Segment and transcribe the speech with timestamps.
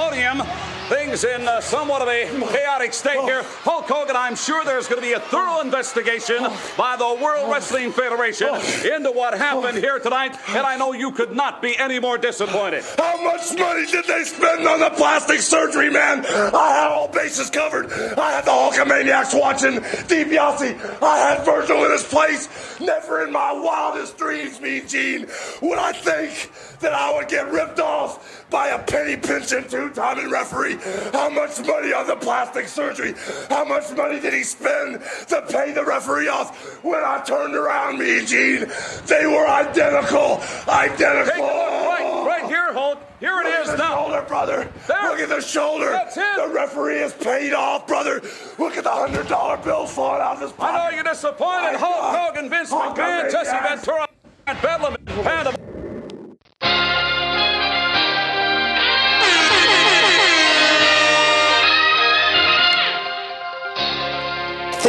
[0.00, 0.79] podium.
[0.90, 3.44] Things in uh, somewhat of a chaotic state here.
[3.62, 6.42] Hulk Hogan, I'm sure there's going to be a thorough investigation
[6.76, 11.36] by the World Wrestling Federation into what happened here tonight, and I know you could
[11.36, 12.82] not be any more disappointed.
[12.98, 16.26] How much money did they spend on the plastic surgery, man?
[16.26, 17.92] I had all bases covered.
[17.92, 19.74] I had the Hulkamaniacs watching
[20.08, 21.02] DiBiase.
[21.02, 22.48] I had Virgil in his place.
[22.80, 25.28] Never in my wildest dreams, me Gene,
[25.62, 26.50] would I think
[26.80, 30.79] that I would get ripped off by a penny pinching two-timing referee.
[31.12, 33.14] How much money on the plastic surgery?
[33.48, 36.82] How much money did he spend to pay the referee off?
[36.84, 38.66] When I turned around, me Gene,
[39.06, 41.32] they were identical, identical.
[41.32, 42.98] Take a look right, right here, Hulk.
[43.20, 43.96] Here it Look is at the now.
[43.96, 44.72] shoulder, brother.
[44.88, 45.10] There.
[45.10, 45.90] Look at the shoulder.
[45.90, 46.36] That's it.
[46.36, 48.22] The referee is paid off, brother.
[48.58, 50.74] Look at the hundred dollar bill falling out of his pocket.
[50.74, 51.72] I know you're disappointed.
[51.72, 52.16] My Hulk.
[52.34, 53.56] Hogan, Vince Hulk McMahon, Jesse.
[53.68, 54.08] Ventura,
[54.46, 55.54] and Bedlam, Panda.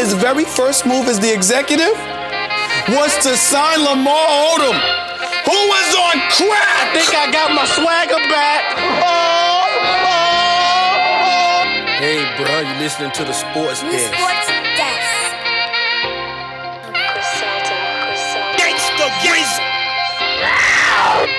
[0.02, 1.94] His very first move as the executive
[2.90, 4.18] was to sign Lamar
[4.50, 4.74] Odom,
[5.46, 6.66] who was on crack.
[6.82, 8.82] I think I got my swagger back.
[8.82, 11.70] Oh, oh, oh.
[12.02, 14.10] Hey, bro, you listening to the sports New desk?
[14.10, 15.38] Sports Desk.
[18.58, 19.62] Gangsta Gangsta.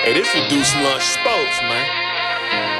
[0.07, 1.85] Hey, this reduced lunch sports, man.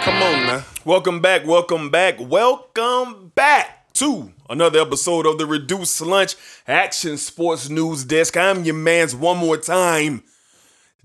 [0.01, 0.63] Come on now.
[0.85, 6.35] Welcome back, welcome back, welcome back to another episode of the Reduced Lunch
[6.67, 8.35] Action Sports News Desk.
[8.35, 10.23] I'm your man's one more time,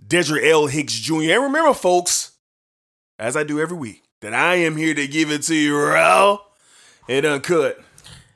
[0.06, 0.68] Dedrick L.
[0.68, 1.32] Hicks Jr.
[1.32, 2.32] And remember, folks,
[3.18, 6.38] as I do every week, that I am here to give it to you raw
[7.08, 7.78] and uncut.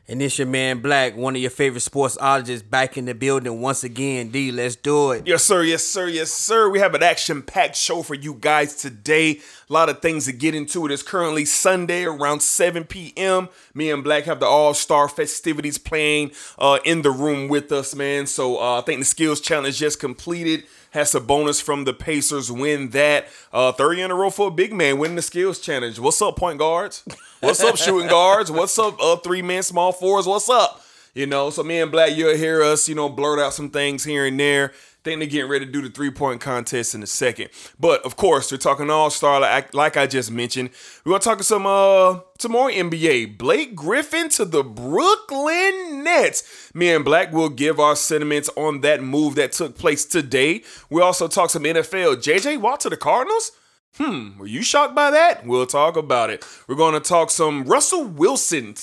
[0.08, 3.84] And this your man Black, one of your favorite sportsologists, back in the building once
[3.84, 4.30] again.
[4.30, 5.26] D, let's do it.
[5.26, 5.62] Yes, sir.
[5.62, 6.08] Yes, sir.
[6.08, 6.68] Yes, sir.
[6.68, 9.40] We have an action-packed show for you guys today.
[9.70, 10.84] A lot of things to get into.
[10.86, 13.48] It is currently Sunday around 7 p.m.
[13.74, 18.26] Me and Black have the All-Star festivities playing uh, in the room with us, man.
[18.26, 20.64] So uh, I think the skills challenge just completed.
[20.92, 22.52] Has a bonus from the Pacers.
[22.52, 23.26] Win that.
[23.50, 25.98] Uh, in a row for a big man winning the skills challenge.
[25.98, 27.02] What's up, point guards?
[27.40, 28.50] What's up, shooting guards?
[28.50, 30.26] What's up, uh, three men, small fours?
[30.26, 30.84] What's up?
[31.14, 34.04] You know, so me and Black, you'll hear us, you know, blurt out some things
[34.04, 34.72] here and there.
[35.04, 37.48] Think they're getting ready to do the three point contest in a second.
[37.80, 40.70] But of course, we're talking all star like, like I just mentioned.
[41.04, 43.36] We're gonna talk some uh some more NBA.
[43.36, 46.70] Blake Griffin to the Brooklyn Nets.
[46.72, 50.62] Me and Black will give our sentiments on that move that took place today.
[50.88, 52.16] We also talk some NFL.
[52.16, 53.50] JJ Watt to the Cardinals.
[53.96, 55.44] Hmm, were you shocked by that?
[55.44, 56.46] We'll talk about it.
[56.68, 58.76] We're gonna talk some Russell Wilson.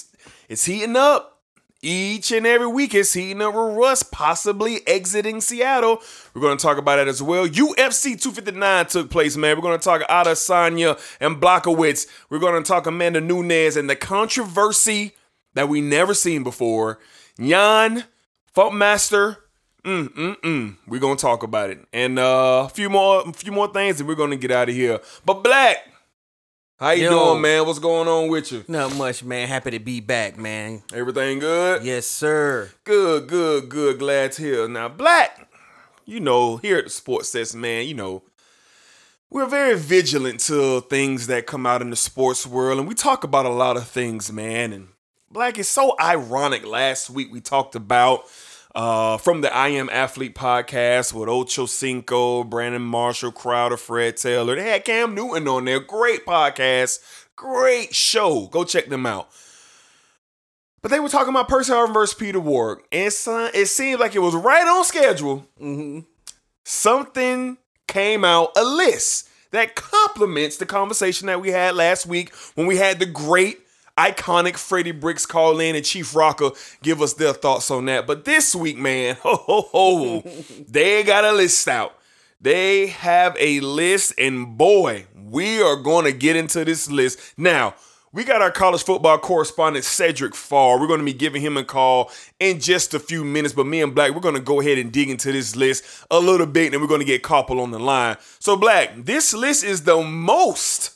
[0.50, 1.39] It's heating up.
[1.82, 6.00] Each and every week heating up with Russ possibly exiting Seattle.
[6.34, 7.48] We're going to talk about that as well.
[7.48, 9.56] UFC 259 took place, man.
[9.56, 12.08] We're going to talk Adesanya and Blachowicz.
[12.30, 15.14] We're going to talk Amanda Nunes and the controversy
[15.54, 17.00] that we never seen before.
[17.40, 18.04] Jan,
[18.54, 19.38] Funkmaster,
[19.86, 20.78] mm mm mm.
[20.86, 24.00] We're going to talk about it and uh, a few more, a few more things,
[24.00, 25.00] and we're going to get out of here.
[25.26, 25.78] But Black,
[26.80, 27.10] how you Yo.
[27.10, 27.66] doing, man?
[27.66, 28.64] What's going on with you?
[28.68, 29.48] Not much, man.
[29.48, 30.82] Happy to be back, man.
[30.94, 31.84] Everything good?
[31.84, 32.72] Yes, sir.
[32.86, 34.00] Good, good, good.
[34.00, 34.68] Glad to hear.
[34.68, 35.50] Now, Black,
[36.06, 38.24] you know, here at the Sports Sets, man, you know,
[39.30, 43.24] we're very vigilant to things that come out in the sports world, and we talk
[43.24, 44.72] about a lot of things, man.
[44.72, 44.88] And
[45.30, 46.66] Black is so ironic.
[46.66, 48.24] Last week we talked about
[48.76, 54.56] uh, from the I Am Athlete podcast with Ocho Cinco, Brandon Marshall, Crowder, Fred Taylor.
[54.56, 55.80] They had Cam Newton on there.
[55.80, 57.00] Great podcast,
[57.36, 58.48] great show.
[58.48, 59.30] Go check them out.
[60.82, 64.00] But they were talking about Percy Harvin versus Peter Ward, and it, son- it seemed
[64.00, 65.46] like it was right on schedule.
[66.64, 67.58] Something
[67.88, 72.78] came out, a list that complements the conversation that we had last week when we
[72.78, 73.60] had the great,
[74.00, 76.52] iconic Freddie Bricks call in and Chief Rocker
[76.82, 78.08] give us their thoughts on that.
[78.08, 80.24] But this week, man, ho ho ho,
[80.68, 81.96] they got a list out.
[82.42, 87.20] They have a list, and boy, we are going to get into this list.
[87.38, 87.76] Now,
[88.14, 90.80] we got our college football correspondent, Cedric Farr.
[90.80, 93.82] We're going to be giving him a call in just a few minutes, but me
[93.82, 96.68] and Black, we're going to go ahead and dig into this list a little bit,
[96.68, 98.16] and then we're going to get Koppel on the line.
[98.40, 100.94] So, Black, this list is the most,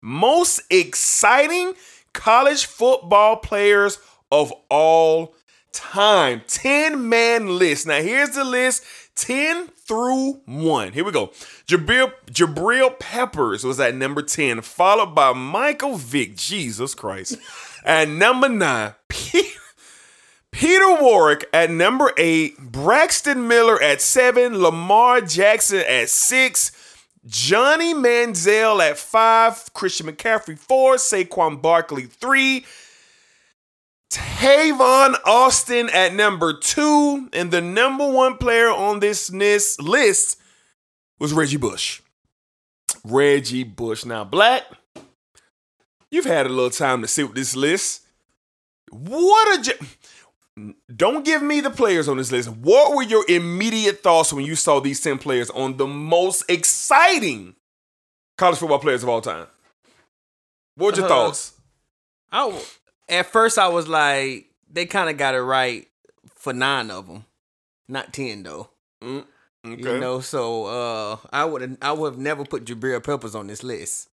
[0.00, 1.74] most exciting
[2.16, 3.98] college football players
[4.32, 5.34] of all
[5.72, 6.42] time.
[6.48, 7.86] 10 man list.
[7.86, 8.82] Now, here's the list
[9.16, 10.92] 10 through 1.
[10.92, 11.28] Here we go.
[11.66, 16.36] Jabril, Jabril Peppers was at number 10, followed by Michael Vick.
[16.36, 17.38] Jesus Christ.
[17.84, 19.42] At number 9, Pe-
[20.50, 26.72] Peter Warrick at number 8, Braxton Miller at 7, Lamar Jackson at 6,
[27.26, 32.64] Johnny Manziel at five, Christian McCaffrey four, Saquon Barkley three,
[34.10, 40.40] Tavon Austin at number two, and the number one player on this list,
[41.18, 42.00] was Reggie Bush.
[43.04, 44.04] Reggie Bush.
[44.04, 44.62] Now, Black,
[46.10, 48.02] you've had a little time to sit with this list.
[48.90, 49.62] What a.
[49.62, 49.86] J-
[50.94, 52.48] Don't give me the players on this list.
[52.48, 57.56] What were your immediate thoughts when you saw these 10 players on the most exciting
[58.38, 59.46] college football players of all time?
[60.76, 61.52] What were your Uh, thoughts?
[62.32, 62.62] I,
[63.08, 65.86] at first I was like, they kind of got it right
[66.34, 67.26] for nine of them,
[67.88, 68.70] not ten though.
[69.02, 69.24] Okay.
[69.64, 73.62] You know, so uh, I would I would have never put Jabril Peppers on this
[73.62, 74.08] list.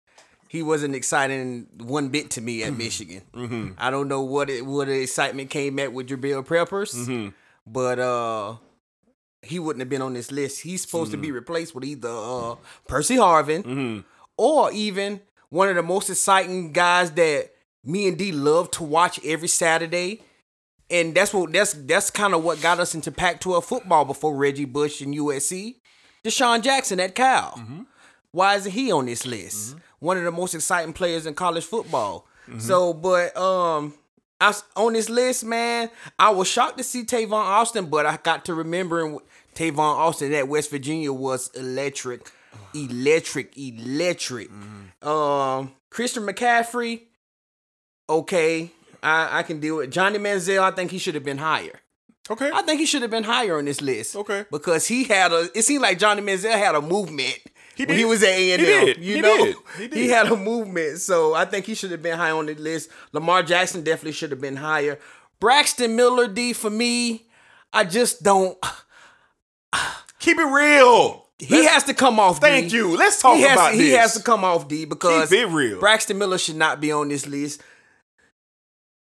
[0.54, 3.24] He wasn't exciting one bit to me at Michigan.
[3.34, 3.70] Mm-hmm.
[3.80, 7.30] I don't know what it what the excitement came at with Jabril Peppers, Mm-hmm.
[7.66, 8.56] but uh,
[9.42, 10.62] he wouldn't have been on this list.
[10.62, 12.56] He's supposed to be replaced with either uh,
[12.88, 14.00] Percy Harvin Mm-hmm.
[14.38, 17.50] or even one of the most exciting guys that
[17.84, 20.22] me and D love to watch every Saturday.
[20.92, 24.66] And that's what that's that's kind of what got us into Pac-12 football before Reggie
[24.66, 25.78] Bush and USC.
[26.24, 27.60] DeSean Jackson at Cal.
[28.32, 29.76] Why isn't he on this list?
[30.04, 32.28] One of the most exciting players in college football.
[32.60, 33.94] So, but um,
[34.42, 35.90] I on this list, man.
[36.20, 39.20] I was shocked to see Tavon Austin, but I got to remembering
[39.56, 42.30] Tavon Austin at West Virginia was electric,
[42.76, 44.50] electric, electric.
[45.02, 47.04] Um, Christian McCaffrey,
[48.10, 48.72] okay,
[49.02, 50.62] I, I can deal with Johnny Manziel.
[50.62, 51.80] I think he should have been higher.
[52.30, 52.52] Okay.
[52.54, 54.16] I think he should have been higher on this list.
[54.16, 54.46] Okay.
[54.52, 57.40] Because he had a it seemed like Johnny Manziel had a movement.
[57.76, 58.60] He when he was at A&M.
[58.60, 58.98] He did.
[58.98, 59.56] You He know, did.
[59.80, 60.10] He did.
[60.10, 61.00] had a movement.
[61.00, 62.90] So I think he should have been high on the list.
[63.14, 65.00] Lamar Jackson definitely should have been higher.
[65.40, 67.26] Braxton Miller D for me,
[67.74, 68.58] I just don't
[70.20, 71.28] Keep it real.
[71.40, 72.40] he has to come off.
[72.40, 72.78] Thank D.
[72.78, 72.96] you.
[72.96, 73.98] Let's talk he has, about He this.
[73.98, 75.80] has to come off D because Keep it real.
[75.80, 77.62] Braxton Miller should not be on this list.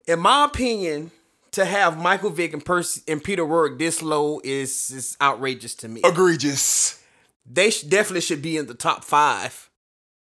[0.07, 1.11] In my opinion,
[1.51, 5.87] to have Michael Vick and Percy and Peter Warrick this low is is outrageous to
[5.87, 6.01] me.
[6.03, 7.01] Egregious.
[7.45, 9.69] They sh- definitely should be in the top five.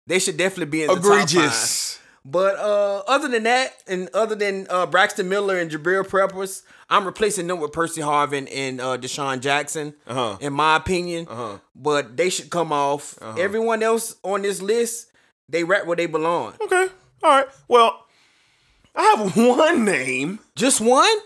[0.06, 2.00] They should definitely be in the top five.
[2.25, 7.06] But uh, other than that, and other than uh, Braxton Miller and Jabril Peppers, I'm
[7.06, 9.94] replacing them with Percy Harvin and uh, DeSean Jackson.
[10.06, 10.37] Uh-huh.
[10.41, 11.26] In my opinion,
[11.75, 13.19] but they should come off.
[13.38, 15.11] Everyone else on this list,
[15.49, 16.55] they right where they belong.
[16.61, 16.88] Okay.
[17.23, 17.47] All right.
[17.67, 18.05] Well,
[18.94, 20.41] I have one name.
[20.55, 21.17] Just one?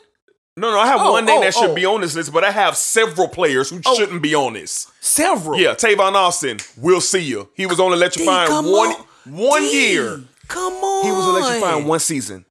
[0.57, 1.75] No, no, I have Oh, one name oh, that should oh.
[1.75, 3.95] be on this list, but I have several players who oh.
[3.95, 4.91] shouldn't be on this.
[5.01, 5.59] Several.
[5.59, 6.59] Yeah, Tavon Austin.
[6.77, 7.49] We'll see you.
[7.55, 9.07] He was on D, electrifying come one on.
[9.25, 10.21] one D, year.
[10.49, 11.05] Come on.
[11.07, 12.45] He was electrifying one season.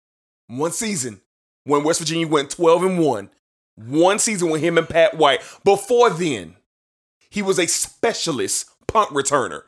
[0.47, 1.21] One season
[1.63, 3.29] when West Virginia went 12 and 1.
[3.75, 5.41] One season with him and Pat White.
[5.63, 6.55] Before then,
[7.29, 9.61] he was a specialist punt returner.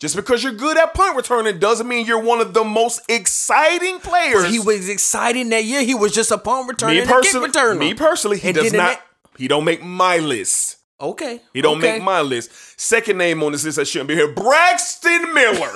[0.00, 4.00] Just because you're good at punt returning doesn't mean you're one of the most exciting
[4.00, 4.48] players.
[4.48, 5.82] He was exciting that year.
[5.82, 7.78] He was just a punt returner me and kick personally, returner.
[7.78, 8.98] me personally, he And does not.
[9.36, 10.78] He don't make my list.
[10.98, 11.42] Okay.
[11.52, 11.92] He don't okay.
[11.92, 12.50] make my list.
[12.80, 15.72] Second name on this list that shouldn't be here: Braxton Miller.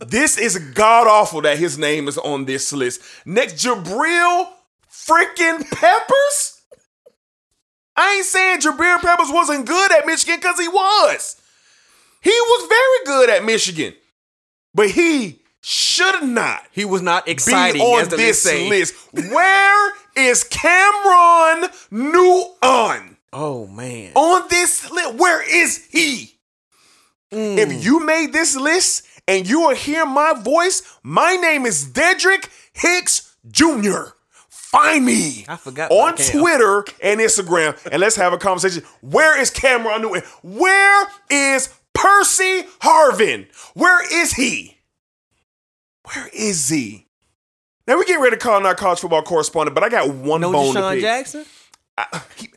[0.00, 3.02] this is god awful that his name is on this list.
[3.24, 4.48] Next, Jabril
[4.90, 6.59] freaking Peppers.
[7.96, 11.36] I ain't saying Jabril Peppers wasn't good at Michigan because he was.
[12.22, 13.94] He was very good at Michigan,
[14.74, 18.94] but he should not He was not exciting on this list.
[19.12, 24.12] Where is Cameron Newton Oh man.
[24.14, 25.14] on this list?
[25.14, 26.34] Where is he?
[27.32, 27.58] Mm.
[27.58, 32.48] If you made this list and you will hear my voice, my name is Dedrick
[32.72, 34.14] Hicks Jr.
[34.70, 36.14] Find me I forgot on.
[36.16, 38.84] Twitter and Instagram and let's have a conversation.
[39.00, 40.22] Where is Cameron Newton?
[40.42, 43.46] Where is Percy Harvin?
[43.74, 44.78] Where is he?
[46.14, 47.08] Where is he?
[47.88, 50.52] Now we get ready to call our college football correspondent, but I got one No
[50.52, 51.00] bone to DeSean pick.
[51.02, 51.44] Jackson?
[52.36, 52.48] He-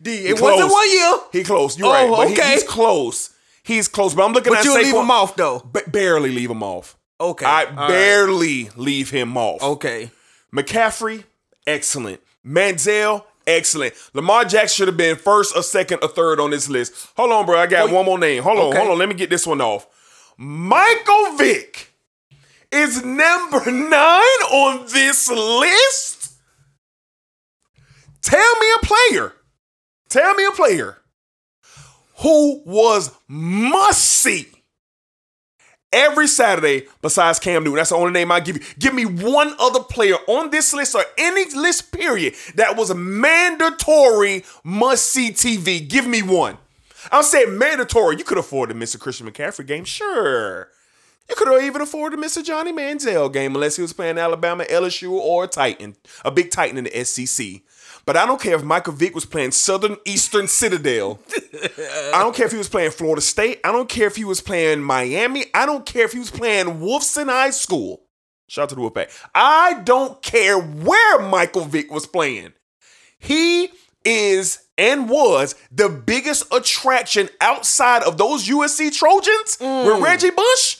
[0.00, 1.14] D, he it wasn't one year.
[1.32, 1.78] He close.
[1.78, 2.10] You're Oh, right.
[2.10, 2.52] But he- okay.
[2.54, 3.30] he's close.
[3.62, 4.14] He's close.
[4.14, 5.60] But I'm looking But at you'll leave him off though.
[5.64, 6.96] Ba- barely leave him off.
[7.22, 7.46] Okay.
[7.46, 7.88] I all right.
[7.88, 9.62] barely leave him off.
[9.62, 10.10] Okay.
[10.54, 11.24] McCaffrey,
[11.66, 12.20] excellent.
[12.44, 13.94] Manziel, excellent.
[14.12, 16.92] Lamar Jackson should have been first or second or third on this list.
[17.16, 17.58] Hold on, bro.
[17.58, 18.42] I got one more name.
[18.42, 18.78] Hold on, Okay.
[18.78, 18.98] hold on.
[18.98, 19.86] Let me get this one off.
[20.36, 21.92] Michael Vick
[22.72, 26.32] is number nine on this list.
[28.22, 29.32] Tell me a player.
[30.08, 30.98] Tell me a player
[32.18, 34.46] who was must see
[35.92, 37.76] every Saturday besides Cam Newton.
[37.76, 38.62] That's the only name I give you.
[38.78, 42.94] Give me one other player on this list or any list, period, that was a
[42.94, 45.86] mandatory must see TV.
[45.86, 46.58] Give me one.
[47.10, 48.16] I'll say mandatory.
[48.16, 49.84] You could afford to miss a Christian McCaffrey game.
[49.84, 50.68] Sure.
[51.28, 54.18] You could have even afforded to miss a Johnny Manziel game unless he was playing
[54.18, 57.62] Alabama, LSU, or Titan, a big Titan in the SEC.
[58.04, 61.20] But I don't care if Michael Vick was playing Southern Eastern Citadel.
[62.12, 63.60] I don't care if he was playing Florida State.
[63.64, 65.46] I don't care if he was playing Miami.
[65.54, 68.02] I don't care if he was playing Wolfson High School.
[68.48, 69.10] Shout out to the Wolfpack.
[69.34, 72.52] I don't care where Michael Vick was playing.
[73.18, 73.70] He
[74.04, 80.02] is and was the biggest attraction outside of those USC Trojans with mm.
[80.02, 80.78] Reggie Bush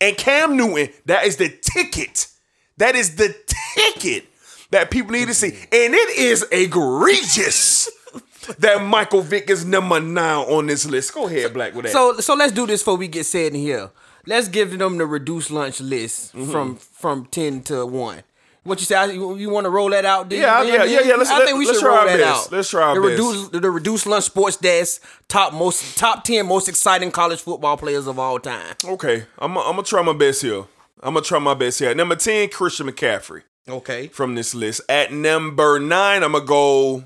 [0.00, 0.92] and Cam Newton.
[1.06, 2.28] That is the ticket.
[2.76, 3.34] That is the
[3.74, 4.26] ticket
[4.70, 5.48] that people need to see.
[5.48, 7.90] And it is egregious
[8.58, 11.14] that Michael Vick is number nine on this list.
[11.14, 11.92] Go ahead, Black, with that.
[11.92, 13.90] So so let's do this before we get set in here.
[14.26, 16.50] Let's give them the reduced lunch list Mm-hmm.
[16.50, 18.22] from from ten to one.
[18.62, 18.94] What you say?
[18.96, 20.32] I- You, you want to roll that out?
[20.32, 21.16] Yeah, yeah, yeah, yeah.
[21.16, 22.46] Let's- I let- think we let's should try roll that best.
[22.46, 22.52] out.
[22.52, 23.10] Let's try our the best.
[23.22, 28.06] reduced the reduced lunch sports desk top most top ten most exciting college football players
[28.06, 28.74] of all time.
[28.86, 30.64] okay, I'm I'm gonna try my best here.
[31.02, 31.94] I'm gonna try my best here.
[31.94, 34.08] Number 10, Christian McCaffrey Okay.
[34.08, 34.82] from this list.
[34.88, 37.04] At number nine, I'm gonna go.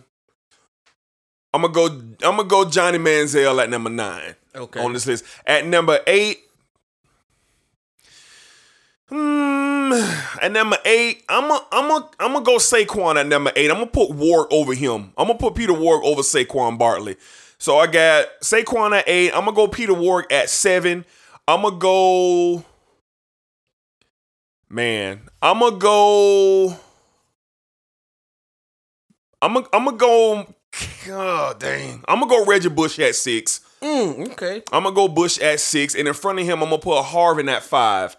[1.55, 1.87] I'm gonna go.
[1.87, 4.35] I'm gonna go Johnny Manziel at number nine.
[4.55, 4.81] Okay.
[4.81, 5.25] On this list.
[5.47, 6.41] At number eight.
[9.09, 9.93] Hmm.
[10.43, 13.71] At number eight, I'm a, I'm a, I'm gonna go Saquon at number eight.
[13.71, 15.13] I'm gonna put Ward over him.
[15.17, 17.17] I'm gonna put Peter Ward over Saquon Barkley.
[17.57, 19.33] So I got Saquon at eight.
[19.33, 21.05] I'm gonna go Peter Ward at seven.
[21.47, 22.65] I'm gonna go.
[24.71, 26.77] Man, I'm gonna go.
[29.41, 30.55] I'm gonna, I'm gonna go.
[31.07, 32.05] God dang.
[32.07, 33.61] I'm gonna go Reggie Bush at six.
[33.81, 34.63] Mm, okay.
[34.71, 37.49] I'm gonna go Bush at six, and in front of him, I'm gonna put Harvin
[37.49, 38.17] at five.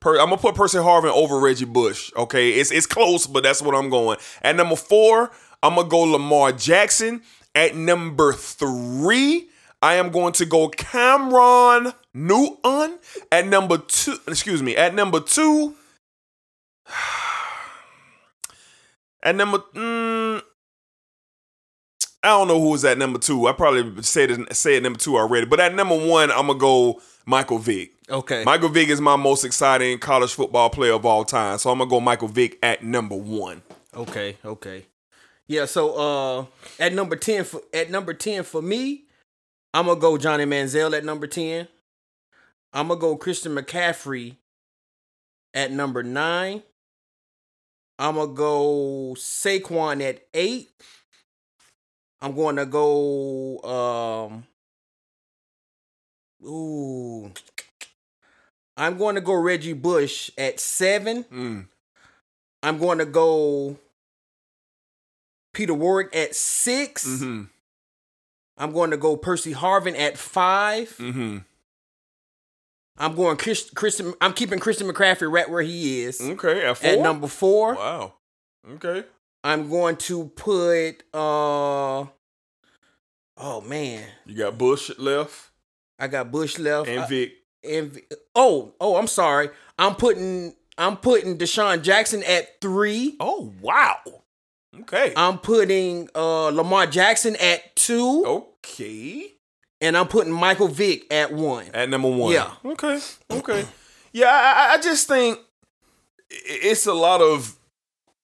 [0.00, 2.10] Per, I'm gonna put Percy Harvin over Reggie Bush.
[2.16, 4.16] Okay, it's it's close, but that's what I'm going.
[4.40, 5.30] At number four,
[5.62, 7.22] I'm gonna go Lamar Jackson.
[7.54, 9.48] At number three,
[9.82, 12.98] I am going to go Cameron Newton.
[13.30, 14.76] At number two, excuse me.
[14.76, 15.74] At number two,
[19.22, 20.42] at number, mm,
[22.22, 23.46] I don't know who was at number two.
[23.46, 25.46] I probably said it, said number two already.
[25.46, 27.92] But at number one, I'm gonna go Michael Vick.
[28.10, 28.44] Okay.
[28.44, 31.58] Michael Vick is my most exciting college football player of all time.
[31.58, 33.62] So I'm gonna go Michael Vick at number one.
[33.94, 34.86] Okay, okay.
[35.48, 36.46] Yeah, so uh
[36.78, 39.04] at number 10 for at number 10 for me,
[39.72, 41.68] I'm gonna go Johnny Manziel at number 10.
[42.72, 44.36] I'm gonna go Christian McCaffrey
[45.54, 46.62] at number 9.
[48.00, 50.70] I'm gonna go Saquon at 8.
[52.22, 54.46] I'm going to go um
[56.46, 57.30] Ooh.
[58.76, 61.24] I'm going to go Reggie Bush at 7.
[61.24, 61.66] Mm.
[62.62, 63.76] I'm going to go
[65.52, 67.06] Peter Warrick at 6.
[67.06, 67.42] Mm-hmm.
[68.56, 70.96] I'm going to go Percy Harvin at 5.
[70.96, 71.38] Mm-hmm.
[72.98, 76.90] I'm going Chris, Christian I'm keeping Christian McCaffrey right where he is Okay, at four.
[76.90, 77.74] at number 4.
[77.74, 78.14] Wow.
[78.74, 79.04] Okay.
[79.42, 82.04] I'm going to put uh
[83.42, 85.50] Oh man, You got Bush left
[85.98, 86.88] I got Bush left.
[86.88, 87.32] and I- Vic.
[87.64, 88.02] and V-
[88.34, 89.50] oh, oh, I'm sorry.
[89.78, 93.16] I'm putting I'm putting DeSean Jackson at 3.
[93.20, 93.96] Oh wow.
[94.82, 95.12] Okay.
[95.16, 99.32] I'm putting uh Lamar Jackson at 2 okay.
[99.80, 101.66] And I'm putting Michael Vick at 1.
[101.74, 102.32] At number one.
[102.32, 102.52] Yeah.
[102.64, 103.00] Okay.
[103.30, 103.64] Okay.
[104.12, 105.38] yeah, I, I- I just think
[106.30, 107.56] it's a lot of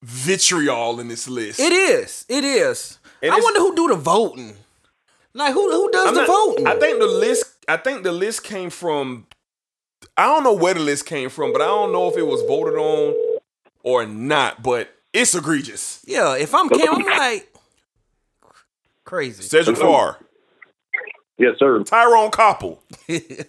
[0.03, 1.59] vitriol in this list.
[1.61, 2.25] It is.
[2.29, 2.99] It is.
[3.23, 4.55] And I wonder who do the voting.
[5.35, 6.67] Like who who does I'm the not- voting?
[6.67, 7.45] I think the list.
[7.69, 9.27] I think the list came from.
[10.17, 12.41] I don't know where the list came from, but I don't know if it was
[12.43, 13.15] voted on
[13.83, 14.63] or not.
[14.63, 16.03] But it's egregious.
[16.07, 17.53] yeah, if I'm Cam, I'm like
[19.05, 19.43] crazy.
[19.43, 20.19] Cedric Farr,
[21.39, 21.83] Yes, sir.
[21.83, 22.79] Tyrone Koppel.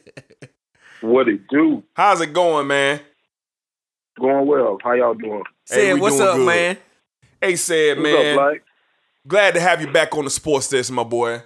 [1.01, 1.83] What it do?
[1.93, 2.99] How's it going, man?
[4.19, 4.77] Going well.
[4.83, 5.43] How y'all doing?
[5.65, 6.45] Said, what's doing up, good.
[6.47, 6.77] man?
[7.39, 8.37] Hey, said What's man.
[8.39, 8.63] up, Black?
[9.27, 11.43] Glad to have you back on the sports desk, my boy.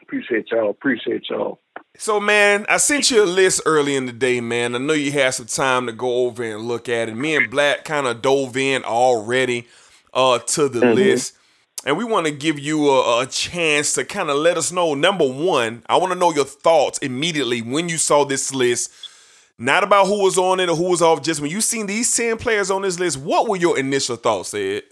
[0.00, 0.70] Appreciate y'all.
[0.70, 1.60] Appreciate y'all.
[1.98, 4.74] So, man, I sent you a list early in the day, man.
[4.74, 7.14] I know you had some time to go over and look at it.
[7.14, 9.66] Me and Black kind of dove in already
[10.14, 11.36] uh, to the list.
[11.84, 14.94] And we want to give you a, a chance to kind of let us know.
[14.94, 18.92] Number one, I want to know your thoughts immediately when you saw this list.
[19.58, 22.14] Not about who was on it or who was off, just when you seen these
[22.16, 24.82] 10 players on this list, what were your initial thoughts, Ed?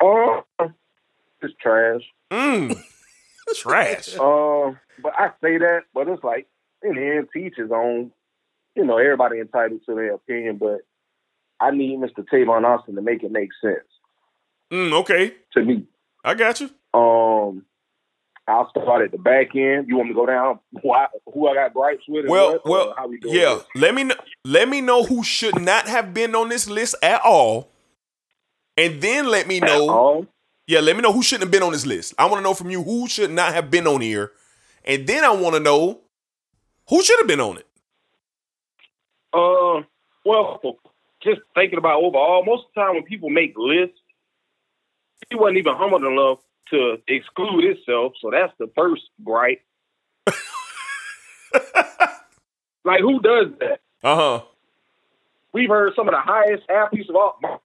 [0.00, 0.40] Uh,
[1.40, 2.02] it's trash.
[2.30, 2.78] Mmm.
[3.54, 4.14] Trash.
[4.14, 4.72] Uh,
[5.02, 6.46] but I say that, but it's like
[6.82, 8.10] in the end, teach his own.
[8.74, 10.78] You know, everybody entitled to their opinion, but
[11.60, 12.24] I need Mr.
[12.32, 13.84] Tavon Austin to make it make sense
[14.72, 15.84] Mm, okay, to me.
[16.24, 16.70] I got you.
[16.94, 17.64] Um,
[18.48, 19.86] I'll start at the back end.
[19.86, 22.24] You want me to go down who I, who I got gripes with?
[22.24, 23.54] and Well, what, well, how we doing yeah.
[23.54, 23.64] this?
[23.74, 24.14] Let me know.
[24.44, 27.70] Let me know who should not have been on this list at all,
[28.78, 30.26] and then let me know.
[30.66, 32.14] Yeah, let me know who shouldn't have been on this list.
[32.16, 34.32] I want to know from you who should not have been on here,
[34.84, 36.00] and then I want to know
[36.88, 37.66] who should have been on it.
[39.34, 39.82] Uh,
[40.24, 40.60] well,
[41.22, 43.98] just thinking about overall, most of the time when people make lists,
[45.28, 46.38] he wasn't even humble enough
[46.70, 48.14] to exclude itself.
[48.20, 49.62] So that's the first gripe.
[52.84, 53.80] like, who does that?
[54.02, 54.42] Uh huh.
[55.52, 57.62] We've heard some of the highest athletes of all.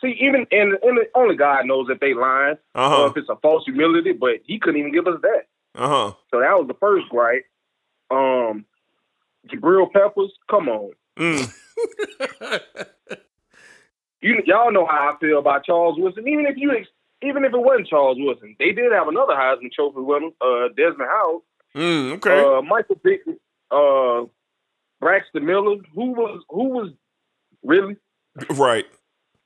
[0.00, 3.36] See, even and, and only God knows if they lying Uh or if it's a
[3.36, 5.46] false humility, but he couldn't even give us that.
[5.74, 6.12] Uh huh.
[6.30, 7.44] So that was the first gripe.
[8.10, 8.64] Um,
[9.48, 10.92] Jabril Peppers, come on.
[11.18, 11.52] Mm.
[14.30, 16.26] you y'all know how I feel about Charles Woodson.
[16.28, 16.70] Even if you
[17.22, 21.08] even if it wasn't Charles Woodson, they did have another Heisman Trophy winner, uh, Desmond
[21.10, 21.42] Howard,
[21.76, 22.12] Mm.
[22.14, 22.40] Okay.
[22.40, 23.20] uh, Michael Vick,
[23.70, 24.24] uh,
[25.00, 25.76] Braxton Miller.
[25.94, 26.90] Who was who was
[27.62, 27.96] really
[28.50, 28.86] right.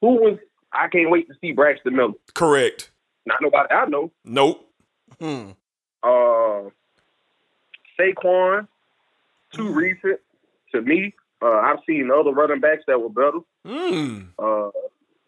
[0.00, 0.38] who was?
[0.72, 2.14] I can't wait to see Braxton Miller.
[2.34, 2.90] Correct.
[3.26, 4.10] Not nobody I know.
[4.24, 4.68] Nope.
[5.20, 5.50] Hmm.
[6.02, 6.70] Uh,
[7.98, 8.66] Saquon,
[9.52, 10.20] too recent
[10.72, 11.14] to me.
[11.40, 13.38] Uh, I've seen other running backs that were better.
[13.66, 14.28] Mm.
[14.38, 14.70] Uh,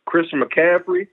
[0.07, 1.09] Christian McCaffrey,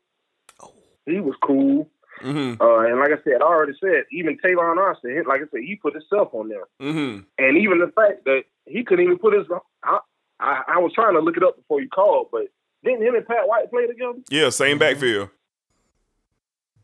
[1.05, 1.89] he was cool.
[2.21, 2.61] Mm-hmm.
[2.61, 5.61] Uh, and like I said, I already said, even Tavon Austin, he- like I said,
[5.61, 6.67] he put himself on there.
[6.81, 7.21] Mm-hmm.
[7.37, 9.45] And even the fact that he couldn't even put his,
[9.83, 9.99] I,
[10.39, 12.43] I, I was trying to look it up before you called, but
[12.83, 14.19] didn't him and Pat White play together?
[14.29, 14.49] Yeah.
[14.49, 15.29] Same backfield.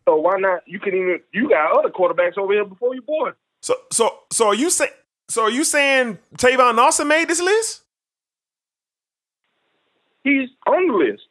[0.08, 0.62] So why not?
[0.66, 3.34] You can even, you got other quarterbacks over here before you born.
[3.62, 4.88] So so so are you say
[5.28, 7.82] so are you saying Tavon Austin made this list?
[10.30, 11.24] He's on the list.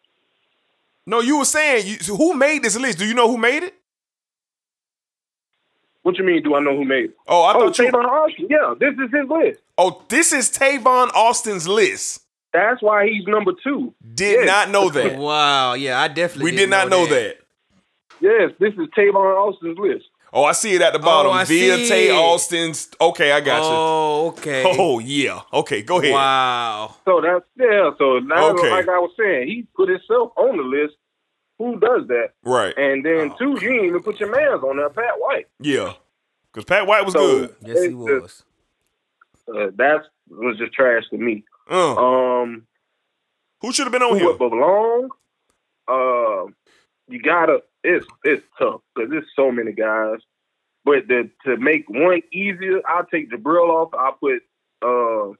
[1.06, 2.98] No, you were saying you, so who made this list?
[2.98, 3.74] Do you know who made it?
[6.02, 6.42] What you mean?
[6.42, 7.16] Do I know who made it?
[7.26, 7.86] Oh, I Oh, thought you.
[7.90, 8.46] Tavon Austin.
[8.48, 9.60] Yeah, this is his list.
[9.76, 12.22] Oh, this is Tavon Austin's list.
[12.52, 13.92] That's why he's number two.
[14.14, 14.46] Did Yes.
[14.46, 15.18] not know that.
[15.18, 15.74] Wow.
[15.74, 16.44] Yeah, I definitely.
[16.44, 17.36] we did didn't not know that.
[18.20, 20.06] Yes, this is Tavon Austin's list.
[20.32, 21.32] Oh, I see it at the bottom.
[21.32, 22.10] I Via see Tay.
[22.10, 22.88] Austin's.
[23.00, 23.68] Okay, I got you.
[23.70, 24.62] Oh, okay.
[24.78, 25.40] Oh yeah.
[25.52, 26.12] Okay, go ahead.
[26.12, 26.96] Wow.
[27.04, 27.90] So that's yeah.
[27.98, 28.70] So now, Okay.
[28.70, 30.94] like I was saying, he put himself on the list.
[31.58, 32.32] Who does that?
[32.44, 32.72] Right.
[32.76, 35.46] And then Oh, two, you didn't even put your man's on there, Pat White.
[35.60, 35.94] Yeah.
[36.52, 37.56] Because Pat White was So good.
[37.64, 38.44] Yes, he was.
[39.48, 41.44] uh, that was just trash to me.
[41.70, 42.66] Uh, Um,
[43.60, 44.26] who should have been on who here?
[44.28, 45.08] would belong?
[45.88, 46.50] Uh,
[47.08, 47.62] you gotta.
[47.90, 50.18] It's it's tough because there's so many guys.
[50.84, 53.90] But the, to make one easier, I'll take Jabril off.
[53.94, 54.42] I'll put
[54.82, 55.34] uh,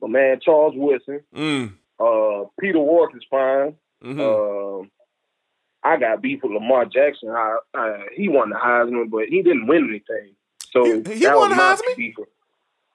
[0.00, 1.20] my man Charles Woodson.
[1.34, 1.74] Mm.
[1.98, 3.74] Uh, Peter Ward is fine.
[4.02, 4.90] hmm Um,
[5.82, 7.28] I got beef with Lamar Jackson.
[7.30, 10.34] I, uh, he won the Heisman, but he didn't win anything.
[10.70, 11.94] So He- he won the Heisman?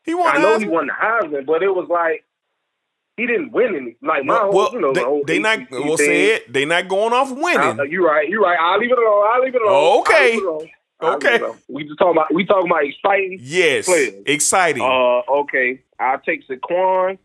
[0.06, 0.28] he won.
[0.36, 0.62] I know Heisman?
[0.62, 2.26] he won the Heisman, but it was like
[3.20, 3.96] he didn't win any.
[4.02, 5.60] Like my Well, whole, you know, they, the whole they not.
[5.72, 6.52] We'll say it.
[6.54, 7.80] They not going off winning.
[7.80, 8.28] Uh, you right.
[8.28, 8.58] You right.
[8.60, 9.26] I'll leave it alone.
[9.32, 10.00] I'll leave it alone.
[10.02, 10.34] Okay.
[10.36, 10.70] It alone.
[11.02, 11.36] Okay.
[11.36, 11.58] it alone.
[11.68, 13.38] We just talking about we talking about exciting.
[13.42, 13.86] yes.
[13.86, 14.14] players.
[14.26, 14.82] Exciting.
[14.84, 15.82] Uh, okay.
[16.00, 17.18] I'll take Saquon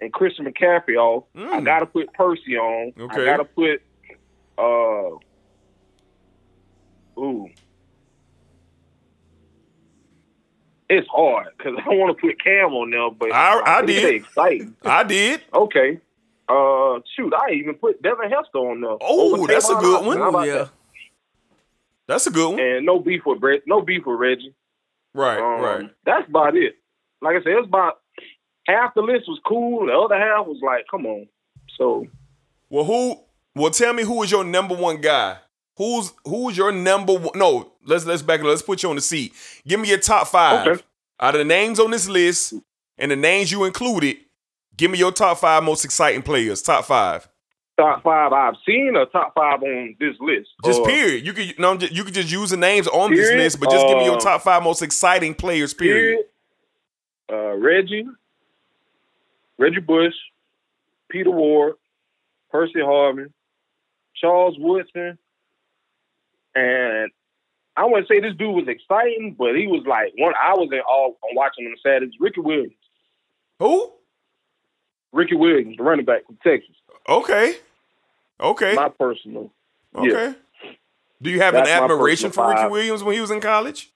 [0.00, 1.24] and Christian McCaffrey off.
[1.36, 1.64] I Mm.
[1.64, 2.92] gotta put Percy on.
[2.98, 3.22] Okay.
[3.22, 3.82] I gotta put
[4.58, 5.10] uh
[7.20, 7.48] ooh.
[10.92, 14.04] It's hard because I want to put Cam on there, but I- I think did.
[14.04, 14.76] they exciting.
[14.84, 15.40] I did.
[15.54, 16.00] Okay.
[16.48, 18.96] Uh, shoot, I even put Devin Hester on there.
[19.00, 20.18] Oh, that's a good one.
[20.46, 20.52] Yeah.
[20.52, 20.70] that?
[22.08, 22.58] That's a good one.
[22.60, 23.62] And no beef with Brett.
[23.66, 24.52] No beef with Reggie.
[25.14, 25.38] Right.
[25.38, 25.90] Um, right.
[26.04, 26.74] That's about it.
[27.22, 28.00] Like I said, it's about
[28.66, 29.86] half the list was cool.
[29.86, 31.28] The other half was like, come on.
[31.78, 32.06] So
[32.68, 33.20] Well, who?
[33.54, 35.38] Well, tell me who is your number one guy.
[35.76, 37.38] Who's who's your number one?
[37.38, 38.40] No, let's let's back.
[38.40, 38.48] it up.
[38.50, 39.32] Let's put you on the seat.
[39.66, 40.82] Give me your top five Okay.
[41.20, 42.54] out of the names on this list
[42.98, 44.16] and the names you included.
[44.76, 46.62] Give me your top five most exciting players.
[46.62, 47.28] Top five.
[47.76, 50.50] top five I've seen or top five on this list.
[50.64, 51.24] Just Or- period.
[51.26, 53.86] You could no, just- you could just use the names on this list, but just
[53.86, 55.72] give me your Uh, top five most exciting players.
[55.72, 56.26] Period.
[57.28, 57.52] Period.
[57.52, 58.06] Uh, Reggie,
[59.58, 60.12] Reggie Bush,
[61.08, 61.74] Peter Ward,
[62.50, 63.32] Percy Harvin,
[64.14, 65.16] Charles Woodson,
[66.54, 67.10] and
[67.80, 70.34] I wouldn't say this dude was exciting, but he was like one.
[70.34, 72.12] I was in all on watching him Saturdays.
[72.20, 72.74] Ricky Williams,
[73.58, 73.92] Who?
[75.12, 76.76] Ricky Williams, the running back from Texas.
[77.08, 77.56] Okay.
[78.38, 78.74] Okay.
[78.74, 79.50] My personal.
[79.94, 80.34] okay.
[81.22, 82.68] Do you have That's an admiration for Ricky.
[82.68, 83.90] Williams when he was in college?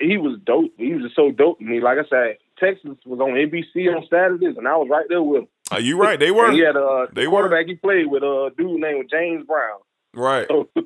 [0.00, 0.72] He was dope.
[0.76, 1.80] He was just so dope to me.
[1.80, 5.42] Like I said, Texas was on NBC on Saturdays, and I was right there with
[5.42, 5.48] him.
[5.70, 6.18] Are you right?
[6.18, 6.50] They were.
[6.52, 7.42] He had a uh, They were.
[7.42, 9.78] quarterback he played with a dude named James Brown.
[10.14, 10.46] Right.
[10.48, 10.68] So,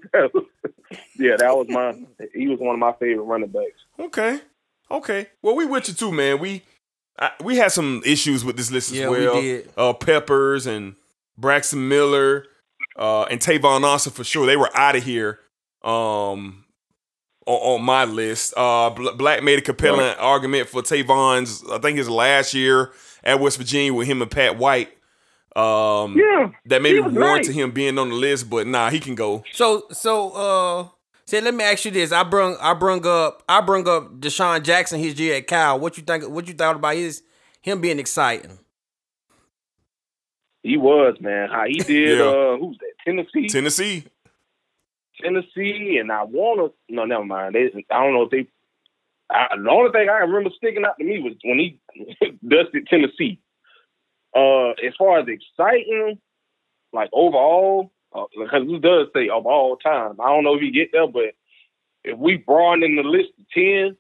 [1.18, 1.94] yeah, that was my.
[2.34, 3.84] He was one of my favorite running backs.
[3.98, 4.40] Okay.
[4.90, 5.26] Okay.
[5.42, 6.38] Well, we with you too, man.
[6.38, 6.62] We
[7.18, 9.40] I, we had some issues with this list as Yeah, we well.
[9.40, 9.70] did.
[9.76, 10.96] Uh, Peppers and
[11.38, 12.46] Braxton Miller
[12.96, 14.46] uh, and Tavon Austin for sure.
[14.46, 15.38] They were out of here.
[15.82, 16.64] Um,
[17.46, 21.62] on, on my list, uh, Black made a compelling argument for Tavon's.
[21.70, 24.90] I think his last year at West Virginia with him and Pat White.
[25.56, 27.56] Um, Yeah, that maybe he was warranted nice.
[27.56, 29.44] him being on the list, but nah, he can go.
[29.52, 30.88] So so uh
[31.26, 32.10] say let me ask you this.
[32.12, 35.78] I brung I brung up I brung up DeSean Jackson his year at Cal.
[35.78, 37.22] What you think what you thought about his
[37.62, 38.58] him being exciting?
[40.62, 41.50] He was man.
[41.50, 42.18] How he did?
[42.18, 42.24] Yeah.
[42.24, 42.92] uh Who's that?
[43.04, 43.48] Tennessee.
[43.48, 44.04] Tennessee.
[45.22, 46.94] Tennessee, and I want to.
[46.94, 47.54] No, never mind.
[47.54, 48.46] They, I don't know if they.
[49.30, 51.80] I, the only thing I remember sticking out to me was when he
[52.48, 53.38] dusted Tennessee.
[54.34, 56.18] Uh, as far as exciting,
[56.92, 60.20] like overall, uh, because this does say of all time.
[60.20, 61.34] I don't know if you get there, but
[62.04, 63.96] if we broaden in the list to ten,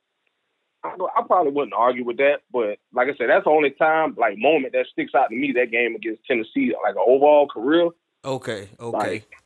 [0.84, 2.40] I, I probably wouldn't argue with that.
[2.52, 5.52] But like I said, that's the only time, like moment that sticks out to me.
[5.52, 7.90] That game against Tennessee, like an overall career.
[8.24, 8.98] Okay, okay.
[8.98, 9.36] Like,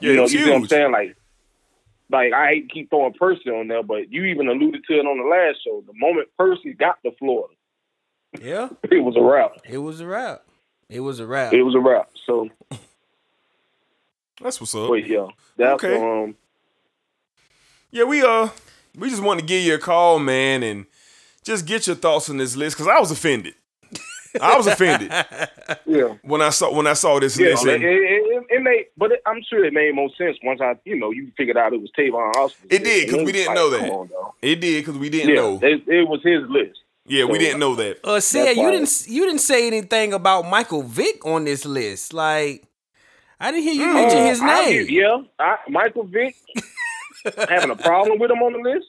[0.00, 0.92] Yeah, you know, it you see what I'm saying?
[0.92, 1.16] Like,
[2.10, 5.06] like I hate to keep throwing Percy on there, but you even alluded to it
[5.06, 5.82] on the last show.
[5.86, 7.54] The moment Percy got to Florida,
[8.40, 9.52] yeah, it was a wrap.
[9.68, 10.44] it was a wrap.
[10.88, 11.52] It was a wrap.
[11.52, 12.10] It was a wrap.
[12.26, 12.48] So,
[14.42, 14.88] That's what's up.
[14.88, 15.96] but yeah, that's Okay.
[15.96, 16.36] um,
[17.90, 18.48] Yeah, we uh
[18.96, 20.86] we just wanted to give you a call, man, and
[21.42, 23.54] just get your thoughts on this list because I was offended.
[24.40, 25.10] I was offended
[25.86, 27.48] yeah, when I saw when I saw this yeah.
[27.48, 27.66] list.
[27.66, 30.74] It, it, it, it made, but it, I'm sure it made more sense once I,
[30.84, 32.68] you know, you figured out it was Tavon Austin.
[32.70, 33.90] It did because we didn't know that.
[33.90, 34.08] on,
[34.42, 35.58] it did because we didn't Yeah, know.
[35.62, 36.78] it, it was his list.
[37.08, 37.98] Yeah, we didn't know that.
[38.04, 42.12] Uh, Sid, you didn't you didn't say anything about Michael Vick on this list.
[42.12, 42.64] Like,
[43.40, 43.94] I didn't hear you Mm.
[43.94, 44.86] mention his name.
[44.86, 46.34] give- yeah, I, Michael Vick
[47.48, 48.86] having a problem with him on the list.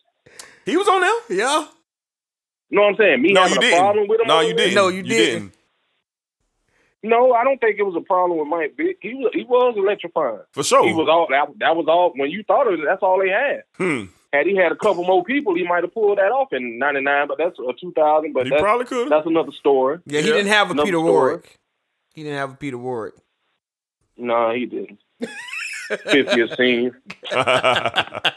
[0.66, 1.38] He was on there.
[1.40, 1.68] Yeah.
[2.70, 3.22] You know what I'm saying?
[3.24, 3.80] Me No, having you a didn't.
[3.80, 4.28] problem with him.
[4.28, 4.76] No, on you the didn't.
[4.76, 5.54] No, you didn't.
[7.02, 8.98] No, I don't think it was a problem with Mike Vick.
[9.02, 10.40] He was he was electrifying.
[10.52, 10.86] For sure.
[10.86, 11.48] He was all that.
[11.60, 12.12] That was all.
[12.16, 13.64] When you thought of it, that's all they had.
[13.78, 14.06] Hmm.
[14.32, 17.28] Had he had a couple more people, he might have pulled that off in '99.
[17.28, 18.34] But that's a 2000.
[18.34, 19.10] But He that's, probably could.
[19.10, 20.00] that's another story.
[20.06, 20.34] Yeah, he Yeah.
[20.36, 21.12] didn't have a Another Peter story.
[21.12, 21.56] Warwick.
[22.14, 23.16] He didn't have a Peter Warrick.
[24.18, 25.00] No, he didn't.
[25.90, 26.94] 50th scene.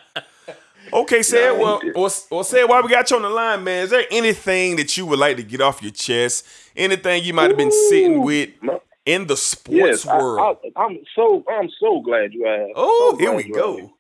[0.94, 1.96] Okay, said No, he well, didn't.
[1.96, 3.84] or, or said while we got you on the line, man.
[3.84, 6.46] Is there anything that you would like to get off your chest?
[6.76, 8.82] Anything you might have been sitting with No.
[9.06, 10.58] in the sports Yes, world?
[10.76, 12.72] I, I'm so I'm so glad you asked.
[12.76, 13.94] oh, So here glad we you go.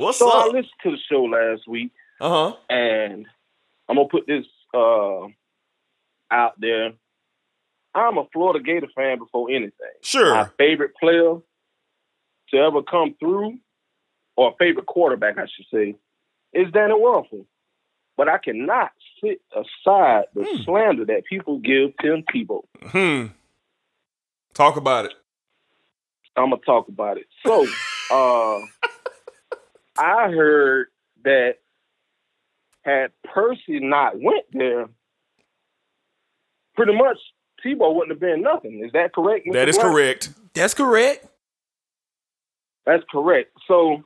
[0.00, 2.56] What's So I listened to the show last week, Uh huh.
[2.70, 3.26] and
[3.88, 5.26] I'm gonna put this uh,
[6.30, 6.92] out there.
[7.94, 9.72] I'm a Florida Gator fan before anything.
[10.02, 10.34] Sure.
[10.34, 11.34] My favorite player
[12.50, 13.58] to ever come through,
[14.36, 15.96] or favorite quarterback, I should say,
[16.52, 17.44] is Danny Wuerffel.
[18.16, 22.62] But I cannot sit aside the slander that people give Tim Tebow.
[22.82, 23.26] Hmm.
[24.54, 25.14] Talk about it.
[26.36, 27.26] I'm gonna talk about it.
[27.44, 27.66] So,
[28.10, 28.60] uh,
[30.00, 30.86] I heard
[31.24, 31.56] that
[32.82, 34.88] had Percy not went there,
[36.74, 37.18] pretty much
[37.64, 38.82] Tebow wouldn't have been nothing.
[38.84, 39.46] Is that correct?
[39.46, 39.52] Mr.
[39.52, 39.86] That is Black?
[39.90, 40.30] correct.
[40.54, 41.26] That's correct.
[42.86, 43.52] That's correct.
[43.68, 44.02] So,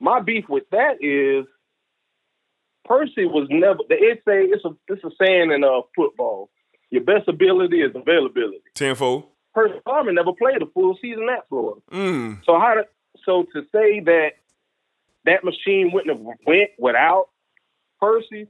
[0.00, 1.46] my beef with that is
[2.84, 3.78] Percy was never.
[3.88, 6.50] It's a it's a it's a saying in uh, football.
[6.90, 8.60] Your best ability is availability.
[8.74, 9.24] Tenfold.
[9.54, 11.80] Percy Harvin never played a full season at Florida.
[11.90, 12.44] Mm.
[12.44, 12.86] So how to,
[13.24, 14.32] so to say that
[15.24, 17.26] that machine wouldn't have went without
[18.00, 18.48] Percy,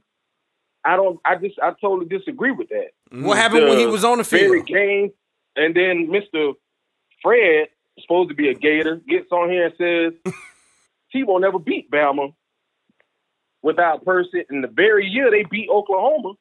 [0.83, 1.19] I don't.
[1.25, 2.89] I just I totally disagree with that.
[3.11, 4.67] What happened when he was on the Very field?
[4.67, 5.11] game,
[5.55, 6.53] and then Mister
[7.21, 7.67] Fred,
[7.99, 9.73] supposed to be a Gator, gets on here and
[10.25, 10.33] says
[11.15, 12.33] Tebow never beat Bama
[13.61, 14.43] without Percy.
[14.49, 16.33] In the very year they beat Oklahoma,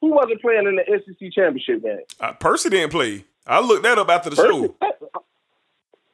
[0.00, 1.98] who wasn't playing in the SEC championship game?
[2.20, 3.24] Uh, Percy didn't play.
[3.46, 4.68] I looked that up after the show.
[4.68, 4.94] Percy,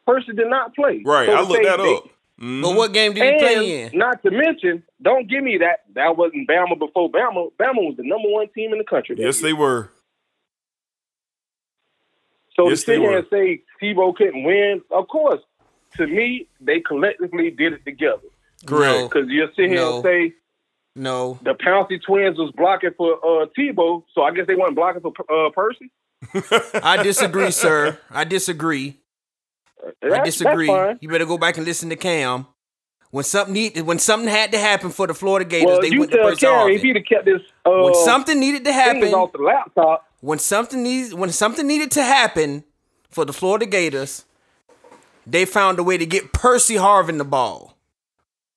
[0.07, 1.03] Percy did not play.
[1.05, 1.29] Right.
[1.29, 2.47] So I looked say that they- up.
[2.47, 2.63] Mhm.
[2.63, 3.99] But what game did he play in?
[3.99, 5.81] not to mention, don't give me that.
[5.95, 7.53] That wasn't Bama before Bama.
[7.59, 9.17] Bama was the number one team in the country.
[9.19, 9.49] Yes, year.
[9.51, 9.91] they were.
[12.57, 13.19] So yes, to they sit here were.
[13.19, 15.41] and say Tebow couldn't win, of course,
[15.97, 18.23] to me, they collectively did it together.
[18.67, 19.11] Correct.
[19.11, 19.95] Because you sit here No.
[19.97, 20.35] and say
[20.97, 21.39] No.
[21.43, 25.13] the Pouncey twins was blocking for uh, Tebow, so I guess they weren't blocking for
[25.31, 25.91] uh, Percy.
[26.83, 27.99] I disagree, sir.
[28.11, 29.00] I disagree.
[30.03, 30.69] I disagree.
[31.01, 32.47] You better go back and listen to Cam.
[33.11, 36.13] When something need, when something had to happen for the Florida Gators, Well, they went
[36.13, 36.81] to tell Percy if Harvin.
[36.81, 40.81] he'd have kept this uh, When something needed to happen, off the laptop, when something
[40.83, 42.63] needs, when something needed to happen
[43.11, 44.25] for the Florida Gators,
[45.27, 47.77] they found a way to get Percy Harvin the ball.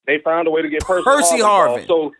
[0.05, 1.85] they found a way to get Percy, Percy Harvin.
[1.85, 1.87] Harvin.
[1.87, 2.11] So,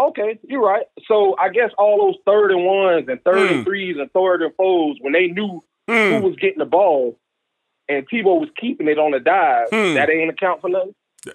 [0.00, 0.86] okay, you're right.
[1.06, 3.54] So I guess all those third and ones and third Hmm.
[3.58, 7.16] and threes and third and fours, when they knew who was getting the ball,
[7.90, 9.94] and Tebow was keeping it on the dive, Hmm.
[9.94, 10.94] that ain't account for nothing.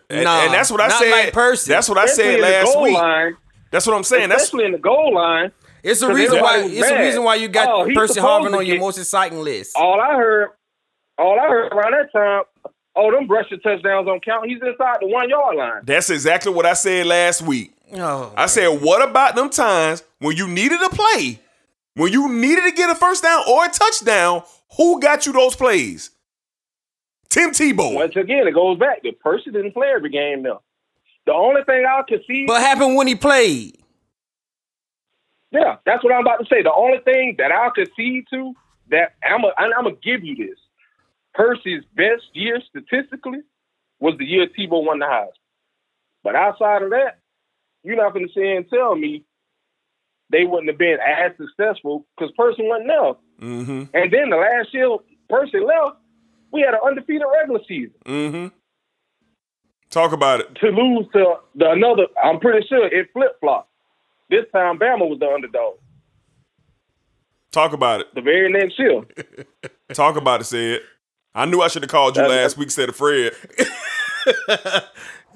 [0.09, 1.11] And, Nah, and that's what I not said.
[1.11, 1.71] like Percy.
[1.71, 2.93] That's what I Especially said last goal week.
[2.97, 3.37] line.
[3.71, 4.29] That's what I'm saying.
[4.29, 5.51] That's especially in the goal line.
[5.83, 6.53] It's a 'Cause reason why.
[6.55, 9.41] everybody was It's a reason why you got Oh, Percy Harvin on your most exciting
[9.43, 9.75] list.
[9.75, 10.49] All I heard,
[11.19, 12.43] all I heard around that time,
[12.95, 14.47] oh, them rushing touchdowns don't count.
[14.47, 15.81] He's inside the one yard line.
[15.83, 17.71] that's exactly what I said last week.
[17.95, 21.39] Oh, I said, what about them times when you needed a play,
[21.93, 24.41] when you needed to get a first down or a touchdown?
[24.77, 26.09] Who got you those plays?
[27.35, 27.95] Tim Tebow.
[27.95, 29.03] Once again, it goes back.
[29.03, 30.61] The person didn't play every game though.
[31.25, 33.77] The only thing I could see, what happened when he played?
[35.51, 36.61] yeah, that's what I'm about to say.
[36.63, 38.53] The only thing that I could see to
[38.91, 40.57] that I'm a, I'm gonna give you this.
[41.33, 43.39] Percy's best year statistically
[43.99, 45.27] was the year Tebow won the Heisman.
[46.23, 47.19] But outside of that,
[47.83, 49.25] you're not going to say and tell me
[50.31, 53.49] they wouldn't have been as successful because Percy wasn't there.
[53.49, 53.83] Mm-hmm.
[53.93, 54.87] And then the last year
[55.29, 55.97] Percy left,
[56.55, 57.93] we had an undefeated regular season.
[58.05, 58.47] Mm-hmm.
[59.89, 60.55] Talk about it.
[60.55, 63.69] To lose to the another, I'm pretty sure it flip flopped.
[64.29, 65.75] This time Bama was the underdog.
[67.51, 68.13] Talk about it.
[68.15, 69.03] The very next year.
[69.93, 70.79] Talk about it, said.
[71.33, 73.33] I knew I should have called you That- last week instead of Fred.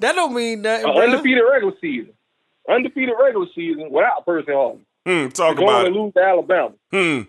[0.00, 0.86] That don't mean nothing.
[0.88, 1.04] An bruh.
[1.10, 2.12] undefeated regular season.
[2.68, 4.80] Undefeated regular season without Percy Harvin.
[5.06, 6.72] Hmm, talk Going about to lose to Alabama.
[6.90, 7.20] Hmm.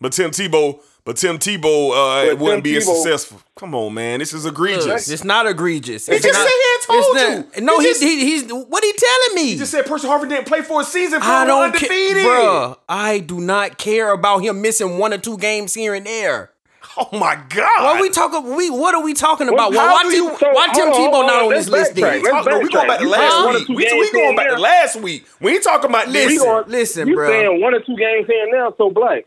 [0.00, 3.40] But Tim Tebow, but Tim Tebow uh, But wouldn't Tim be as Tebow- successful.
[3.56, 4.18] Come on, man.
[4.20, 5.08] This is Look, egregious.
[5.08, 6.06] it's not egregious.
[6.06, 7.62] He It's just not- said he had told it's you.
[7.64, 9.50] No, He he, just- he, he's what he telling me.
[9.52, 11.20] He just said Percy Harvin didn't play for a season.
[11.20, 12.22] For I don't undefeated.
[12.22, 12.76] care, bruh.
[12.88, 16.50] I do not care about him missing one or two games here and there.
[16.96, 17.84] Oh my God.
[17.84, 18.56] What are we talking?
[18.56, 19.70] We what are we talking about?
[19.70, 21.34] Well, Well, how why, do Tim, you- so, why Tim hold on, Tebow hold not
[21.36, 21.94] on, on let's this list?
[21.94, 22.22] backtrack.
[22.24, 23.66] Let's Talk- no, we going back to You last saying one or week.
[23.68, 24.58] two We, games we going here back to there?
[24.58, 25.26] last week.
[25.40, 26.14] We ain't talking about this.
[26.26, 27.28] We Listen, going- listen, you bruh.
[27.28, 29.24] saying one or two games here and now, so black.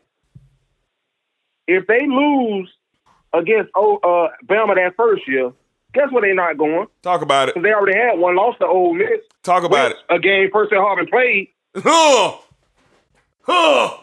[1.68, 2.70] If they lose
[3.34, 5.52] against oh, uh, Bama that first year,
[5.94, 6.88] guess where they're not going?
[7.02, 7.62] Talk about it.
[7.62, 9.20] They already had one loss to Ole Miss.
[9.44, 9.98] Talk about it.
[10.10, 11.50] A game Percy Harvin played.
[11.76, 12.38] Huh.
[13.42, 13.98] Huh.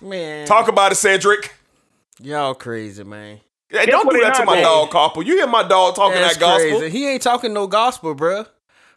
[0.00, 1.52] Man, Talk about it, Cedric.
[2.20, 3.40] y'all crazy, man.
[3.68, 4.64] Hey, Guess don't do that to my doing?
[4.64, 5.22] dog, Copper.
[5.22, 6.78] You hear my dog talking That's that gospel?
[6.80, 6.90] crazy.
[6.98, 8.46] He ain't talking no gospel, bruh.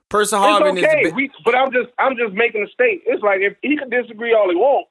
[0.09, 1.01] Percy It's Harvin okay.
[1.03, 1.09] is.
[1.11, 3.03] the we, but I'm just I'm just making a state.
[3.05, 4.89] It's like if he can disagree all he wants,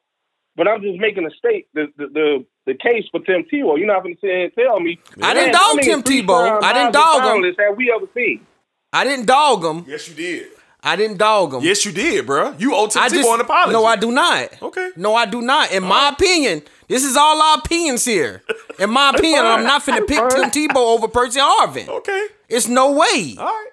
[0.56, 3.78] but I'm just making a state the the the, the case for Tim Tebow.
[3.78, 4.98] You're not going to sit here and tell me.
[5.22, 6.62] I didn't dog how many Tim Tebow.
[6.62, 7.42] I didn't dog him.
[7.42, 8.46] finalists Have we ever seen?
[8.92, 9.84] I didn't dog him.
[9.88, 10.48] Yes, you did.
[10.86, 11.62] I didn't dog him.
[11.62, 12.54] Yes, you did, bro.
[12.58, 13.72] You owe Tim I Tebow just an apology.
[13.72, 14.62] no, I do not.
[14.62, 14.90] Okay.
[14.96, 15.72] No, I do not.
[15.72, 18.42] In my opinion, this is all our opinions here.
[18.78, 19.60] In my opinion, fine.
[19.60, 20.50] I'm not finna pick That's Tim.
[20.50, 21.88] Tebow over Percy Harvin.
[21.88, 22.26] Okay.
[22.48, 23.34] It's no way.
[23.38, 23.68] All right.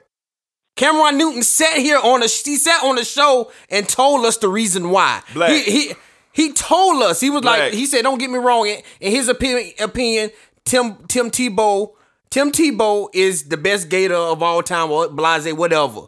[0.78, 4.48] Cameron Newton sat here on a he sat on the show and told us the
[4.48, 5.22] reason why.
[5.34, 5.52] Black.
[5.52, 5.94] He he
[6.34, 7.60] he told us he was Black.
[7.60, 10.32] like he said, "Don't get me wrong." In, in his opinion, opinion,
[10.66, 11.92] Tim Tim Tebow
[12.30, 16.02] Tim Tebow is the best Gator of all time, or Blase, whatever.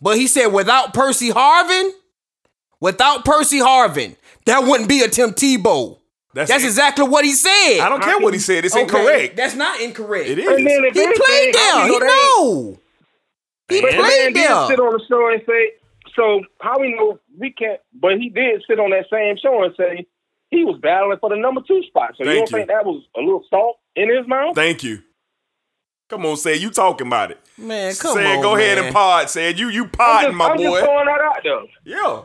[0.00, 1.90] But he said without Percy Harvin,
[2.80, 5.98] without Percy Harvin, that wouldn't be a Tim Tebow.
[6.34, 7.78] That's, That's exactly what he said.
[7.80, 8.64] I don't care what he said.
[8.64, 9.36] It's Okay, incorrect.
[9.36, 10.28] That's not incorrect.
[10.28, 10.48] It is.
[10.48, 11.86] And He played how there.
[11.86, 12.78] He know they ain't- know.
[13.68, 14.66] He But the man played there.
[14.66, 15.72] sit on the show and say,
[16.16, 19.74] so how we know we can't, but he did sit on that same show and
[19.76, 20.06] say
[20.50, 22.14] he was battling for the number two spot.
[22.16, 22.56] So you don't you.
[22.58, 24.54] think that was a little salt in his mouth?
[24.54, 25.02] Thank you.
[26.08, 27.40] Come on, say you talking about it.
[27.56, 28.42] Man, come Say on.
[28.42, 29.30] go ahead and pod.
[29.30, 30.62] Say you you I'm podding, just, my I'm boy.
[30.64, 31.66] just throwing that out though.
[31.84, 32.22] yeah.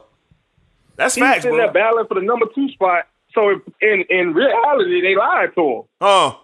[0.96, 1.66] That's He's facts, sitting bro.
[1.66, 3.06] there battling for the number two spot.
[3.34, 5.82] So if, in in reality, they lied to him.
[6.02, 6.36] Huh.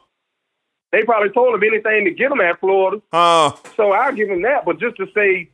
[0.94, 3.02] They probably told him anything to get him at Florida.
[3.12, 3.52] Huh.
[3.76, 4.64] So I'll give him that.
[4.64, 5.50] But just to say,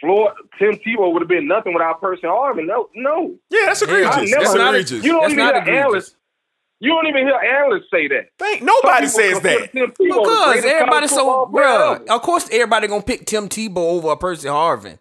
[0.00, 2.66] Florida, Tim Tebow would have been nothing without Percy Harvin.
[2.66, 3.34] No, no.
[3.50, 4.14] Yeah, that's egregious.
[4.14, 5.04] I never- That's Not- egregious.
[5.04, 5.80] You don't That's even not hear egregious.
[5.84, 6.16] analysts.
[6.80, 8.26] You don't even hear analysts say that.
[8.38, 9.56] Thank nobody says that.
[9.72, 11.94] consider Tim Tebow the Because greatest everybody so football player bruh.
[11.96, 12.04] ever.
[12.12, 14.98] Of course everybody gonna pick Tim Tebow over a Percy Harvin.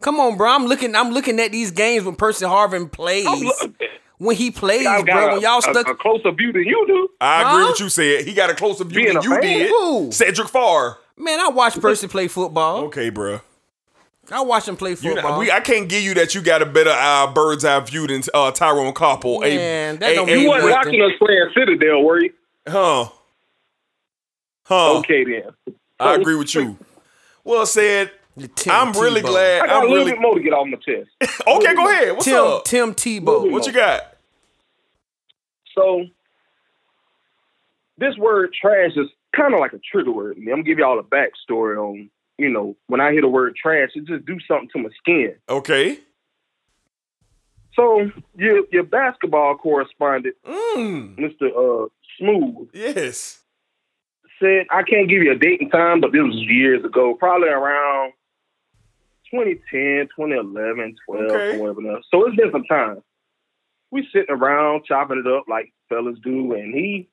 [0.00, 0.48] Come on, bro.
[0.50, 3.26] I'm looking I'm looking at these games when Percy Harvin plays.
[3.26, 3.72] Look-
[4.18, 5.28] when he plays, got bro.
[5.28, 7.08] a, When y'all stuck a, closer view than you do.
[7.22, 8.24] I agree with you said.
[8.26, 9.40] He got a closer view Being than a you fan?
[9.40, 9.68] did.
[9.70, 10.12] Who?
[10.12, 10.98] Cedric Farr.
[11.16, 12.84] Man, I watched Percy play football.
[12.84, 13.40] Okay, bro.
[14.30, 15.32] I watched him play You football.
[15.32, 18.06] know, we, I can't give you that you got a better uh, bird's eye view
[18.06, 19.40] than uh, Tyrone Koppel.
[19.40, 22.22] Man, that a, don't a, mean You a- wasn't watching us play at Citadel, were
[22.22, 22.32] you?
[22.68, 23.08] Huh.
[24.64, 24.98] Huh.
[24.98, 25.74] Okay then.
[25.98, 26.78] I agree with you.
[27.44, 28.12] Well said.
[28.54, 29.26] Tim I'm really Tebow.
[29.26, 29.62] glad.
[29.62, 31.10] I got I'm a little really bit more to get off my chest.
[31.46, 31.74] okay.
[31.74, 32.12] Go ahead.
[32.12, 32.64] What's Tim up?
[32.64, 33.50] Tim Tebow.
[33.50, 34.16] What you got?
[35.74, 36.04] So
[37.98, 40.38] this word trash is kind of like a trigger word.
[40.38, 40.44] me.
[40.52, 42.08] I'm gonna give y'all a backstory on,
[42.40, 45.34] you know, when I hear the word trash, it just do something to my skin.
[45.48, 45.98] Okay.
[47.74, 51.16] So your your basketball correspondent, Mm.
[51.16, 51.46] Mr.
[51.84, 53.42] Uh, Smooth, Yes.
[54.40, 57.48] said I can't give you a date and time, but this was years ago, probably
[57.48, 58.12] around
[59.30, 61.56] 2010, 2011, 12, Okay.
[61.58, 62.00] or whatever.
[62.10, 63.02] So it's been some time.
[63.92, 67.08] We sitting around chopping it up like fellas do, and he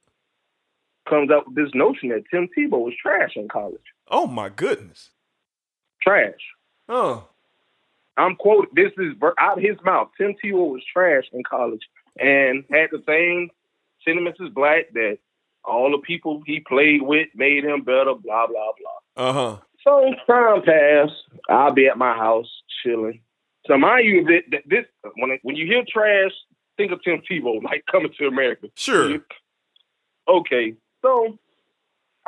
[1.08, 3.82] comes up with this notion that Tim Tebow was trash in college.
[4.10, 5.12] Oh my goodness.
[6.02, 6.34] Trash.
[6.90, 7.28] Oh.
[8.18, 8.72] I'm quoting.
[8.74, 10.10] This is out of his mouth.
[10.18, 11.84] Tim Tebow was trash in college
[12.20, 13.50] and had the same
[14.04, 15.20] sentiments as Black that
[15.64, 18.16] all the people he played with made him better.
[18.16, 19.30] Blah blah blah.
[19.30, 19.58] Uh huh.
[19.84, 21.14] So time passed.
[21.50, 22.50] I'll be at my house
[22.84, 23.22] chilling.
[23.68, 26.32] So mind you, that, this when it, when you hear trash,
[26.78, 28.68] think of Tim Tebow like coming to America.
[28.76, 29.20] Sure.
[30.28, 31.38] Okay, so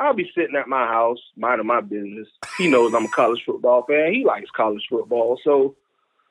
[0.00, 2.26] I'll be sitting at my house minding my business.
[2.56, 4.14] He knows I'm a college football fan.
[4.14, 5.76] He likes college football, so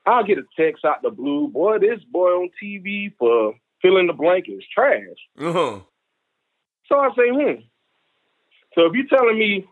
[0.08, 1.49] I'll get a text out the blue.
[1.49, 5.03] Boy, this boy on TV for filling the blank is trash.
[5.39, 5.79] Uh huh.
[6.88, 7.62] So I say, hmm.
[8.73, 9.67] So if you're telling me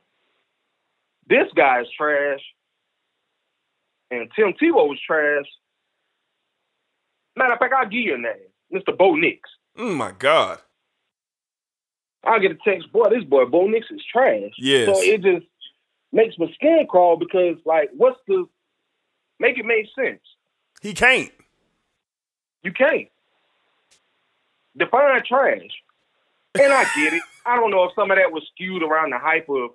[1.27, 2.41] this guy's trash
[4.11, 5.45] and Tim Tebow was trash,
[7.35, 8.33] matter of fact, I'll give you a name,
[8.71, 8.95] Mr.
[8.95, 9.49] Bo Nix.
[9.75, 10.59] Oh my God.
[12.23, 14.51] I'll get a text, boy, this boy Bo Nix is trash.
[14.57, 14.87] Yes.
[14.87, 15.45] So it just
[16.11, 18.45] makes my skin crawl because, like, what's the
[19.39, 20.21] make it make sense?
[20.81, 21.31] He can't.
[22.63, 23.07] You can't
[24.75, 25.61] define trash,
[26.59, 27.21] and I get it.
[27.45, 29.71] I don't know if some of that was skewed around the hype of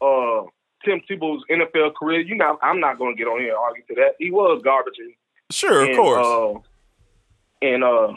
[0.00, 0.48] uh,
[0.84, 2.20] Tim Tebow's NFL career.
[2.20, 4.14] You know, I'm not going to get on here and argue to that.
[4.18, 5.12] He was garbage in,
[5.50, 6.26] Sure, of course.
[6.26, 8.14] uh, in uh,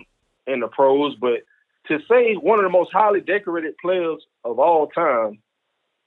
[0.48, 1.42] in the pros, but
[1.90, 5.40] to say one of the most highly decorated players of all time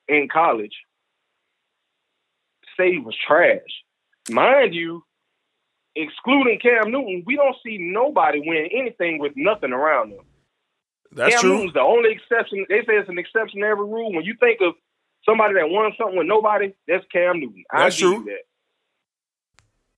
[0.09, 0.75] in college,
[2.77, 3.61] say he was trash.
[4.31, 5.05] Mind you,
[5.95, 10.25] excluding Cam Newton, we don't see nobody win anything with nothing around them.
[11.11, 11.55] That's Cam true.
[11.55, 12.65] Newton's the only exception.
[12.69, 14.13] They say it's an exception to every rule.
[14.13, 14.75] When you think of
[15.27, 17.65] somebody that won something with nobody, that's Cam Newton.
[17.71, 18.25] I That's you true.
[18.25, 18.43] That.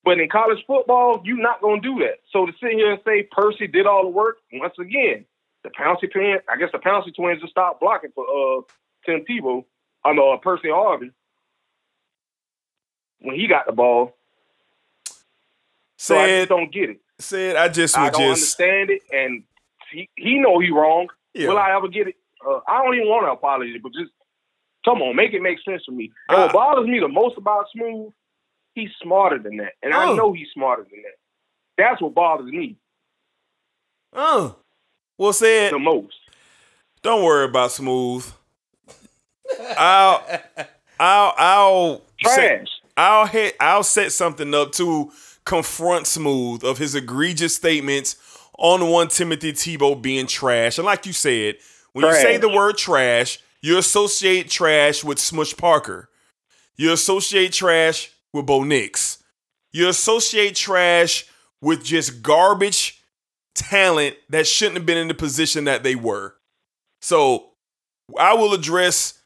[0.03, 2.19] But in college football, you're not going to do that.
[2.31, 5.25] So to sit here and say Percy did all the work, once again,
[5.65, 8.61] the Pouncey twins, I guess the Pouncey twins just stopped blocking for uh,
[9.05, 9.65] Tim Tebow,
[10.05, 11.11] I know uh, Percy Harvin
[13.21, 14.15] when he got the ball.
[15.97, 17.01] So I Said, just don't get it.
[17.19, 18.61] said, I just I would don't just.
[18.61, 19.45] understand it, and
[19.91, 21.09] he he know he wrong.
[21.33, 21.49] Yeah.
[21.49, 22.17] Will I ever get it?
[22.47, 24.11] Uh, I don't even want to apologize, but just
[24.85, 26.13] come on, make it make sense for me.
[26.29, 28.13] And what bothers me the most about Smooth,
[28.75, 29.99] he's smarter than that, and Oh.
[29.99, 31.15] I know he's smarter than that.
[31.79, 32.77] That's what bothers me
[34.13, 34.51] Uh.
[35.19, 35.73] Well said.
[35.73, 36.15] the most.
[37.03, 38.27] Don't worry about smooth.
[39.77, 40.25] I'll
[40.99, 45.13] I'll I'll set, I'll hit I'll set something up to
[45.45, 48.17] confront Smooth of his egregious statements
[48.59, 50.79] on one Timothy Tebow being trash.
[50.79, 51.57] And like you said,
[51.93, 56.09] when you say the word trash, you associate trash with Smush Parker.
[56.77, 59.23] You associate trash with Bo Nix.
[59.73, 61.27] You associate trash
[61.61, 62.94] with just garbage
[63.55, 66.35] talent that shouldn't have been in the position that they were.
[67.01, 67.51] So
[68.19, 69.21] I will address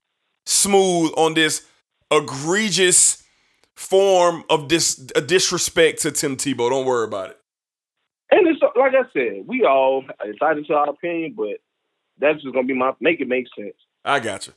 [0.47, 1.67] Smooth on this
[2.11, 3.23] egregious
[3.77, 6.71] form of dis- a disrespect to Tim Tebow.
[6.71, 7.38] Don't worry about it.
[8.31, 11.59] And it's like I said, we all entitled to our opinion, but
[12.19, 13.75] that's just gonna be my make it make sense.
[14.05, 14.53] I got you.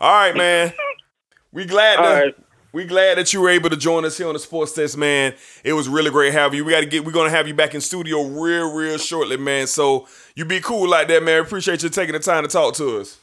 [0.00, 0.72] All right, man.
[1.52, 2.34] we glad All to, right.
[2.76, 5.32] We glad that you were able to join us here on the Sports Desk, man.
[5.64, 6.64] It was really great having you.
[6.66, 7.06] We got to get.
[7.06, 9.66] We're gonna have you back in studio real, real shortly, man.
[9.66, 11.40] So you be cool like that, man.
[11.40, 13.18] Appreciate you taking the time to talk to us.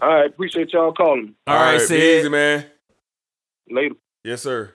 [0.00, 1.36] All right, appreciate y'all calling.
[1.46, 2.18] All right, be Sid.
[2.18, 2.66] easy, man.
[3.70, 3.94] Later.
[4.24, 4.74] Yes, sir.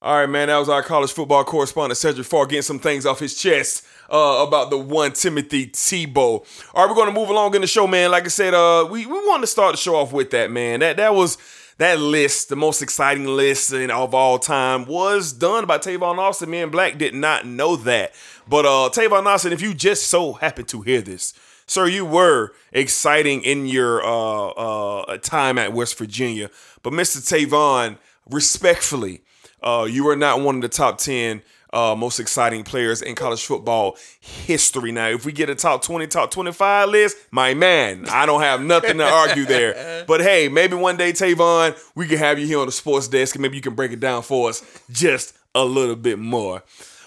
[0.00, 0.48] All right, man.
[0.48, 4.46] That was our college football correspondent Cedric Farr getting some things off his chest uh,
[4.48, 6.42] about the one Timothy Tebow.
[6.72, 8.10] All right, we're gonna move along in the show, man.
[8.10, 10.80] Like I said, uh, we we wanted to start the show off with that, man.
[10.80, 11.36] That that was
[11.78, 16.50] that list, the most exciting list of all time, was done by Tavon Austin.
[16.50, 18.12] Me and Black did not know that,
[18.48, 21.34] but uh, Tavon Austin, if you just so happen to hear this,
[21.66, 26.50] sir, you were exciting in your uh, uh, time at West Virginia,
[26.82, 27.18] but Mr.
[27.18, 27.98] Tavon,
[28.30, 29.22] respectfully,
[29.62, 31.42] uh, you are not one of the top ten
[31.72, 34.92] uh, most exciting players in college football history.
[34.92, 38.62] Now, if we get a top 20, top 25 list, my man, I don't have
[38.62, 40.04] nothing to argue there.
[40.06, 43.34] But hey, maybe one day, Tavon, we can have you here on the sports desk
[43.34, 46.62] and maybe you can break it down for us just a little bit more.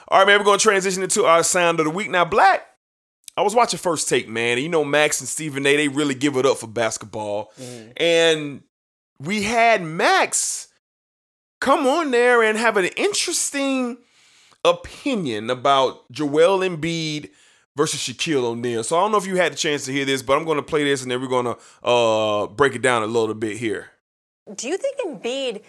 [0.09, 2.09] All right, man, we're going to transition into our sound of the week.
[2.09, 2.65] Now, Black,
[3.37, 4.53] I was watching First Take, man.
[4.57, 7.53] And you know, Max and Stephen A, they really give it up for basketball.
[7.95, 8.63] And
[9.19, 10.67] we had Max
[11.61, 13.97] come on there and have an interesting
[14.63, 17.29] opinion about Joel Embiid
[17.75, 18.83] versus Shaquille O'Neal.
[18.83, 20.57] So I don't know if you had the chance to hear this, but I'm going
[20.57, 23.57] to play this and then we're going to uh, break it down a little bit
[23.57, 23.91] here.
[24.55, 25.61] Do you think Embiid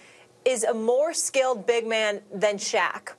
[0.44, 3.10] is a more skilled big man than Shaq?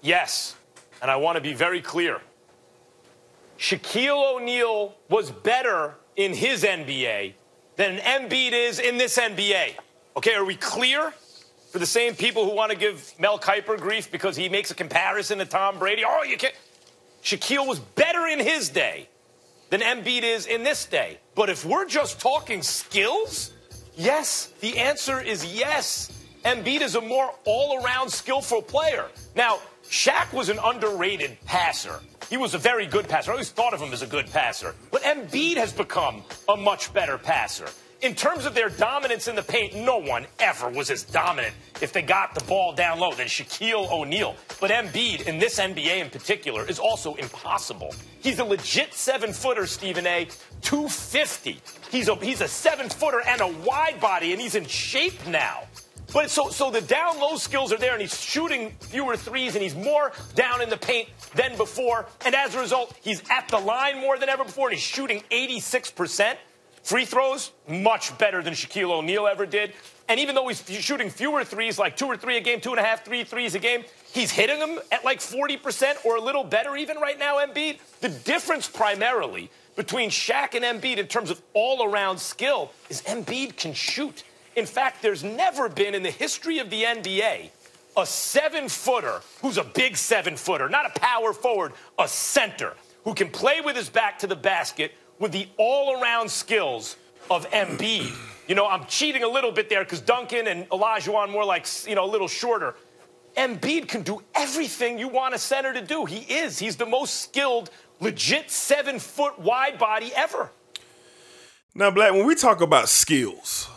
[0.00, 0.56] Yes,
[1.02, 2.20] and I want to be very clear.
[3.58, 7.34] Shaquille O'Neal was better in his NBA
[7.76, 9.74] than Embiid is in this NBA.
[10.16, 11.12] Okay, are we clear?
[11.70, 14.74] For the same people who want to give Mel Kiper grief because he makes a
[14.74, 16.02] comparison to Tom Brady.
[16.06, 16.54] Oh, you can't.
[17.22, 19.08] Shaquille was better in his day
[19.70, 21.18] than Embiid is in this day.
[21.34, 23.52] But if we're just talking skills,
[23.96, 26.10] yes, the answer is yes.
[26.44, 29.06] Embiid is a more all around skillful player.
[29.36, 32.00] Now, Shaq was an underrated passer.
[32.30, 33.30] He was a very good passer.
[33.30, 34.74] I always thought of him as a good passer.
[34.90, 37.68] But Embiid has become a much better passer.
[38.00, 41.92] In terms of their dominance in the paint, no one ever was as dominant if
[41.92, 44.36] they got the ball down low than Shaquille O'Neal.
[44.60, 47.92] But Embiid, in this NBA in particular, is also impossible.
[48.20, 50.28] He's a legit seven footer, Stephen A.
[50.62, 51.60] 250.
[51.90, 55.64] He's a, he's a seven footer and a wide body, and he's in shape now.
[56.12, 59.62] But so so the down low skills are there, and he's shooting fewer threes, and
[59.62, 62.06] he's more down in the paint than before.
[62.24, 65.22] And as a result, he's at the line more than ever before, and he's shooting
[65.32, 66.36] 86%.
[66.88, 69.74] Free throws, much better than Shaquille O'Neal ever did.
[70.08, 72.80] And even though he's shooting fewer threes, like two or three a game, two and
[72.80, 76.44] a half, three threes a game, he's hitting them at like 40% or a little
[76.44, 77.76] better even right now, Embiid.
[78.00, 83.58] The difference primarily between Shaq and Embiid in terms of all around skill is Embiid
[83.58, 84.24] can shoot.
[84.56, 87.50] In fact, there's never been in the history of the NBA
[87.98, 92.72] a seven footer who's a big seven footer, not a power forward, a center
[93.04, 96.96] who can play with his back to the basket with the all around skills
[97.30, 98.14] of Embiid.
[98.46, 101.94] You know, I'm cheating a little bit there because Duncan and Olajuwon more like, you
[101.94, 102.74] know, a little shorter.
[103.36, 106.06] Embiid can do everything you want a center to do.
[106.06, 106.58] He is.
[106.58, 110.50] He's the most skilled, legit seven foot wide body ever.
[111.74, 113.68] Now, Black, when we talk about skills,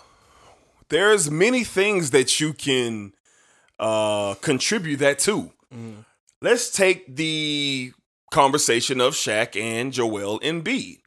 [0.90, 3.14] there's many things that you can
[3.78, 5.52] uh, contribute that to.
[6.42, 7.94] Let's take the
[8.32, 11.01] conversation of Shaq and Joel Embiid.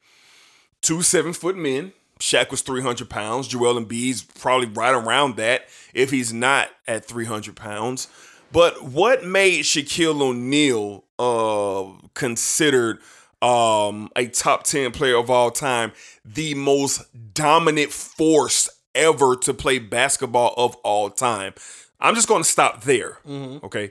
[0.84, 1.94] Two seven foot men.
[2.20, 3.48] Shaq was 300 pounds.
[3.48, 5.62] Joel Embiid's probably right around that
[5.94, 8.06] if he's not at 300 pounds.
[8.52, 12.98] But what made Shaquille O'Neal uh, considered
[13.40, 19.78] um, a top 10 player of all time, the most dominant force ever to play
[19.78, 21.54] basketball of all time?
[21.98, 23.18] I'm just going to stop there.
[23.64, 23.90] Okay.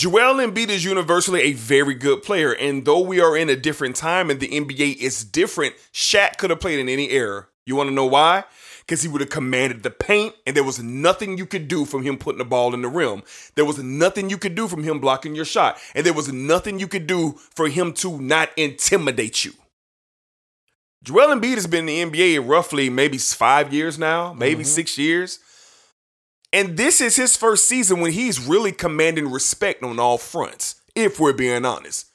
[0.00, 3.96] Joel Embiid is universally a very good player, and though we are in a different
[3.96, 7.48] time and the NBA is different, Shaq could have played in any era.
[7.66, 8.44] You want to know why?
[8.78, 12.02] Because he would have commanded the paint, and there was nothing you could do from
[12.02, 13.22] him putting the ball in the rim.
[13.56, 16.80] There was nothing you could do from him blocking your shot, and there was nothing
[16.80, 19.52] you could do for him to not intimidate you.
[21.04, 24.70] Joel Embiid has been in the NBA roughly maybe five years now, maybe mm-hmm.
[24.70, 25.40] six years.
[26.52, 31.20] And this is his first season when he's really commanding respect on all fronts, if
[31.20, 32.06] we're being honest.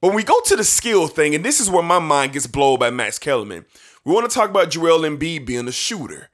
[0.00, 2.46] But when we go to the skill thing, and this is where my mind gets
[2.46, 3.66] blown by Max Kellerman,
[4.04, 6.28] we want to talk about Joel Embiid being a shooter.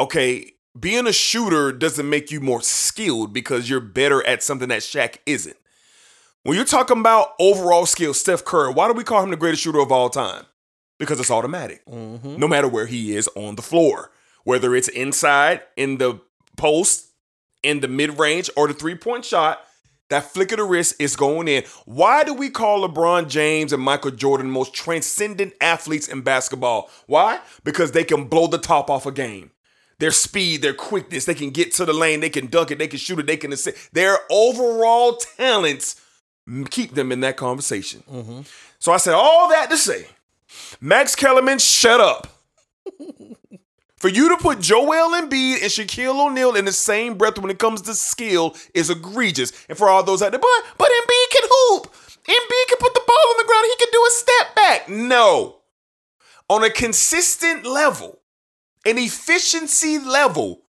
[0.00, 4.80] Okay, being a shooter doesn't make you more skilled because you're better at something that
[4.80, 5.56] Shaq isn't.
[6.42, 9.62] When you're talking about overall skill, Steph Curry, why do we call him the greatest
[9.62, 10.44] shooter of all time?
[10.98, 11.84] Because it's automatic.
[11.86, 12.36] Mm-hmm.
[12.36, 14.10] No matter where he is on the floor,
[14.44, 16.20] whether it's inside, in the
[16.56, 17.08] post,
[17.62, 19.64] in the mid range, or the three point shot,
[20.10, 21.64] that flick of the wrist is going in.
[21.86, 26.90] Why do we call LeBron James and Michael Jordan most transcendent athletes in basketball?
[27.06, 27.40] Why?
[27.64, 29.50] Because they can blow the top off a game.
[29.98, 32.88] Their speed, their quickness, they can get to the lane, they can dunk it, they
[32.88, 33.94] can shoot it, they can assist.
[33.94, 36.00] Their overall talents
[36.70, 38.02] keep them in that conversation.
[38.10, 38.40] Mm-hmm.
[38.78, 40.06] So I said all that to say,
[40.80, 42.26] Max Kellerman, shut up.
[44.04, 47.58] For you to put Joel Embiid and Shaquille O'Neal in the same breath when it
[47.58, 49.50] comes to skill is egregious.
[49.66, 51.84] And for all those out there, but but Embiid can hoop.
[52.16, 53.64] Embiid can put the ball on the ground.
[53.64, 54.88] He can do a step back.
[54.90, 55.56] No.
[56.50, 58.20] On a consistent level,
[58.84, 60.64] an efficiency level,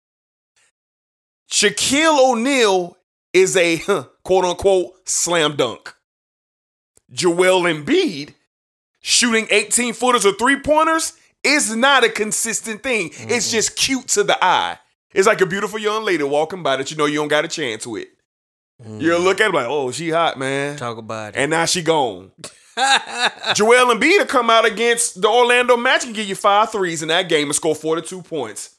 [1.53, 2.97] Shaquille O'Neal
[3.33, 3.79] is a
[4.25, 5.95] quote unquote slam dunk.
[7.13, 8.35] Joel Embiid
[9.01, 11.13] shooting 18 footers or three pointers
[11.43, 13.11] is not a consistent thing.
[13.15, 14.79] It's just cute to the eye.
[15.13, 17.49] It's like a beautiful young lady walking by that you know you don't got a
[17.49, 18.09] chance with.
[18.83, 20.77] You'll look at her like, oh, she hot, man.
[20.79, 21.39] Talk about it.
[21.39, 22.31] And now she gone.
[23.55, 27.09] Joel Embiid will come out against the Orlando Magic and give you five threes in
[27.09, 28.77] that game and score 42 points.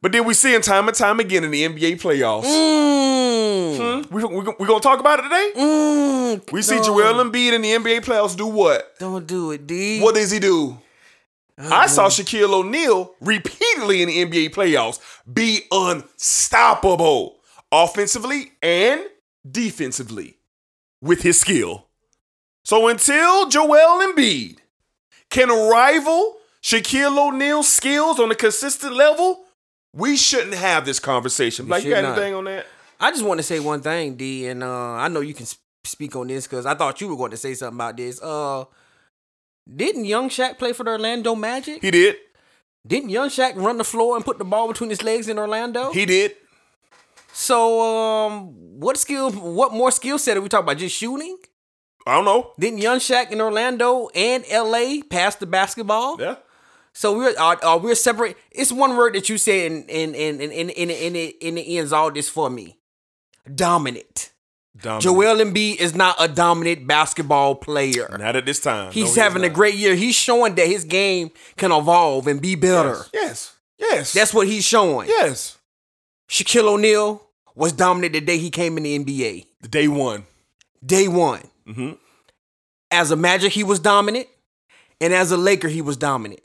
[0.00, 2.44] But then we see him time and time again in the NBA playoffs.
[2.44, 3.52] Mm,
[4.06, 4.14] Hmm?
[4.14, 5.50] We, we, we gonna talk about it today?
[5.56, 6.82] mm, We see no.
[6.84, 8.98] Joel Embiid in the NBA playoffs do what?
[8.98, 10.00] Don't do it, D.
[10.00, 10.78] What does he do?
[11.58, 15.00] I saw Shaquille O'Neal repeatedly in the NBA playoffs
[15.32, 17.36] be unstoppable
[17.70, 19.02] offensively and
[19.48, 20.38] defensively
[21.00, 21.88] with his skill.
[22.64, 24.58] So until Joel Embiid
[25.30, 29.44] can rival Shaquille O'Neal's skills on a consistent level,
[29.92, 31.68] we shouldn't have this conversation.
[31.68, 32.12] Like, you got not.
[32.12, 32.66] anything on that?
[33.00, 35.46] I just want to say one thing, D, and uh, I know you can
[35.84, 38.22] speak on this because I thought you were going to say something about this.
[38.22, 38.64] Uh,
[39.66, 41.82] didn't Young Shaq play for the Orlando Magic?
[41.82, 42.16] He did.
[42.86, 45.92] Didn't Young Shaq run the floor and put the ball between his legs in Orlando?
[45.92, 46.34] He did.
[47.32, 49.30] so, um, what skill?
[49.30, 50.78] What more skill set are we talking about?
[50.78, 51.36] Just shooting?
[52.06, 52.52] I don't know.
[52.58, 56.20] Didn't Young Shaq in Orlando and LA pass the basketball?
[56.20, 56.36] Yeah.
[56.92, 58.36] So we're are, are we're separate.
[58.50, 61.62] It's one word that you said, and and and and and and it, and it
[61.62, 62.78] ends all this for me.
[63.54, 64.31] Dominant.
[64.80, 65.02] Dominant.
[65.02, 68.08] Joel Embiid is not a dominant basketball player.
[68.18, 68.90] Not at this time.
[68.92, 69.94] He's No, having a great year.
[69.94, 73.04] He's showing that his game can evolve and be better.
[73.12, 73.54] Yes.
[73.78, 74.12] Yes.
[74.14, 75.08] That's what he's showing.
[75.08, 75.58] Yes.
[76.28, 77.22] Shaquille O'Neal
[77.54, 79.46] was dominant the day he came in the NBA.
[79.60, 80.24] The day one.
[80.84, 81.42] Day one.
[81.68, 81.98] Mhm.
[82.90, 84.26] As a Magic, he was dominant,
[85.00, 86.40] and as a Laker, he was dominant.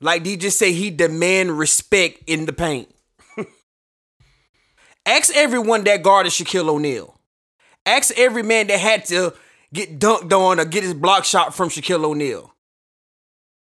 [0.00, 2.88] Like D just say, he demand respect in the paint.
[5.06, 7.13] Ask everyone that guarded Shaquille O'Neal.
[7.86, 9.34] Ask every man that had to
[9.72, 12.54] get dunked on or get his block shot from Shaquille O'Neal.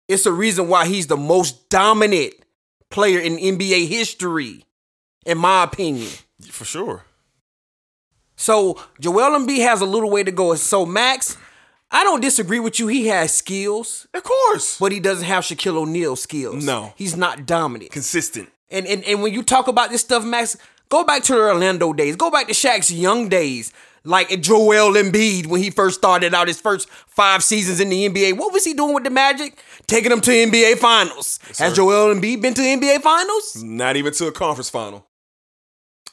[0.08, 2.34] It's a reason why he's the most dominant
[2.90, 4.66] player in NBA history,
[5.26, 6.10] in my opinion.
[6.50, 7.06] For sure.
[8.36, 10.54] So Joel Embiid has a little way to go.
[10.56, 11.38] So Max,
[11.92, 12.88] I don't disagree with you.
[12.88, 14.78] He has skills, Of course.
[14.80, 16.66] but he doesn't have Shaquille O'Neal skills.
[16.66, 16.94] No.
[16.96, 17.92] he's not dominant.
[17.92, 18.50] Consistent.
[18.70, 20.58] And and and when you talk about this stuff, Max,
[20.90, 22.16] go back to the Orlando days.
[22.16, 23.72] Go back to Shaq's young days.
[24.04, 28.36] Like Joel Embiid when he first started out his first five seasons in the NBA.
[28.38, 29.62] What was he doing with the Magic?
[29.86, 31.40] Taking them to NBA Finals.
[31.60, 33.62] Has Joel Embiid been to NBA Finals?
[33.64, 35.08] Not even to a conference final.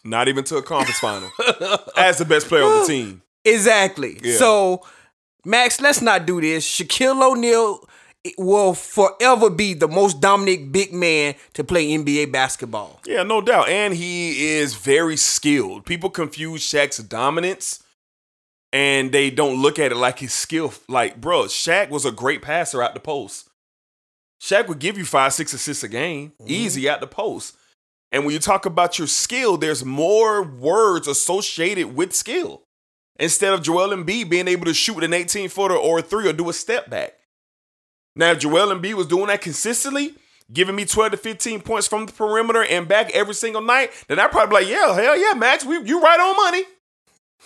[0.05, 1.30] Not even to a conference final.
[1.97, 3.22] As the best player on the team.
[3.45, 4.18] Exactly.
[4.22, 4.36] Yeah.
[4.36, 4.86] So,
[5.45, 6.68] Max, let's not do this.
[6.68, 7.89] Shaquille O'Neal
[8.37, 13.01] will forever be the most dominant big man to play NBA basketball.
[13.07, 13.68] Yeah, no doubt.
[13.68, 15.87] And he is very skilled.
[15.87, 17.83] People confuse Shaq's dominance
[18.72, 20.74] and they don't look at it like his skill.
[20.89, 23.49] Like, bro, Shaq was a great passer out the post.
[24.41, 26.51] Shaq would give you five, six assists a game, mm-hmm.
[26.51, 27.57] easy out the post.
[28.12, 32.62] And when you talk about your skill, there's more words associated with skill.
[33.18, 36.33] Instead of Joel Embiid being able to shoot an 18 footer or a three or
[36.33, 37.18] do a step back.
[38.19, 40.12] Now, if Joel Embiid was doing that consistently,
[40.53, 44.19] giving me 12 to 15 points from the perimeter and back every single night, then
[44.19, 46.64] I'd probably be like, yeah, hell yeah, Max, we, you right on money.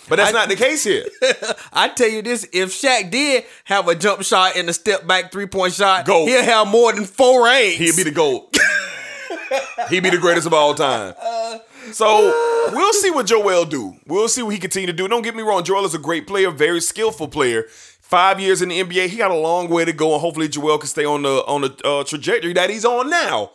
[0.09, 1.05] But that's not the case here.
[1.73, 5.31] I tell you this: if Shaq did have a jump shot and a step back
[5.31, 6.27] three point shot, Goat.
[6.27, 7.77] he'll have more than four rings.
[7.77, 8.57] He'd be the GOAT.
[9.89, 11.13] He'd be the greatest of all time.
[11.21, 11.59] Uh,
[11.91, 13.95] so we'll see what Joel do.
[14.07, 15.07] We'll see what he continue to do.
[15.07, 17.65] Don't get me wrong, Joel is a great player, very skillful player.
[18.13, 20.77] Five years in the NBA, he got a long way to go, and hopefully Joel
[20.77, 23.49] can stay on the on the uh, trajectory that he's on now.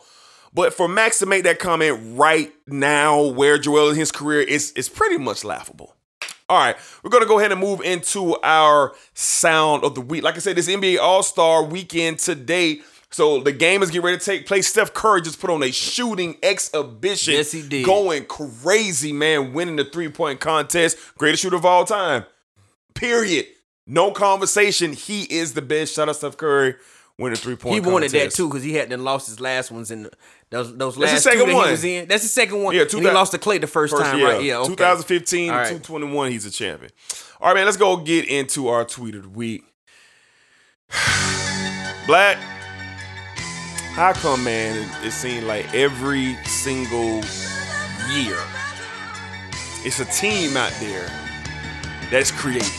[0.53, 4.73] But for Max to make that comment right now, where Joel in his career is,
[4.73, 5.95] is pretty much laughable.
[6.49, 10.23] All right, we're gonna go ahead and move into our sound of the week.
[10.23, 12.81] Like I said, this NBA All Star weekend today.
[13.11, 14.67] So the game is getting ready to take place.
[14.67, 17.35] Steph Curry just put on a shooting exhibition.
[17.35, 17.85] Yes, he did.
[17.85, 20.97] Going crazy, man, winning the three point contest.
[21.17, 22.25] Greatest shooter of all time.
[22.93, 23.45] Period.
[23.89, 24.93] No conversation.
[24.93, 25.95] He is the best.
[25.95, 26.75] Shout out Steph Curry.
[27.17, 27.91] Winning a three point he contest.
[27.93, 30.11] wanted that too because he hadn't lost his last ones in the,
[30.51, 31.65] those those That's the last second two that one.
[31.65, 32.07] he was in.
[32.07, 32.73] That's the second one.
[32.73, 34.27] Yeah, and he 2000 lost to Klay the first, First time, year.
[34.29, 34.41] right?
[34.41, 34.69] Yeah, okay.
[34.69, 35.63] 2015 All right.
[35.65, 36.91] 221, he's a champion.
[37.41, 39.65] All right, man, let's go get into our tweet of the week.
[42.07, 42.37] Black,
[43.95, 47.21] how come, man, it, it seems like every single
[48.11, 48.37] year
[49.83, 51.07] it's a team out there
[52.09, 52.71] that's created.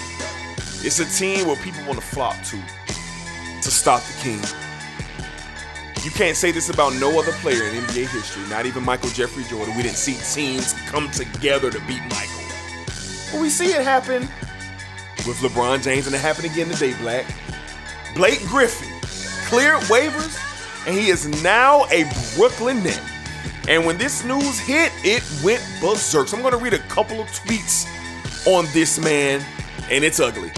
[0.83, 2.59] It's a team where people want to flock to
[3.63, 4.41] to stop the king.
[6.03, 9.45] You can't say this about no other player in NBA history, not even Michael Jeffrey
[9.45, 9.77] Jordan.
[9.77, 12.45] We didn't see teams come together to beat Michael.
[13.31, 14.23] But we see it happen
[15.27, 17.27] with LeBron James, and it happened again today, Black.
[18.15, 18.89] Blake Griffin
[19.51, 20.39] cleared waivers,
[20.87, 23.03] and he is now a Brooklyn Net.
[23.69, 26.29] And when this news hit, it went berserk.
[26.29, 27.87] So I'm going to read a couple of tweets
[28.47, 29.45] on this man,
[29.91, 30.51] and it's ugly.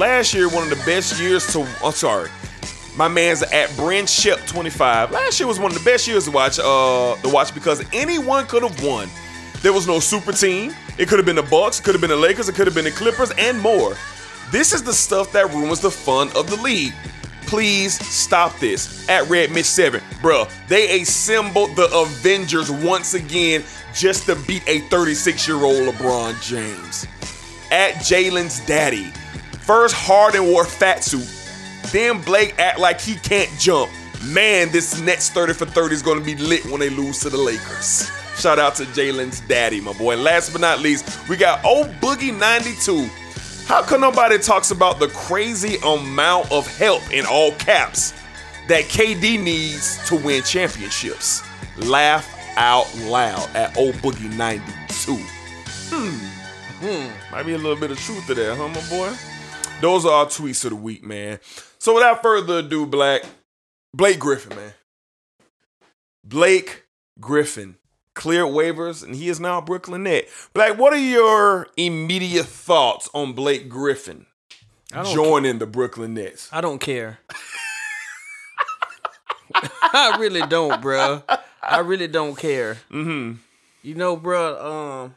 [0.00, 1.60] Last year, one of the best years to.
[1.84, 2.30] I'm sorry.
[2.96, 5.10] My man's at Bryn Shep 25.
[5.10, 8.46] Last year was one of the best years to watch uh to watch because anyone
[8.46, 9.10] could have won.
[9.60, 10.74] There was no super team.
[10.96, 12.74] It could have been the Bucks, it could have been the Lakers, it could have
[12.74, 13.94] been the Clippers, and more.
[14.50, 16.94] This is the stuff that ruins the fun of the league.
[17.42, 19.06] Please stop this.
[19.10, 20.00] At Red Mitch 7.
[20.22, 26.42] Bruh, they assembled the Avengers once again just to beat a 36 year old LeBron
[26.42, 27.06] James.
[27.70, 29.12] At Jalen's daddy.
[29.62, 31.28] First Harden wore fat suit.
[31.92, 33.90] Then Blake act like he can't jump.
[34.24, 37.38] Man, this Nets 30 for 30 is gonna be lit when they lose to the
[37.38, 38.10] Lakers.
[38.36, 40.12] Shout out to Jalen's daddy, my boy.
[40.12, 43.08] And last but not least, we got old Boogie 92.
[43.66, 48.12] How come nobody talks about the crazy amount of help in all caps
[48.68, 51.42] that KD needs to win championships?
[51.76, 55.14] Laugh out loud at old Boogie 92.
[55.88, 56.08] Hmm.
[56.80, 57.32] Hmm.
[57.32, 59.14] Might be a little bit of truth to that, huh, my boy?
[59.80, 61.40] Those are our tweets of the week, man.
[61.78, 63.22] So without further ado, Black,
[63.94, 64.74] Blake Griffin, man.
[66.22, 66.84] Blake
[67.18, 67.76] Griffin
[68.14, 70.28] cleared waivers and he is now a Brooklyn Net.
[70.52, 74.26] Black, what are your immediate thoughts on Blake Griffin
[75.12, 76.50] joining the Brooklyn Nets?
[76.52, 77.20] I don't care.
[79.54, 81.22] I really don't, bro.
[81.62, 82.74] I really don't care.
[82.90, 83.36] Mm-hmm.
[83.82, 85.04] You know, bro.
[85.04, 85.14] Um,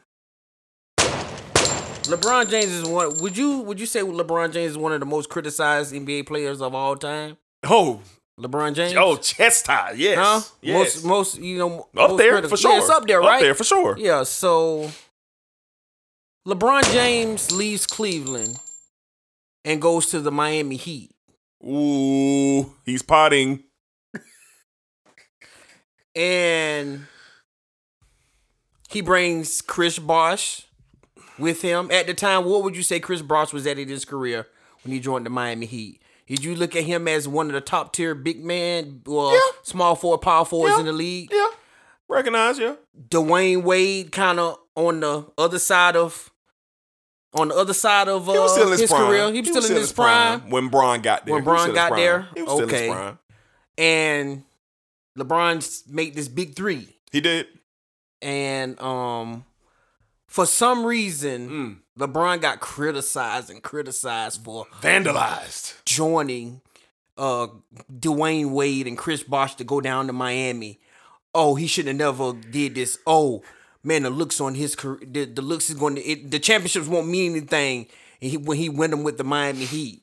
[2.04, 3.16] LeBron James is one.
[3.18, 6.60] Would you would you say LeBron James is one of the most criticized NBA players
[6.60, 7.36] of all time?
[7.62, 8.02] Oh,
[8.38, 8.94] LeBron James.
[8.96, 10.40] oh, chest tie, yes, Huh?
[10.60, 11.02] yes.
[11.02, 12.72] Most most you know up there critical- for sure.
[12.72, 13.36] Yeah, it's up there, right?
[13.36, 13.96] Up there for sure.
[13.98, 14.22] Yeah.
[14.24, 14.90] So
[16.46, 18.58] LeBron James leaves Cleveland
[19.64, 21.10] and goes to the Miami Heat.
[21.64, 23.64] Ooh, he's potting.
[26.14, 27.06] and
[28.90, 30.63] he brings Chris Bosh
[31.38, 31.90] with him.
[31.90, 34.46] At the time, what would you say Chris Bosh was at in his career
[34.82, 36.00] when he joined the Miami Heat?
[36.26, 39.40] Did you look at him as one of the top tier big man, well, Yeah.
[39.62, 40.80] small forward, power forwards Yeah.
[40.80, 41.28] in the league?
[41.30, 41.48] Yeah,
[42.08, 42.78] recognize you.
[43.08, 46.30] Dwyane Wade kind of on the other side of
[47.34, 49.06] on the other side of uh, He was still in his, his, prime.
[49.06, 49.32] career.
[49.32, 50.48] He was still in his prime.
[50.50, 51.34] when Bron got there.
[51.34, 52.00] When He was Bron still in his got prime.
[52.00, 52.28] there?
[52.36, 52.86] He was still Okay.
[52.86, 53.18] his prime.
[53.76, 54.44] And
[55.18, 56.88] LeBron made this big three.
[57.12, 57.46] He did.
[58.22, 59.44] and um
[60.34, 61.76] for some reason Mm.
[62.08, 65.74] LeBron got criticized and criticized for Vandalized.
[65.84, 66.60] joining
[67.16, 67.46] uh
[67.90, 70.80] Dwyane Wade and Chris Bosh to go down to Miami.
[71.34, 72.98] Oh, he should have never did this.
[73.06, 73.42] Oh,
[73.84, 76.88] man, the looks on his career, the, the looks is going to it, the championships
[76.88, 77.86] won't mean anything.
[78.20, 80.02] And he when he win them with the Miami Heat,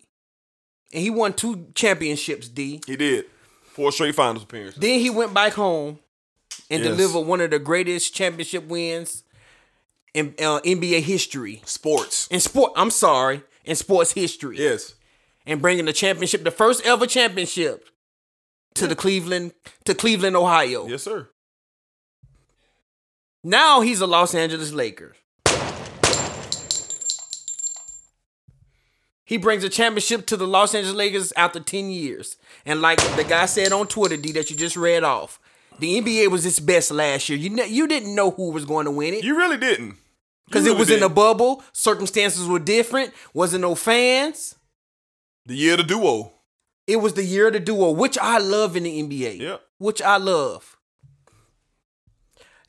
[0.94, 2.48] and he won two championships.
[2.48, 2.82] D.
[2.88, 3.26] He did.
[3.74, 4.80] Four straight finals appearances.
[4.80, 6.00] Then he went back home
[6.70, 6.96] and Yes.
[6.96, 9.24] delivered one of the greatest championship wins
[10.14, 11.62] in uh, NBA history.
[11.66, 12.28] Sports.
[12.28, 14.58] In sport, I'm sorry, in sports history.
[14.58, 14.96] Yes.
[15.46, 17.88] And bringing the championship, the first ever championship
[18.76, 19.54] to the Cleveland,
[19.86, 20.88] to Cleveland, Ohio.
[20.88, 21.30] Yes, sir.
[23.44, 25.16] Now he's a Los Angeles Lakers.
[29.32, 32.36] He brings a championship to the Los Angeles Lakers after 10 years.
[32.66, 35.40] And like the guy said on Twitter, D, that you just read off,
[35.80, 37.38] the NBA was its best last year.
[37.40, 39.96] You you didn't know who was going to win it You really didn't.
[40.48, 41.64] because You it was really in a bubble.
[41.74, 43.14] Circumstances were different.
[43.34, 44.56] Wasn't no fans.
[45.46, 46.34] The year of the duo.
[46.88, 49.40] It was the year of the duo, which I love in the NBA.
[49.40, 49.62] Yep.
[49.80, 50.78] Which I love.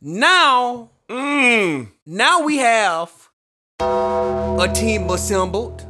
[0.01, 1.89] Now, Mmm.
[2.07, 3.11] now we have
[3.81, 5.87] a team assembled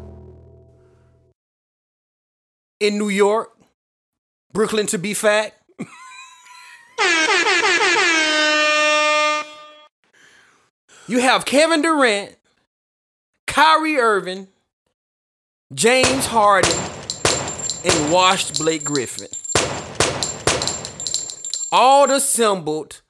[2.80, 3.50] in New York,
[4.52, 5.61] Brooklyn to be fact.
[11.08, 12.36] You have Kevin Durant,
[13.46, 14.48] Kyrie Irving,
[15.74, 16.78] James Harden,
[17.84, 19.28] and washed Blake Griffin.
[21.70, 23.02] All assembled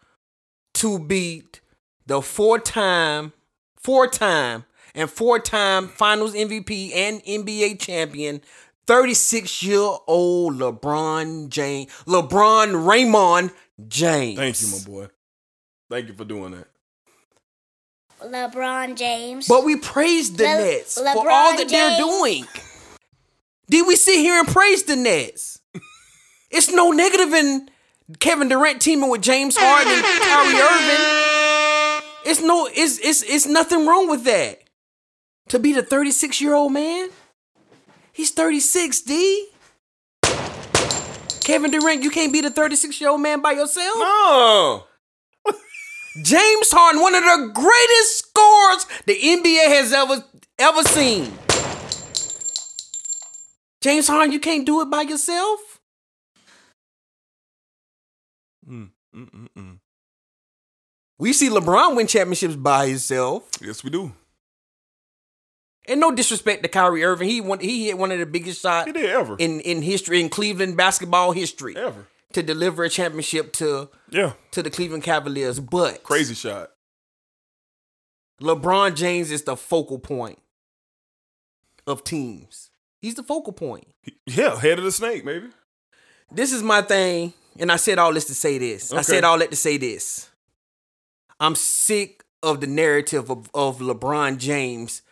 [0.74, 1.60] to beat
[2.06, 3.32] the four-time,
[3.76, 4.64] four-time,
[4.94, 8.40] and four-time Finals MVP and NBA champion,
[8.86, 13.52] 36-year-old LeBron James, LeBron Raymond
[13.88, 14.38] James.
[14.38, 15.08] Thank you, my boy.
[15.90, 16.68] Thank you for doing that.
[18.20, 19.48] LeBron James.
[19.48, 22.46] But we praised the Le- Nets for all that they're doing.
[23.68, 25.60] Did we sit here and praise the Nets?
[26.50, 27.68] it's no negative in
[28.20, 32.08] Kevin Durant teaming with James Harden and Kyrie Irving.
[32.24, 34.60] It's no, it's it's it's nothing wrong with that.
[35.48, 37.10] To be the 36 year old man?
[38.12, 39.48] He's 36, D.
[41.44, 43.96] Kevin Durant, you can't be the 36 year old man by yourself?
[43.96, 44.84] No.
[46.22, 50.24] James Harden, one of the greatest scorers the NBA has ever
[50.58, 51.32] ever seen.
[53.82, 55.80] James Harden, you can't do it by yourself?
[58.68, 59.78] Mm, mm, mm,
[61.18, 63.48] we see LeBron win championships by himself.
[63.60, 64.12] Yes, we do.
[65.88, 68.86] And no disrespect to Kyrie Irving, he won, he hit one of the biggest shots
[68.86, 69.34] He did ever.
[69.38, 72.06] in in history in Cleveland basketball history Ever.
[72.34, 74.34] to deliver a championship to Yeah.
[74.52, 75.58] to the Cleveland Cavaliers.
[75.58, 76.70] But Crazy shot.
[78.40, 80.38] LeBron James is the focal point
[81.86, 82.70] of teams.
[83.00, 83.86] He's the focal point.
[84.26, 85.48] Yeah, head of the snake, maybe.
[86.30, 88.92] This is my thing, and I said all this to say this.
[88.92, 90.28] I said all that to say this.
[91.38, 95.02] I'm sick of the narrative of, of LeBron James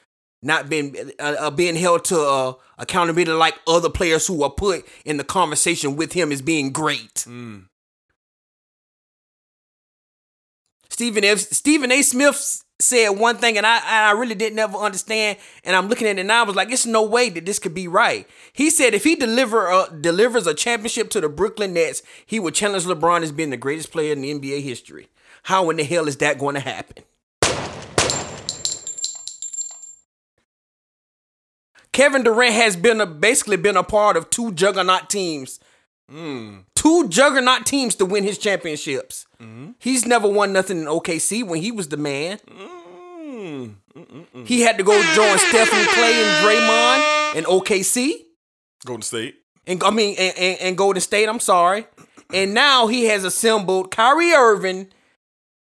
[0.43, 4.87] not being uh, uh, being held to uh, accountability like other players who are put
[5.05, 7.27] in the conversation with him as being great.
[10.89, 11.39] Stephen F.
[11.39, 12.03] Stephen A.
[12.03, 15.39] Smith said one thing, and I I really didn't ever understand.
[15.65, 17.75] And I'm looking at it now, I was like, "It's no way that this could
[17.75, 22.03] be right." He said if he deliver a, delivers a championship to the Brooklyn Nets,
[22.27, 25.09] he would challenge LeBron as being the greatest player in the NBA history.
[25.45, 27.05] How in the hell is that going to happen?
[31.93, 35.61] Kevin Durant has been a, basically been a part of two juggernaut teams.
[36.09, 36.61] Hmm.
[36.75, 39.27] Two juggernaut teams to win his championships.
[39.41, 39.73] Mm-hmm.
[39.79, 42.39] He's never won nothing in OKC when he was the man.
[42.49, 44.45] Mm-hmm.
[44.45, 48.25] He had to go join Steph and Klay and Draymond in OKC.
[48.85, 49.37] Golden State.
[49.67, 51.87] And I mean and, and, and Golden State, I'm sorry.
[52.33, 54.89] And now he has assembled Kyrie Irving,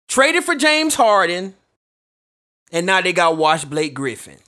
[0.07, 1.55] traded for James Harden,
[2.71, 4.39] and now they got Wash Blake Griffin.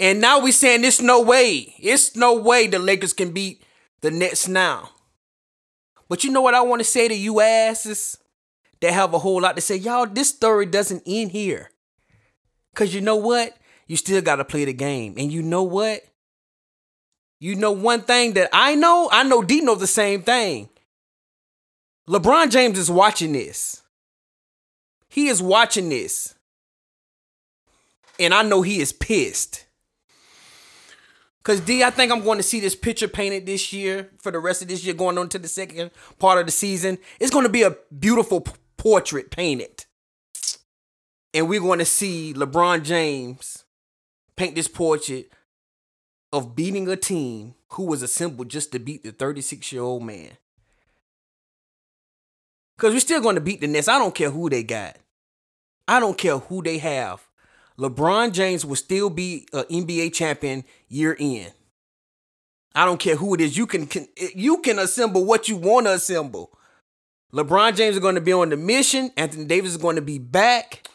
[0.00, 1.74] And now we saying it's no way.
[1.78, 3.62] It's no way the Lakers can beat
[4.00, 4.90] the Nets now.
[6.08, 8.16] But you know what I want to say to you asses
[8.80, 9.76] that have a whole lot to say?
[9.76, 11.70] Y'all, this story doesn't end here.
[12.74, 13.56] Cause you know what?
[13.86, 15.14] You still gotta play the game.
[15.18, 16.02] And you know what?
[17.38, 19.08] You know one thing that I know?
[19.12, 20.70] I know D knows the same thing.
[22.08, 23.82] LeBron James is watching this.
[25.08, 26.34] He is watching this.
[28.18, 29.66] And I know he is pissed.
[31.42, 34.38] Cause D, I think I'm going to see this picture painted this year for the
[34.38, 36.98] rest of this year, going on to the second part of the season.
[37.18, 39.86] It's going to be a beautiful p- portrait painted,
[41.32, 43.64] and we're going to see LeBron James
[44.36, 45.32] paint this portrait
[46.32, 50.30] of beating a team who was assembled just to beat the 36 year old man.
[52.76, 53.88] Cause we're still going to beat the Nets.
[53.88, 54.96] I don't care who they got.
[55.88, 57.26] I don't care who they have.
[57.80, 61.46] LeBron James will still be an NBA champion year in.
[62.74, 63.56] I don't care who it is.
[63.56, 66.52] You can, can you can assemble what you want to assemble.
[67.32, 69.10] LeBron James is going to be on the mission.
[69.16, 70.86] Anthony Davis is going to be back.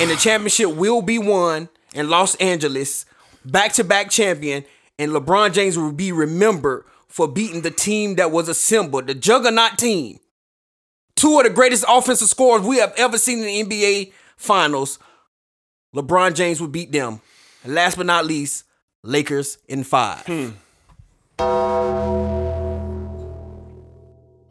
[0.00, 3.06] And the championship will be won in Los Angeles,
[3.44, 4.64] back to back champion.
[4.98, 9.78] And LeBron James will be remembered for beating the team that was assembled, the juggernaut
[9.78, 10.18] team.
[11.14, 14.98] Two of the greatest offensive scorers we have ever seen in the NBA finals.
[15.94, 17.20] LeBron James would beat them.
[17.64, 18.64] And last but not least,
[19.02, 20.24] Lakers in five.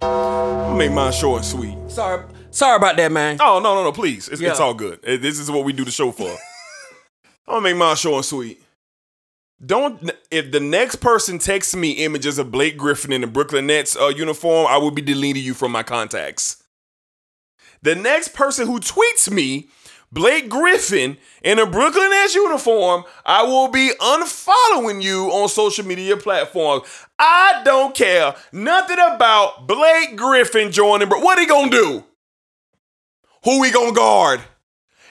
[0.01, 1.77] I'll make mine short and sweet.
[1.89, 3.37] Sorry, sorry about that, man.
[3.39, 4.27] Oh no, no, no, please.
[4.29, 5.01] It's, it's all good.
[5.01, 6.29] This is what we do the show for.
[7.47, 8.61] I'm gonna make mine short and sweet.
[9.65, 13.97] Don't if the next person texts me images of Blake Griffin in the Brooklyn Nets
[13.97, 16.63] uh, uniform, I will be deleting you from my contacts.
[17.81, 19.67] The next person who tweets me
[20.11, 26.15] Blake Griffin in a Brooklyn Nets uniform, I will be unfollowing you on social media
[26.15, 26.83] platforms.
[27.19, 31.09] I don't care nothing about Blake Griffin joining.
[31.09, 32.03] But what he gonna do?
[33.43, 34.41] Who we gonna guard?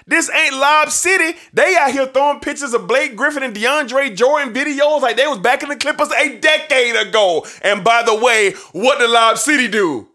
[0.07, 1.36] This ain't Lob City.
[1.53, 5.40] They out here throwing pictures of Blake Griffin and DeAndre Jordan videos like they was
[5.40, 7.44] back in the Clippers a decade ago.
[7.62, 10.09] And by the way, what did Lob City do?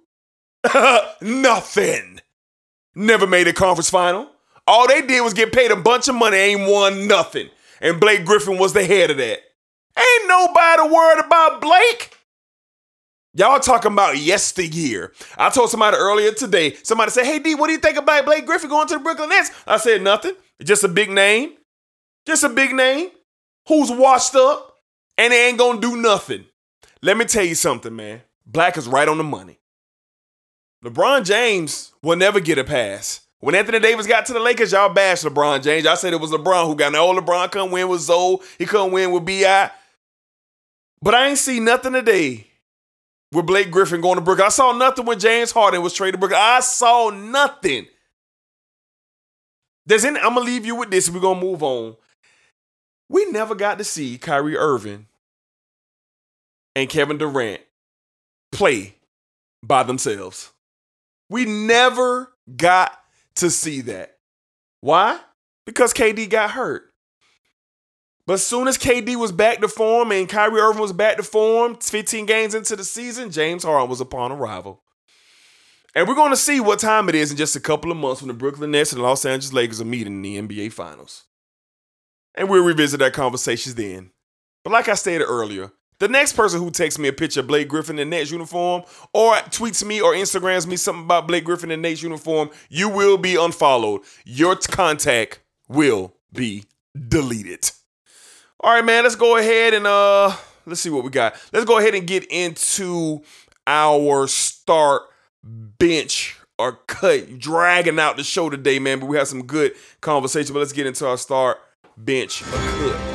[1.22, 2.22] Nothing.
[2.96, 4.30] Never made a conference final.
[4.72, 7.50] All they did was get paid a bunch of money, ain't won nothing.
[7.82, 9.40] And Blake Griffin was the head of that.
[10.00, 12.16] Ain't nobody worried about Blake.
[13.34, 15.12] Y'all talking about yesteryear.
[15.38, 18.46] I told somebody earlier today, somebody said, Hey D, what do you think about Blake
[18.46, 19.52] Griffin going to the Brooklyn Nets?
[19.68, 20.36] I said, Nothing.
[20.64, 21.58] Just a big name.
[22.26, 23.10] Just a big name.
[23.68, 24.78] Who's washed up
[25.18, 26.46] and they ain't gonna do nothing.
[27.02, 28.22] Let me tell you something, man.
[28.46, 29.60] Black is right on the money.
[30.82, 34.94] LeBron James will never get a pass When Anthony Davis got to the Lakers, y'all
[34.94, 35.84] bashed LeBron James.
[35.84, 36.92] Y'all said it was LeBron who got.
[36.92, 38.38] Now, oh, LeBron couldn't win with Zoe.
[38.60, 39.72] He couldn't win with Bi.
[41.02, 42.46] But I ain't see nothing today
[43.32, 44.46] with Blake Griffin going to Brooklyn.
[44.46, 46.40] I saw nothing when James Harden was traded to Brooklyn.
[46.42, 47.88] I saw nothing.
[49.88, 51.10] There's any, I'm gonna leave you with this.
[51.10, 51.96] We're gonna move on.
[53.10, 55.08] We never got to see Kyrie Irving
[56.76, 57.62] and Kevin Durant
[58.52, 58.96] play
[59.64, 60.52] by themselves.
[61.30, 63.01] We never got
[63.36, 64.18] to see that.
[64.82, 65.20] Why?
[65.66, 66.84] Because KD got hurt.
[68.28, 71.24] But as soon as KD was back to form and Kyrie Irving was back to
[71.24, 74.84] form, 15 games into the season, James Harden was upon arrival.
[75.94, 78.22] And we're going to see what time it is in just a couple of months
[78.22, 81.26] when the Brooklyn Nets and the Los Angeles Lakers are meeting in the NBA Finals.
[82.36, 84.12] And we'll revisit that conversation then.
[84.64, 85.72] But like I stated earlier,
[86.02, 88.82] the next person who takes me a picture of Blake Griffin in Nets uniform
[89.14, 93.20] or tweets me or Instagrams me something about Blake Griffin in Nets uniform, you will
[93.20, 94.02] be unfollowed.
[94.26, 96.64] Your contact will be
[97.08, 97.70] deleted.
[98.62, 100.36] All right, man, let's go ahead and uh
[100.66, 101.36] let's see what we got.
[101.54, 103.22] Let's go ahead and get into
[103.68, 105.04] our start
[105.44, 109.02] bench or cut dragging out the show today, man.
[109.02, 110.54] But we have some good conversation.
[110.54, 111.60] But let's get into our start
[111.96, 113.11] bench or cut.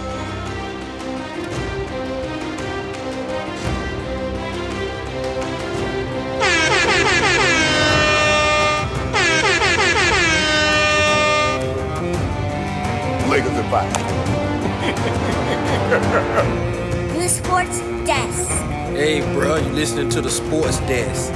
[19.96, 21.32] Listening to the Sports Desk?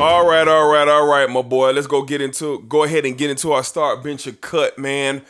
[0.00, 1.72] All right, all right, all right, my boy.
[1.72, 5.22] Let's go get into go ahead and get into our start bench or cut, man.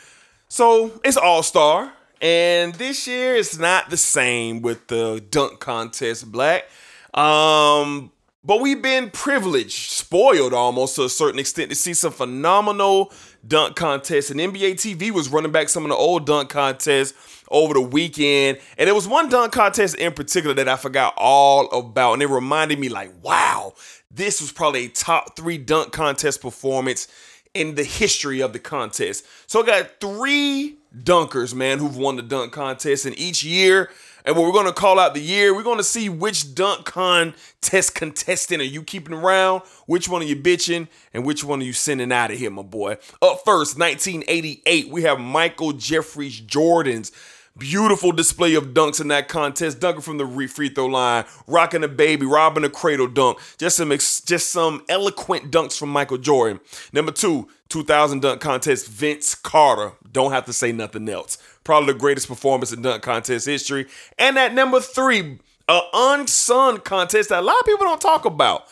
[0.48, 6.30] So it's All Star, and this year it's not the same with the dunk contest,
[6.30, 6.66] black.
[7.12, 8.12] Um,
[8.44, 13.12] but we've been privileged, spoiled almost to a certain extent to see some phenomenal
[13.46, 14.30] dunk contests.
[14.30, 17.14] And NBA TV was running back some of the old dunk contests
[17.54, 18.58] over the weekend.
[18.76, 22.14] And there was one dunk contest in particular that I forgot all about.
[22.14, 23.72] And it reminded me, like, wow,
[24.10, 27.08] this was probably a top three dunk contest performance
[27.54, 29.24] in the history of the contest.
[29.46, 33.06] So I got three dunkers, man, who've won the dunk contest.
[33.06, 33.90] And each year,
[34.24, 36.84] and what we're going to call out the year, we're going to see which dunk
[36.84, 41.64] contest contestant are you keeping around, which one are you bitching, and which one are
[41.64, 42.92] you sending out of here, my boy.
[43.22, 47.12] Up first, 1988, we have Michael Jeffries Jordan's
[47.56, 51.84] Beautiful display of dunks in that contest, dunking from the re- free throw line, rocking
[51.84, 53.38] a baby, robbing a cradle dunk.
[53.58, 56.58] Just some ex- just some eloquent dunks from Michael Jordan.
[56.92, 59.92] Number two, 2000 dunk contest, Vince Carter.
[60.10, 61.38] Don't have to say nothing else.
[61.62, 63.86] Probably the greatest performance in dunk contest history.
[64.18, 65.38] And at number three,
[65.68, 68.64] a unsung contest that a lot of people don't talk about.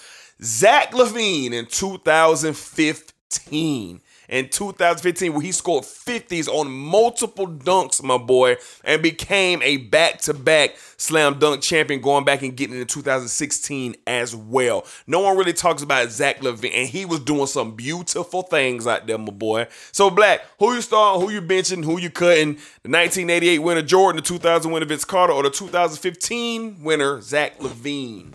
[0.42, 8.56] Zach LaVine in 2015 in 2015 where he scored 50s on multiple dunks, my boy,
[8.84, 14.86] and became a back-to-back slam dunk champion going back and getting into 2016 as well.
[15.06, 19.06] No one really talks about Zach LaVine, and he was doing some beautiful things out
[19.06, 19.66] there, my boy.
[19.90, 22.54] So, Black, who you starting, who you benching, who you cutting?
[22.82, 28.34] The 1988 winner Jordan, the 2000 winner Vince Carter, or the 2015 winner Zach LaVine?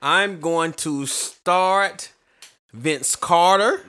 [0.00, 2.10] I'm going to start
[2.72, 3.84] Vince Carter.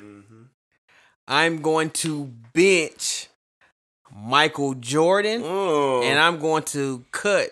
[1.28, 3.28] I'm going to bench
[4.15, 6.01] Michael Jordan, Oh.
[6.03, 7.49] and I'm going to cut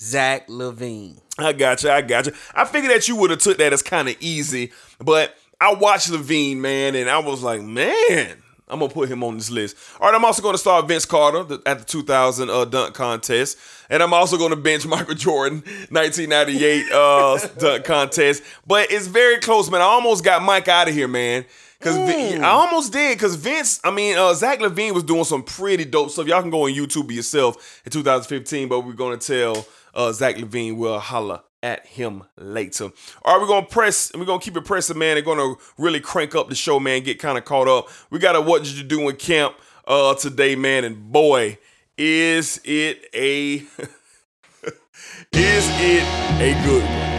[0.00, 1.20] Zach LaVine.
[1.38, 1.90] I got you.
[1.90, 2.32] I got you.
[2.54, 6.10] I figured that you would have took that as kind of easy, but I watched
[6.10, 9.76] LaVine, man, and I was like, man, I'm gonna put him on this list.
[10.00, 13.56] All right, I'm also gonna start Vince Carter at the 2000 uh, dunk contest,
[13.88, 18.42] and I'm also gonna bench Michael Jordan 1998 uh, dunk contest.
[18.66, 19.80] But it's very close, man.
[19.80, 21.44] I almost got Mike out of here, man.
[21.80, 25.42] Cause Vin- I almost did, cause Vince, I mean, uh, Zach LaVine was doing some
[25.42, 26.26] pretty dope stuff.
[26.26, 30.76] Y'all can go on YouTube yourself in 2015, but we're gonna tell uh, Zach LaVine
[30.76, 32.84] we'll holla at him later.
[33.22, 35.16] All right, we're gonna press, we're gonna keep it pressing, man.
[35.16, 37.02] They're gonna really crank up the show, man.
[37.02, 37.88] Get kind of caught up.
[38.10, 39.54] We got a what did you do in camp
[39.86, 40.84] uh, today, man?
[40.84, 41.58] And boy,
[41.98, 43.64] is it a is
[45.32, 46.04] it
[46.40, 47.15] a good one?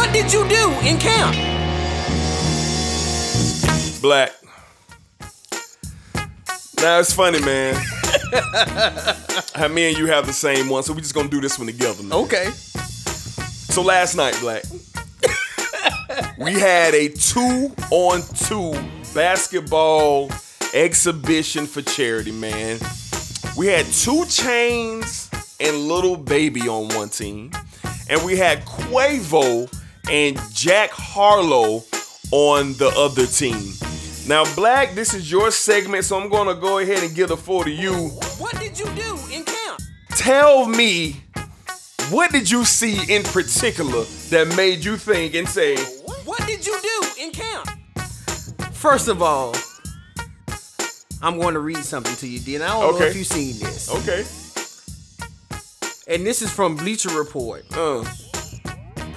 [0.00, 1.36] What did you do in camp?
[4.00, 4.32] Black.
[6.78, 7.74] Now it's funny, man.
[9.54, 11.66] How me and you have the same one, so we just gonna do this one
[11.66, 12.14] together, man.
[12.14, 12.46] Okay.
[12.46, 14.62] So last night, Black,
[16.38, 18.72] we had a two on two
[19.12, 20.30] basketball
[20.72, 22.78] exhibition for charity, man.
[23.54, 25.28] We had 2 Chainz
[25.60, 27.50] and Lil Baby on one team.
[28.08, 29.70] and we had Quavo
[30.10, 31.84] and Jack Harlow
[32.32, 33.72] on the other team.
[34.28, 37.64] Now, Black, this is your segment, so I'm gonna go ahead and give the floor
[37.64, 37.94] to you.
[38.38, 39.80] What did you do in camp?
[40.16, 41.22] Tell me,
[42.10, 45.76] what did you see in particular that made you think and say,
[46.24, 47.68] What did you do in camp?
[48.72, 49.54] First of all,
[51.22, 52.56] I'm going to read something to you, Dean.
[52.56, 53.90] And I don't know if you've seen this.
[53.90, 54.24] okay,
[56.12, 57.64] And this is from Bleacher Report.
[57.76, 58.04] uh,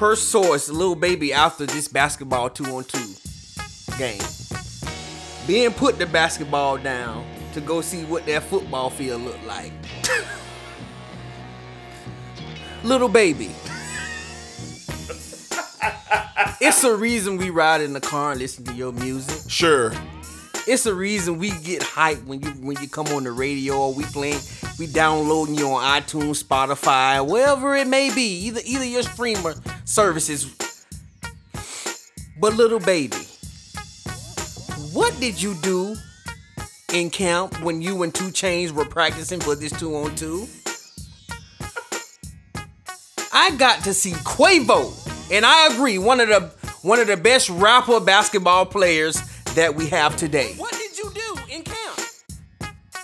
[0.04, 3.14] Per source, Lil Baby after this basketball two on two
[3.98, 4.20] game.
[5.48, 9.72] Being put the basketball down to go see what that football field looked like.
[12.84, 13.52] Lil Baby.
[16.60, 19.50] It's the reason we ride in the car and listen to your music.
[19.50, 19.94] sure,
[20.66, 23.94] It's the reason we get hyped when you when you come on the radio or
[23.94, 24.40] we playing
[24.80, 30.46] we downloading you on iTunes, Spotify, wherever it may be, either either your streamer services.
[32.40, 33.18] But Lil Baby,
[34.94, 35.98] what did you do
[36.94, 40.48] in camp when you and 2 Chainz were practicing for this two on two?
[43.34, 44.94] I got to see Quavo,
[45.30, 46.52] and I agree, one of the
[46.84, 50.54] one of the best rapper basketball players that we have today.
[50.58, 52.00] What did you do in camp?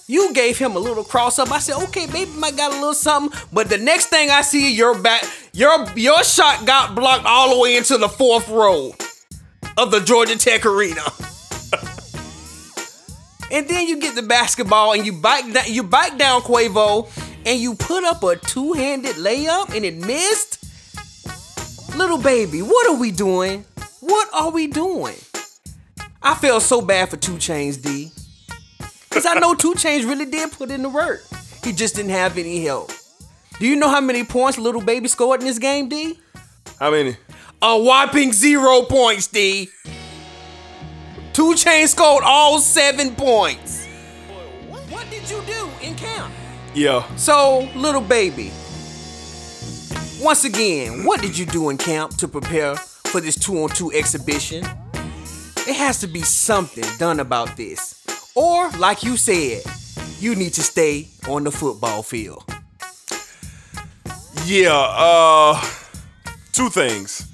[0.08, 1.52] You gave him a little cross up.
[1.52, 3.40] I said, okay, maybe might got a little something.
[3.54, 5.24] But the next thing I see, your back,
[5.54, 8.96] your your shot got blocked all the way into the fourth row
[9.78, 11.02] of the Georgia Tech Arena.
[13.52, 17.08] and then you get the basketball and you bike down, you bike down Quavo,
[17.46, 20.58] and you put up a two-handed layup and it missed.
[21.96, 23.64] Lil Baby, what are we doing?
[24.00, 25.16] What are we doing?
[26.22, 28.12] I feel so bad for 2 Chainz D.
[29.10, 31.24] Cause I know 2 Chainz really did put in the work.
[31.64, 32.92] He just didn't have any help.
[33.60, 36.20] Do you know how many points Lil Baby scored in this game, D?
[36.80, 37.18] how many?
[37.62, 39.70] A whopping zero points, D.
[41.34, 43.86] 2 Chainz scored all seven points.
[44.90, 46.34] What did you do in camp?
[46.74, 48.52] Yeah, So, Lil Baby,
[50.22, 53.92] once again, what did you do in camp to prepare for this two on two
[53.92, 54.64] exhibition?
[55.70, 58.04] There has to be something done about this.
[58.36, 59.62] Or, like you said,
[60.20, 62.44] you need to stay on the football field.
[64.46, 64.72] yeah.
[64.74, 65.62] Uh,
[66.54, 67.32] two things.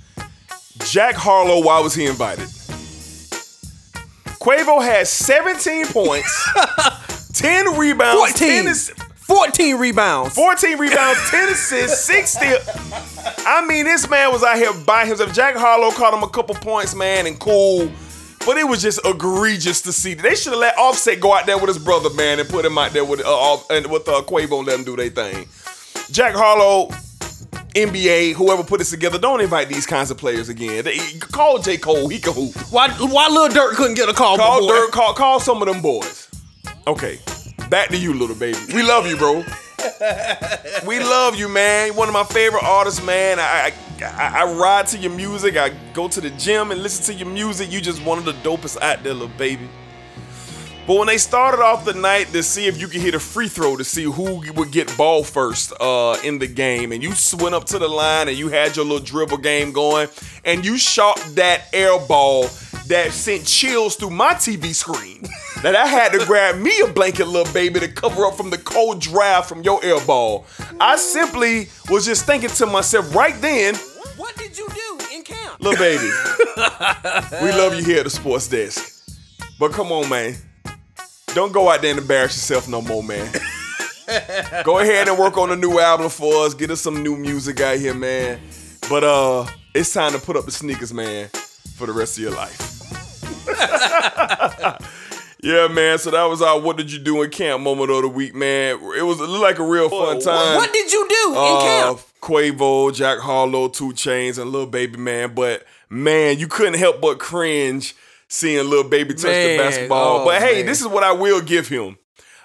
[0.79, 2.49] Jack Harlow, why was he invited?
[4.43, 6.49] Quavo had 17 points,
[7.39, 8.47] 10 rebounds, 14.
[8.49, 10.35] 10 ass- 14 rebounds.
[10.35, 12.69] 14 rebounds, 10 assists, 6 steals.
[13.47, 15.33] I mean, this man was out here by himself.
[15.33, 17.89] Jack Harlow caught him a couple points, man, and cool.
[18.45, 20.13] But it was just egregious to see.
[20.13, 22.77] They should have let Offset go out there with his brother, man, and put him
[22.77, 25.47] out there with uh, Off- and with uh, Quavo and let him do their thing.
[26.11, 26.89] Jack Harlow,
[27.73, 30.83] NBA, whoever put this together, don't invite these kinds of players again.
[30.83, 31.77] They, call J.
[31.77, 32.55] Cole, he can hoop.
[32.71, 34.75] Why, why Lil Durk couldn't get a call Call before?
[34.75, 36.29] Durk, call, call some of them boys.
[36.87, 37.19] Okay,
[37.71, 38.59] back to you, Lil Baby.
[38.73, 39.43] We love you, bro.
[40.85, 41.95] we love you, man.
[41.95, 43.39] One of my favorite artists, man.
[43.39, 45.57] I, I I ride to your music.
[45.57, 47.71] I go to the gym and listen to your music.
[47.71, 49.69] You just one of the dopest out there, Lil Baby.
[50.87, 53.47] But when they started off the night to see if you could hit a free
[53.47, 57.55] throw to see who would get ball first uh, in the game, and you went
[57.55, 60.07] up to the line and you had your little dribble game going,
[60.43, 62.43] and you shot that air ball
[62.85, 65.23] that sent chills through my TV screen.
[65.63, 68.59] that I had to grab me a blanket, Lil Baby, to cover up from the
[68.59, 70.45] cold draft from your air ball.
[70.79, 73.73] I simply was just thinking to myself right then,
[74.17, 75.59] What did you do in camp?
[75.59, 76.03] Lil Baby,
[77.41, 79.03] we love you here at the sports desk.
[79.57, 80.35] But come on, man.
[81.35, 83.29] Don't go out there and embarrass yourself no more, man.
[84.63, 86.53] go ahead and work on a new album for us.
[86.53, 88.39] Get us some new music out here, man.
[88.89, 91.27] But uh, it's time to put up the sneakers, man,
[91.75, 92.71] for the rest of your life.
[95.43, 95.97] yeah, man.
[95.97, 98.79] So that was our "What did you do in camp?" moment of the week, man.
[98.97, 100.55] It was it like a real fun time.
[100.55, 101.99] What did you do in Uh, camp?
[102.21, 105.35] Quavo, Jack Harlow, 2 Chainz, and Lil Baby Man.
[105.35, 107.93] But man, you couldn't help but cringe
[108.29, 110.21] seeing Lil Baby touch Man, the basketball.
[110.21, 110.65] oh, but hey, man.
[110.65, 111.97] this is what I will give him.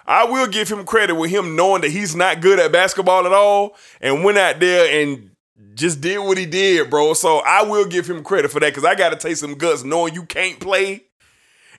[0.06, 3.32] I will give him credit with him knowing that he's not good at basketball at
[3.32, 5.30] all and went out there and
[5.74, 7.14] just did what he did, bro.
[7.14, 9.84] So I will give him credit for that because I got to take some guts
[9.84, 11.04] knowing you can't play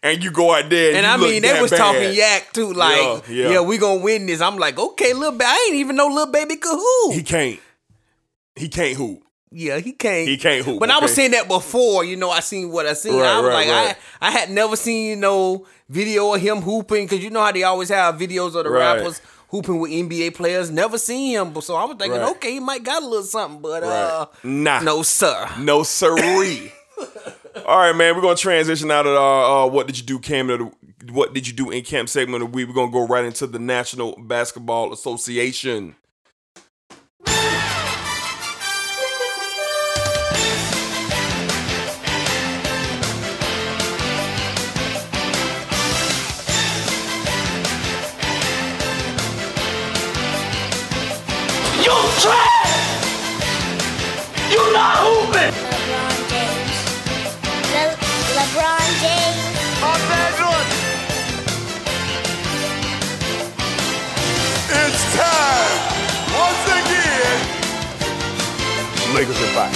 [0.01, 1.77] and you go out there and, And I mean, they was bad.
[1.77, 3.61] talking yak too, like, Yeah, yeah, yeah.
[3.61, 4.39] we gonna win this.
[4.41, 7.13] I'm like, okay, Lil Baby, I ain't even know Lil Baby could hoop.
[7.13, 7.59] He can't.
[8.55, 9.23] He can't hoop.
[9.51, 10.27] Yeah, he can't.
[10.27, 10.79] He can't hoop.
[10.79, 13.15] But I was saying that before, you know, I seen what I seen.
[13.15, 13.97] Right, I was right, like, right.
[14.21, 17.51] I I had never seen you no video of him hooping because you know how
[17.51, 20.71] they always have videos of the rappers hooping with NBA players.
[20.71, 23.61] Never seen him, but so I was thinking, okay, he might got a little something,
[23.61, 24.79] but uh, Nah.
[24.79, 25.49] no sir.
[25.59, 26.71] No siree.
[27.65, 28.15] All right, man.
[28.15, 30.71] We're gonna transition out of our uh, what did you do camp the,
[31.11, 32.67] what did you do in camp segment of the week.
[32.69, 35.95] We're gonna go right into the National Basketball Association.
[55.31, 56.75] LeBron James.
[57.71, 57.97] Le-
[58.35, 59.41] LeBron James.
[64.73, 65.77] It's time,
[66.33, 67.39] once again.
[69.15, 69.73] Lakers are back.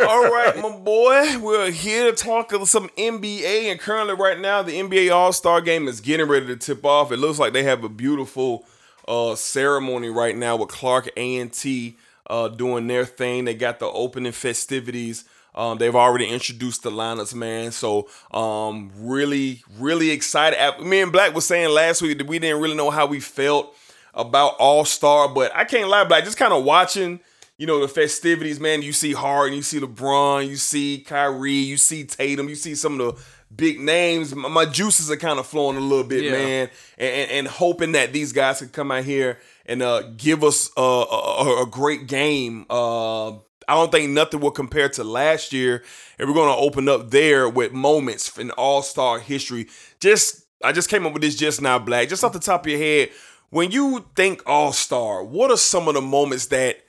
[0.06, 1.38] All right, my boy.
[1.38, 5.62] We're here to talk of some NBA, and currently, right now, the NBA All Star
[5.62, 7.10] Game is getting ready to tip off.
[7.10, 8.66] It looks like they have a beautiful
[9.08, 11.96] uh, ceremony right now with Clark A and T
[12.28, 13.44] uh, doing their thing.
[13.44, 15.24] They got the opening festivities.
[15.54, 17.72] Um, they've already introduced the lineups, man.
[17.72, 20.58] So, um, really, really excited.
[20.84, 23.74] Me and Black was saying last week that we didn't really know how we felt
[24.12, 26.24] about All Star, but I can't lie, Black.
[26.24, 27.20] Just kind of watching
[27.58, 28.82] you know, the festivities, man.
[28.82, 33.00] You see Harden, you see LeBron, you see Kyrie, you see Tatum, you see some
[33.00, 33.22] of the
[33.54, 34.34] big names.
[34.34, 36.32] My, my juices are kind of flowing a little bit, Yeah.
[36.32, 40.42] man, and, and, and hoping that these guys could come out here and uh, give
[40.42, 42.66] us a, a, a great game.
[42.70, 43.30] Uh,
[43.68, 45.82] I don't think nothing will compare to last year,
[46.18, 49.68] and we're going to open up there with moments in All Star history.
[50.00, 52.08] Just, I just came up with this just now, Black.
[52.08, 53.10] Just off the top of your head,
[53.50, 56.82] when you think All Star, what are some of the moments that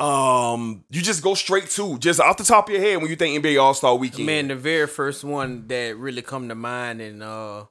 [0.00, 3.16] um you just go straight to just off the top of your head when you
[3.16, 4.26] think NBA All Star Weekend?
[4.26, 7.64] Man, the very first one that really come to mind and uh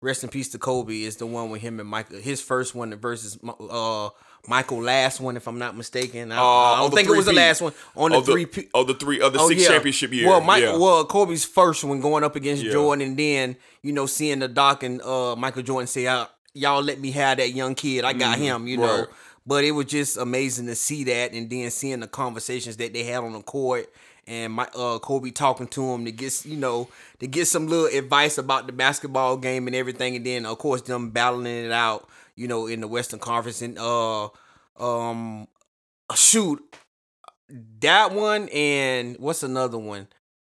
[0.00, 2.18] rest in peace to Kobe is the one with him and Michael.
[2.18, 3.38] His first one versus
[3.70, 4.08] uh
[4.48, 6.30] Michael last one, if I'm not mistaken.
[6.30, 8.46] I, Uh, I don't think it was the last one on the the, three.
[8.46, 9.68] P- of the three of the Oh, six yeah.
[9.68, 10.28] championship year.
[10.28, 10.76] Well, Mike, yeah.
[10.76, 12.72] well, Kobe's first one going up against Yeah.
[12.72, 16.80] Jordan, and then you know seeing the doc and uh, Michael Jordan say, "Y'all- "Y'all
[16.82, 18.04] let me have that young kid.
[18.04, 19.12] I got him." You know, Mm-hmm.
[19.46, 23.02] but it was just amazing to see that, and then seeing the conversations that they
[23.02, 23.92] had on the court,
[24.26, 26.88] and my uh, Kobe talking to him to get you know
[27.20, 30.82] to get some little advice about the basketball game and everything, and then of course
[30.82, 34.28] them battling it out, you know, in the Western Conference and uh
[34.78, 35.46] um
[36.14, 36.62] shoot
[37.80, 40.08] that one and what's another one?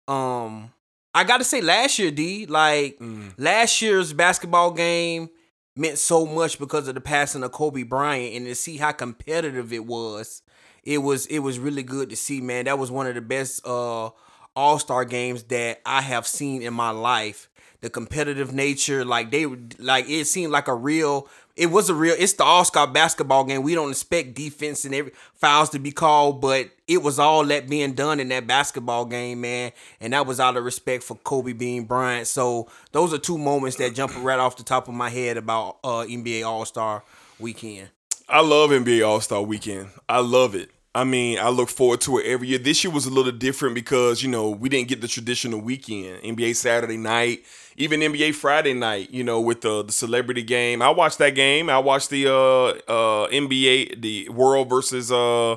[0.09, 0.73] Um,
[1.15, 3.33] I gotta say last year, D, like Mm.
[3.39, 5.31] last year's basketball game
[5.77, 9.73] meant so much because of the passing of Kobe Bryant and to see how competitive
[9.73, 10.43] it was.
[10.85, 12.65] It was it was really good to see, man.
[12.65, 14.11] That was one of the best uh
[14.57, 17.49] all-star games that I have seen in my life.
[17.83, 22.15] The competitive nature, like they like it seemed like a real it was a real
[22.19, 23.63] it's the all-star basketball game.
[23.63, 27.69] We don't expect defense and every fouls to be called, but it was all that
[27.69, 29.73] being done in that basketball game, man.
[30.01, 32.27] And that was out of respect for Kobe being Bryant.
[32.27, 35.79] So those are two moments that jump right off the top of my head about
[35.83, 37.03] uh NBA All-Star
[37.39, 37.91] weekend.
[38.31, 39.89] I love NBA All Star Weekend.
[40.09, 40.71] I love it.
[40.95, 42.59] I mean, I look forward to it every year.
[42.59, 46.23] This year was a little different because you know we didn't get the traditional weekend.
[46.23, 47.45] NBA Saturday night,
[47.77, 49.11] even NBA Friday night.
[49.11, 50.81] You know, with the the celebrity game.
[50.83, 51.69] I watched that game.
[51.71, 55.57] I watched the uh uh NBA the World versus uh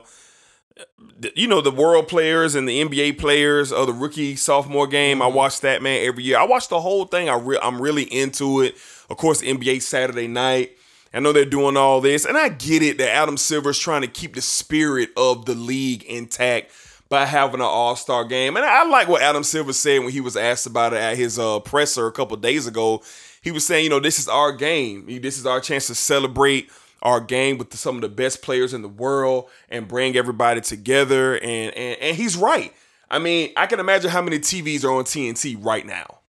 [1.19, 5.21] the- you know the world players and the NBA players of the rookie sophomore game.
[5.21, 6.39] I watch that man every year.
[6.39, 7.29] I watch the whole thing.
[7.29, 8.75] I re- I'm really into it.
[9.09, 10.77] Of course, NBA Saturday night.
[11.13, 14.07] I know they're doing all this, and I get it that Adam Silver's trying to
[14.07, 16.71] keep the spirit of the league intact
[17.07, 18.57] by having an All Star game.
[18.57, 21.37] And I like what Adam Silver said when he was asked about it at his
[21.37, 23.03] uh, presser a couple days ago.
[23.43, 25.05] He was saying, you know, this is our game.
[25.21, 26.71] This is our chance to celebrate
[27.03, 31.35] our game with some of the best players in the world and bring everybody together.
[31.37, 32.73] And and, and he's right.
[33.11, 36.21] I mean, I can imagine how many TVs are on TNT right now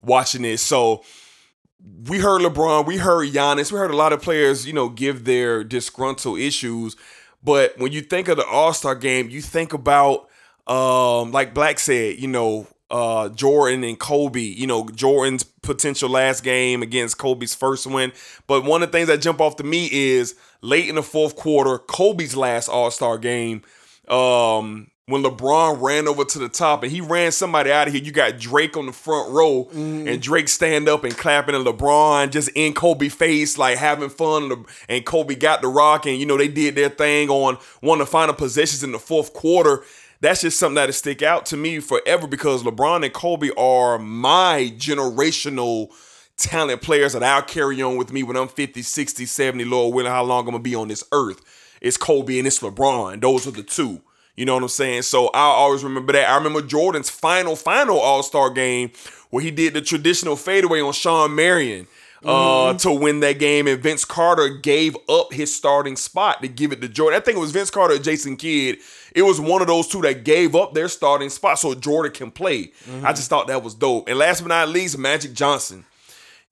[0.00, 0.62] watching this.
[0.62, 1.02] So
[2.08, 5.24] we heard LeBron, we heard Giannis, we heard a lot of players, you know, give
[5.24, 6.96] their disgruntled issues.
[7.42, 10.28] But when you think of the All Star game, you think about,
[10.66, 16.42] um, like Black said, you know, uh, Jordan and Kobe, you know, Jordan's potential last
[16.42, 18.12] game against Kobe's first win.
[18.46, 21.36] But one of the things that jump off to me is late in the fourth
[21.36, 23.62] quarter, Kobe's last All Star game.
[24.08, 28.02] Um, when LeBron ran over to the top and he ran somebody out of here,
[28.02, 30.10] you got Drake on the front row mm.
[30.10, 34.50] and Drake stand up and clapping and LeBron just in Kobe face, like having fun.
[34.50, 38.00] And- And Kobe got the rock and, you know, they did their thing on one
[38.00, 39.82] of the final possessions in the fourth quarter.
[40.20, 44.72] That's just something that'll stick out to me forever because LeBron and Kobe are my
[44.78, 45.90] generational
[46.38, 50.10] talent players that I'll carry on with me when I'm 50, 60, 70, Lord willing,
[50.10, 51.42] how long I'm gonna be on this earth.
[51.82, 53.20] It's Kobe and it's LeBron.
[53.20, 54.00] Those are the two.
[54.36, 55.02] You know what I'm saying?
[55.02, 56.28] So I always remember that.
[56.28, 58.90] I remember Jordan's final, final All Star game
[59.30, 61.86] where he did the traditional fadeaway on Shawn Marion
[62.24, 66.72] uh, to win that game, and Vince Carter gave up his starting spot to give
[66.72, 67.20] it to Jordan.
[67.20, 68.78] I think it was Vince Carter or Jason Kidd.
[69.14, 72.30] It was one of those two that gave up their starting spot so Jordan can
[72.30, 72.72] play.
[73.02, 74.08] I just thought that was dope.
[74.08, 75.84] And last but not least, Magic Johnson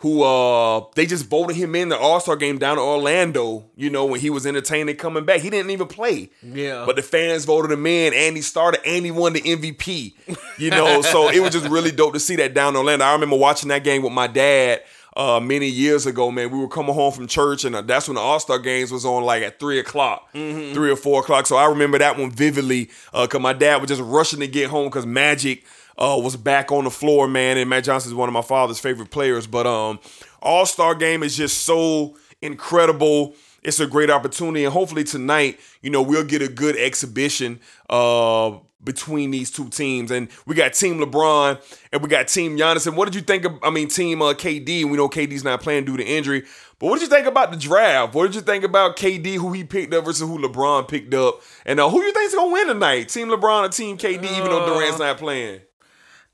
[0.03, 4.05] who uh they just voted him in the All-Star game down in Orlando, you know,
[4.05, 5.41] when he was entertaining coming back.
[5.41, 6.29] He didn't even play.
[6.43, 6.83] Yeah.
[6.85, 10.15] But the fans voted him in and he started and he won the MVP.
[10.59, 13.05] You know, so it was just really dope to see that down in Orlando.
[13.05, 14.83] I remember watching that game with my dad
[15.15, 16.51] uh many years ago, man.
[16.51, 19.23] We were coming home from church and uh, that's when the All-Star games was on
[19.23, 21.47] like at three o'clock, three or four o'clock.
[21.47, 24.69] So I remember that one vividly, uh, cause my dad was just rushing to get
[24.69, 25.65] home because Magic
[25.99, 27.59] uh, was back on the floor, man.
[27.59, 29.47] And Matt Johnson is one of my father's favorite players.
[29.47, 30.01] But um,
[30.41, 33.35] All Star Game is just so incredible.
[33.63, 38.59] It's a great opportunity, and hopefully tonight, you know, we'll get a good exhibition uh,
[38.83, 40.11] between these two teams.
[40.11, 41.63] And we got Team LeBron
[41.93, 42.87] and we got Team Giannis.
[42.87, 43.59] And what did you think of?
[43.63, 44.85] I mean, Team uh, KD.
[44.85, 46.45] We know KD's not playing due to injury.
[46.79, 48.15] But what did you think about the draft?
[48.15, 51.41] What did you think about KD, who he picked up versus who LeBron picked up?
[51.65, 53.09] And uh, who you think's gonna win tonight?
[53.09, 54.25] Team LeBron or Team KD?
[54.25, 55.61] even though Durant's not playing.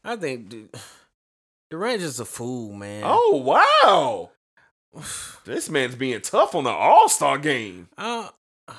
[0.08, 0.70] I think Du-
[1.70, 3.02] Durant's just a fool, man.
[3.04, 5.02] Oh wow!
[5.44, 7.88] this man's being tough on the All Star game.
[7.98, 8.30] Uh,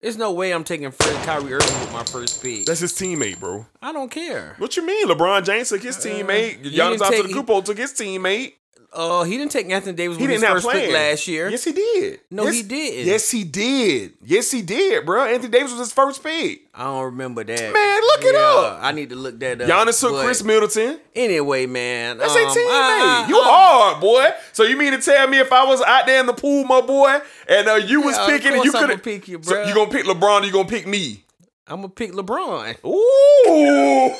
[0.00, 2.66] there's no way I'm taking Fred Kyrie Irving with my first pick.
[2.66, 3.66] That's his teammate, bro.
[3.82, 4.54] I don't care.
[4.58, 5.08] What you mean?
[5.08, 6.64] LeBron James took his teammate.
[6.64, 8.52] he Giannis Antetokounmpo took his teammate.
[8.96, 11.50] Uh, he didn't take Anthony Davis He with his didn't have first pick last year.
[11.50, 12.20] Yes, he did.
[12.30, 13.06] No, Yes- he didn't.
[13.06, 14.12] Yes, he did.
[14.24, 15.24] Yes, he did, bro.
[15.26, 16.62] Anthony Davis was his first pick.
[16.74, 17.60] I don't remember that.
[17.72, 18.78] Man, look it up.
[18.82, 19.68] I need to look that up.
[19.68, 20.98] Giannis took Khris Middleton.
[21.14, 22.54] Anyway, man, That's um, a teammate.
[22.56, 24.30] I- you I- hard, boy.
[24.52, 26.80] So you mean to tell me if I was out there in the pool, my
[26.80, 27.18] boy,
[27.48, 29.90] and uh, you was Yeah, of picking and you could pick you, so you gonna
[29.90, 31.22] pick LeBron or you gonna pick me?
[31.66, 32.76] I'm gonna pick LeBron.
[32.86, 34.14] Ooh.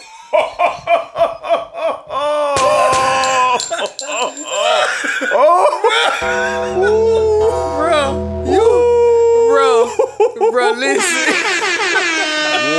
[5.32, 5.66] Oh,
[7.78, 8.62] bro, you,
[9.51, 11.34] bro, bro, listen.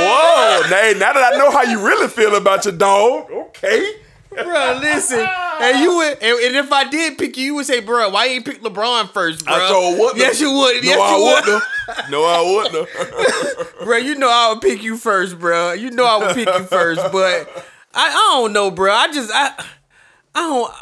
[0.00, 0.62] Whoa!
[0.70, 3.92] Now, now that I know how you really feel about your dog, okay.
[4.30, 5.26] bro, listen.
[5.60, 8.26] And you would, and, and if I did pick you, you would say, bro, why
[8.26, 9.54] you ain't pick LeBron first, bro?
[9.54, 10.18] I told wouldn't.
[10.18, 10.76] Yes, you would.
[10.84, 11.44] No, Yes, I you would.
[11.44, 11.62] wouldn't.
[11.88, 12.10] have.
[12.10, 12.88] No, I wouldn't.
[13.84, 13.96] bro.
[13.96, 15.72] You know I would pick you first, bro.
[15.72, 17.48] You know I would pick you first, but
[17.94, 18.10] I, I
[18.40, 18.92] don't know, bro.
[18.92, 19.52] I just I
[20.34, 20.74] I don't.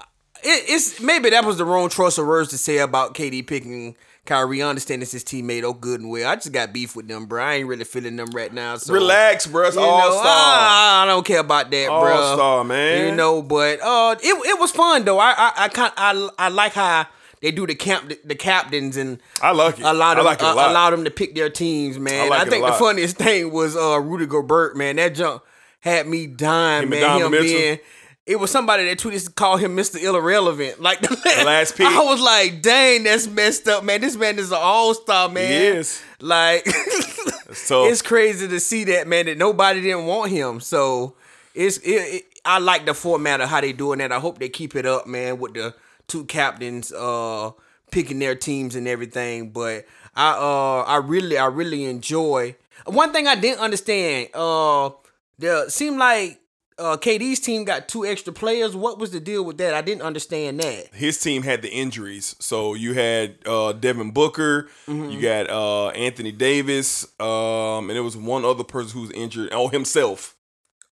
[0.44, 3.96] It, it's maybe that was the wrong choice of words to say about KD picking
[4.26, 4.62] Kyrie.
[4.62, 6.30] I understand it's his teammate, oh good and well.
[6.30, 7.42] I just got beef with them, bro.
[7.42, 8.76] I ain't really feeling them right now.
[8.76, 9.68] So Relax, bro.
[9.68, 10.24] It's all star.
[10.24, 12.12] I, I don't care about that, bro.
[12.12, 13.06] All-star, man.
[13.08, 15.18] You know, but uh, it it was fun though.
[15.18, 17.06] I I I kind I I like how.
[17.42, 19.84] They do the camp, the captains, and I like it.
[19.84, 20.70] Allow I like it a uh, lot.
[20.70, 22.26] allow them to pick their teams, man.
[22.26, 24.96] I like I think the funniest thing was uh Rudy Gobert, man.
[24.96, 25.42] That jump
[25.80, 27.20] had me dying, Him man.
[27.20, 27.46] Him Mitchell?
[27.46, 27.78] being,
[28.26, 30.02] it was somebody that tweeted called him Mr.
[30.02, 30.80] Irrelevant.
[30.80, 31.86] Like the last pick.
[31.86, 34.00] I was like, dang, that's messed up, man.
[34.00, 35.48] This man is an all star, man.
[35.48, 36.02] He is.
[36.20, 39.26] Like, it's crazy to see that, man.
[39.26, 40.60] That nobody didn't want him.
[40.60, 41.14] So
[41.54, 44.10] it's it, it, I like the format of how they doing that.
[44.10, 45.74] I hope they keep it up, man, with the
[46.08, 47.50] two captains uh
[47.90, 49.50] picking their teams and everything.
[49.50, 49.86] But
[50.16, 52.56] I uh I really I really enjoy.
[52.86, 54.90] One thing I didn't understand, uh,
[55.38, 56.40] there seemed like
[56.78, 58.76] uh KD's team got two extra players.
[58.76, 59.72] What was the deal with that?
[59.74, 60.88] I didn't understand that.
[60.94, 62.36] his team had the injuries.
[62.38, 65.10] So you had uh, Devin Booker, Mm-hmm.
[65.10, 69.48] you got uh, Anthony Davis, um, and there was one other person who's injured.
[69.52, 70.34] Oh, himself.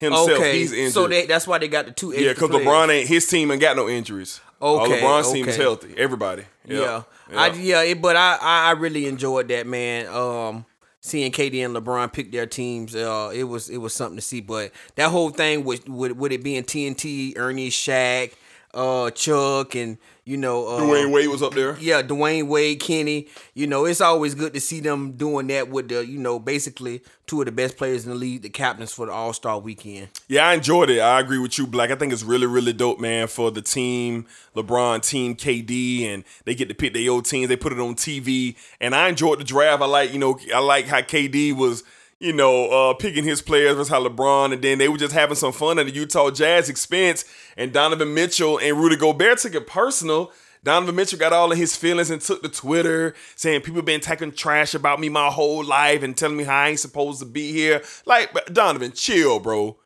[0.01, 0.93] Himself, Okay, he's injured.
[0.93, 2.51] so they, that's why they got the two extra yeah, because.
[2.51, 4.41] LeBron ain't his team ain't got no injuries.
[4.61, 5.63] Okay, LeBron's team is okay.
[5.63, 5.95] healthy.
[5.99, 6.45] Everybody.
[6.67, 7.37] Yeah, Yep.
[7.37, 10.07] I yeah, it, but I, I I really enjoyed that man.
[10.09, 10.65] Um,
[11.05, 14.41] seeing KD and LeBron pick their teams, uh, it was it was something to see.
[14.41, 18.33] But that whole thing with with, with it being TNT, Ernie, Shaq,
[18.73, 21.77] uh, Chuck, and you know, uh, Dwyane Wade was up there.
[21.79, 23.29] yeah, Dwyane Wade, Kenny.
[23.53, 27.03] You know, it's always good to see them doing that with the you know basically
[27.27, 30.09] two of the best players in the league, the captains for the All Star Weekend.
[30.29, 31.01] Yeah, I enjoyed it.
[31.01, 31.91] I agree with you, Black.
[31.91, 36.55] I think it's really, really dope, man, for the team, LeBron, team KD, and they
[36.55, 37.49] get to pick their old teams.
[37.49, 39.83] They put it on TV, and I enjoyed the draft.
[39.83, 41.83] I like, you know, I like how KD was,
[42.21, 45.37] you know, uh, picking his players versus how LeBron, and then they were just having
[45.37, 47.25] some fun at the Utah Jazz expense.
[47.57, 50.33] And Donovan Mitchell and Rudy Gobert took it personal.
[50.63, 54.33] Donovan Mitchell got all of his feelings and took to Twitter saying people been talking
[54.33, 57.53] trash about me my whole life and telling me how I ain't supposed to be
[57.53, 57.83] here.
[58.07, 59.79] Like, Donovan, chill, bro.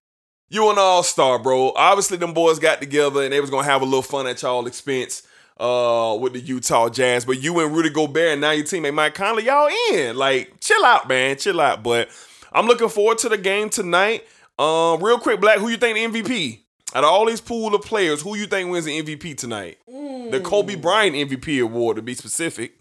[0.49, 1.73] You an all star, bro.
[1.75, 4.67] Obviously, them boys got together and they was gonna have a little fun at y'all
[4.67, 5.23] expense.
[5.59, 7.25] Uh, with the Utah Jazz.
[7.25, 10.17] But you and Rudy Gobert and now your teammate Mike Conley, y'all in.
[10.17, 11.37] Like, chill out, man.
[11.37, 11.83] Chill out.
[11.83, 12.09] But
[12.53, 14.25] I'm looking forward to the game tonight.
[14.59, 16.61] Um, real quick, Black, who you think the MVP?
[16.95, 19.79] Out of all these pool of players, who you think wins the MVP tonight?
[19.87, 22.79] The Kobe Bryant MVP award, to be specific.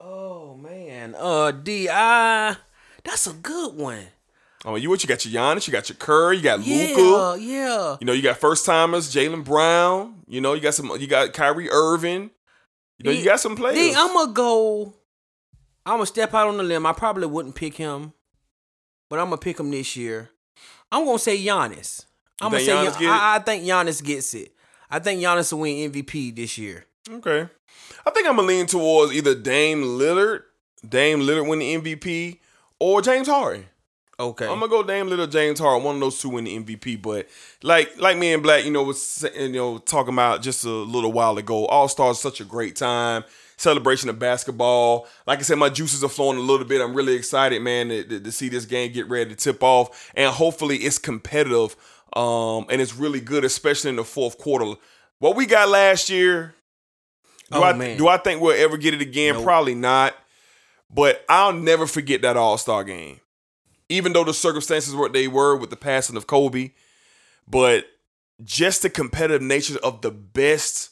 [0.00, 2.56] Oh man, uh, D, I
[3.04, 4.06] that's a good one.
[4.64, 5.02] Oh, you what?
[5.02, 7.40] You got your Giannis, you got your Curry, you got Yeah, Luka.
[7.40, 7.96] yeah.
[8.00, 10.22] You know, you got first timers, Jaylen Brown.
[10.28, 10.90] You know, you got some.
[11.00, 12.30] You got Kyrie Irving.
[12.98, 13.96] You know, you got some players.
[13.96, 14.92] I'm gonna go.
[15.86, 16.84] I'm gonna step out on the limb.
[16.84, 18.12] I probably wouldn't pick him,
[19.08, 20.28] but I'm gonna pick him this year.
[20.92, 22.04] I'm gonna say Giannis.
[22.42, 23.08] I'm gonna say Giannis get?
[23.08, 24.52] I, I think Giannis gets it.
[24.90, 26.84] I think Giannis will win MVP this year.
[27.08, 27.48] Okay.
[28.06, 30.42] I think I'm gonna lean towards either Dame Lillard,
[30.86, 32.38] Dame Lillard win the MVP,
[32.78, 33.64] or James Harden.
[34.20, 34.44] Okay.
[34.46, 37.00] I'm gonna go Dame Lillard James Harden, one of those two in the MVP.
[37.00, 37.28] But
[37.62, 41.10] like like me and Black, you know, was you know talking about just a little
[41.12, 41.66] while ago.
[41.66, 43.24] All Stars such a great time.
[43.56, 45.06] Celebration of basketball.
[45.26, 46.80] Like I said, my juices are flowing a little bit.
[46.80, 50.10] I'm really excited, man, to, to- to see this game get ready to tip off,
[50.14, 51.76] and hopefully it's competitive.
[52.14, 54.74] Um, and it's really good, especially in the fourth quarter.
[55.18, 56.54] What we got last year,
[57.52, 57.96] do Oh, I man.
[57.98, 59.34] do I think we'll ever get it again?
[59.34, 59.44] Nope.
[59.44, 60.14] Probably not.
[60.92, 63.20] But I'll never forget that All Star game,
[63.90, 66.70] even though the circumstances were what they were with the passing of Kobe.
[67.46, 67.86] But
[68.42, 70.90] just the competitive nature of the best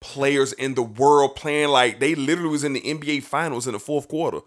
[0.00, 3.78] players in the world playing like they literally was in the NBA Finals in the
[3.80, 4.40] fourth quarter.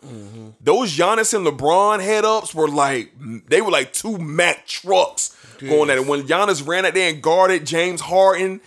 [0.62, 3.12] Those Giannis and LeBron head ups were like
[3.48, 6.08] they were like two Mack trucks going at it.
[6.08, 8.62] When Giannis ran out there and guarded James Harden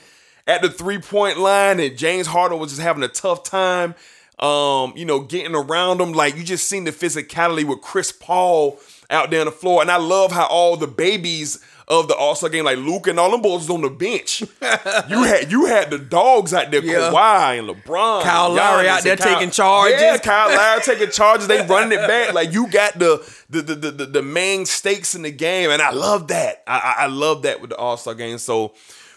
[0.46, 3.94] at the three point line, and James Harden was just having a tough time,
[4.38, 6.12] um, you know, getting around him.
[6.12, 8.78] Like you just seen the physicality with Chris Paul
[9.10, 12.34] out there on the floor, and I love how all the babies of the All
[12.34, 14.40] Star game, like Luke and all them boys, was on the bench.
[15.08, 17.10] you had you had the dogs out there, Yeah.
[17.12, 20.00] Kawhi and LeBron, Kyle and Lowry out there Kyle- taking charges.
[20.00, 21.46] Yeah, Kyle Lowry taking charges.
[21.46, 22.32] They running it back.
[22.32, 25.90] Like you got the the the the, the, main stakes in the game, and I
[25.90, 26.62] love that.
[26.66, 28.38] I, I, I love that with the All Star game.
[28.38, 28.72] So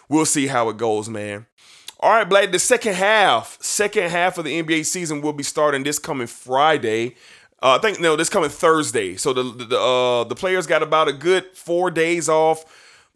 [0.09, 1.45] we'll see how it goes, man.
[1.99, 2.51] All right, Blake.
[2.51, 7.15] The second half, second half of the NBA season will be starting this coming Friday.
[7.61, 9.15] Uh, I think no, this coming Thursday.
[9.15, 12.65] So the the uh, the players got about a good four days off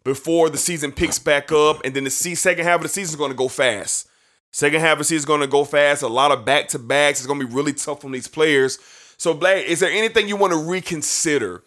[0.04, 3.12] before the season picks back up, and then the se- second half of the season
[3.12, 4.08] is going to go fast.
[4.50, 6.02] Second half of the season is going to go fast.
[6.02, 7.20] A lot of back to backs.
[7.20, 8.78] It's going to be really tough on these players.
[9.16, 11.62] So, Blake, is there anything you want to reconsider?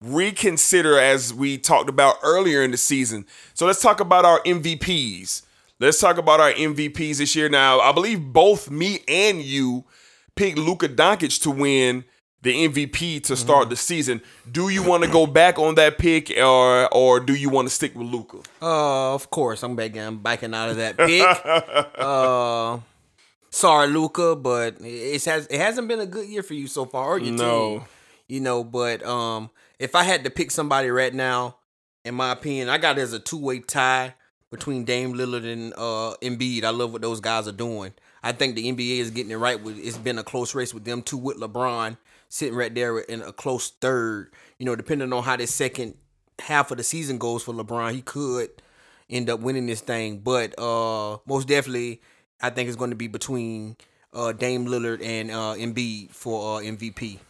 [0.00, 3.26] Reconsider as we talked about earlier in the season.
[3.54, 5.42] So let's talk about our MVPs.
[5.78, 7.48] Let's talk about our MVPs this year.
[7.48, 9.84] Now, I believe both me and you
[10.36, 12.04] picked Luka Doncic to win
[12.42, 14.20] the MVP to start the season.
[14.50, 17.74] Do you want to go back on that pick, or or do you want to
[17.74, 18.38] stick with Luka?
[18.62, 19.96] Uh, of course, I'm back.
[19.96, 21.22] I'm backing out of that pick.
[21.98, 22.78] uh,
[23.50, 27.14] sorry, Luka, but it has it hasn't been a good year for you so far.
[27.14, 27.78] Or your No.
[27.78, 27.82] team,
[28.28, 28.62] you know.
[28.62, 31.56] But um, if I had to pick somebody right now,
[32.04, 34.14] in my opinion, I got it as a two way tie
[34.52, 36.62] between Dame Lillard and uh Embiid.
[36.64, 37.92] I love what those guys are doing.
[38.26, 39.60] I think the NBA is getting it right.
[39.64, 41.96] It's been a close race with them two with LeBron
[42.28, 44.32] sitting right there in a close third.
[44.58, 45.94] You know, depending on how this second
[46.40, 48.50] half of the season goes for LeBron, he could
[49.08, 50.18] end up winning this thing.
[50.18, 52.00] But uh most definitely,
[52.42, 53.76] I think it's going to be between
[54.12, 57.20] uh Dame Lillard and uh Embiid for uh MVP.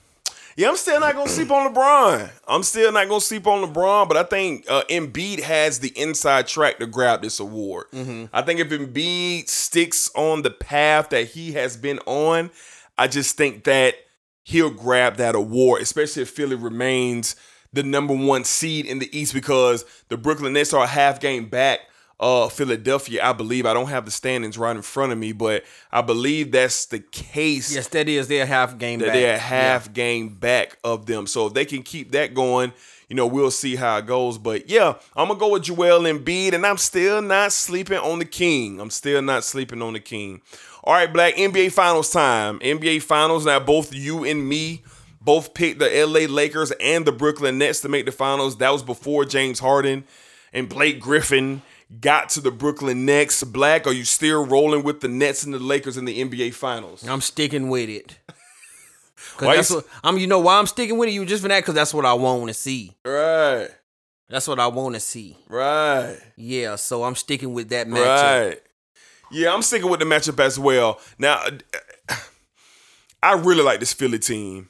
[0.57, 2.31] Yeah, I'm still not gonna sleep on LeBron.
[2.49, 6.47] I'm still not gonna sleep on LeBron, but I think uh, Embiid has the inside
[6.47, 7.87] track to grab this award.
[8.33, 12.51] I think if Embiid sticks on the path that he has been on,
[12.97, 13.97] I just think that
[14.45, 17.37] he'll grab that award, especially if Philly remains
[17.75, 21.51] the number one seed in the East because the Brooklyn Nets are a half game
[21.51, 21.81] back.
[22.19, 23.67] Uh, Philadelphia, I believe.
[23.67, 27.01] I don't have the standings right in front of me, but I believe that's the
[27.01, 29.15] case Yes, that is their half game that back.
[29.15, 31.27] they're half game back of them.
[31.27, 32.73] So if they can keep that going,
[33.11, 34.39] you know, we'll see how it goes.
[34.39, 38.25] But yeah, I'm gonna go with Joel Embiid, and I'm still not sleeping on the
[38.25, 38.81] king.
[38.81, 40.41] I'm still not sleeping on the king.
[40.85, 42.59] All right, Black NBA Finals time.
[42.61, 43.45] NBA Finals.
[43.45, 44.83] Now both you and me
[45.21, 48.57] both picked the LA Lakers and the Brooklyn Nets to make the finals.
[48.57, 50.05] That was before James Harden
[50.53, 51.61] and Blake Griffin
[52.01, 53.43] got to the Brooklyn Nets.
[53.45, 57.07] Black, are you still rolling with the Nets and the Lakers in the NBA Finals?
[57.07, 58.19] I'm sticking with it.
[59.37, 60.19] Cause Why that's you what I'm.
[60.19, 61.13] You know why I'm sticking with it?
[61.13, 61.65] You just for that?
[61.65, 62.93] Cause that's what I want to see.
[63.05, 63.69] Right.
[64.29, 65.37] That's what I want to see.
[65.49, 66.19] Right.
[66.37, 66.77] Yeah.
[66.77, 68.49] So I'm sticking with that matchup.
[68.49, 68.61] Right.
[69.31, 71.01] Yeah, I'm sticking with the matchup as well.
[71.19, 71.45] Now,
[72.09, 72.17] uh,
[73.23, 74.69] I really like this Philly team.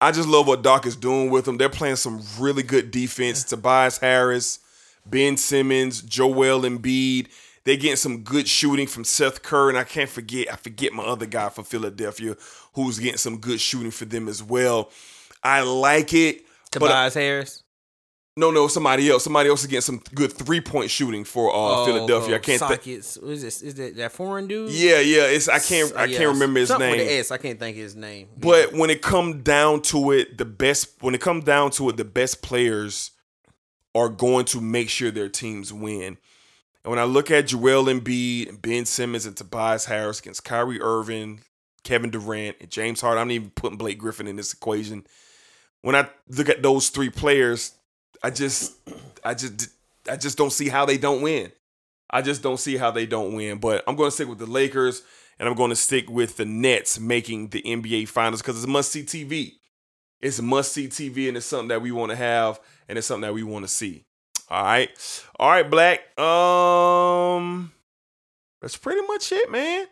[0.00, 1.58] I just love what Doc is doing with them.
[1.58, 3.44] They're playing some really good defense.
[3.44, 4.60] Tobias Harris,
[5.06, 7.28] Ben Simmons, Joel Embiid.
[7.64, 10.92] They They're getting some good shooting from Seth Curry, and I can't forget, I forget
[10.92, 12.36] my other guy for Philadelphia
[12.74, 14.90] who's getting some good shooting for them as well.
[15.42, 16.42] I like it.
[16.72, 17.62] but- Tobias Harris.
[18.36, 19.24] no, no, somebody else.
[19.24, 22.36] Somebody else is getting some good three point shooting for uh, Philadelphia.
[22.36, 22.86] I can't think.
[22.86, 23.60] Is this?
[23.60, 24.70] Is that that foreign dude?
[24.70, 25.24] Yeah, yeah.
[25.24, 26.98] It's I can't I Yeah, can't remember his something name.
[27.00, 27.30] With an S.
[27.30, 28.28] I can't think of his name.
[28.38, 31.96] But when it comes down to it, the best when it comes down to it,
[31.98, 33.10] the best players
[33.94, 36.18] are going to make sure their teams win.
[36.84, 40.80] And when I look at Joel Embiid, and Ben Simmons, and Tobias Harris against Kyrie
[40.80, 41.42] Irving,
[41.84, 45.06] Kevin Durant, and James Harden, I'm not even putting Blake Griffin in this equation.
[45.82, 47.72] When I look at those three players,
[48.22, 48.74] I just,
[49.24, 49.70] I just,
[50.08, 51.52] I just don't see how they don't win.
[52.10, 53.58] I just don't see how they don't win.
[53.58, 55.02] But I'm going to stick with the Lakers,
[55.38, 58.92] and I'm going to stick with the Nets making the NBA Finals because it's must
[58.92, 59.59] see TV.
[60.20, 63.22] It's must see TV, and it's something that we want to have, and it's something
[63.22, 64.04] that we want to see.
[64.50, 64.90] All right,
[65.38, 66.18] all right, Black.
[66.18, 67.72] Um,
[68.60, 69.86] that's pretty much it, man.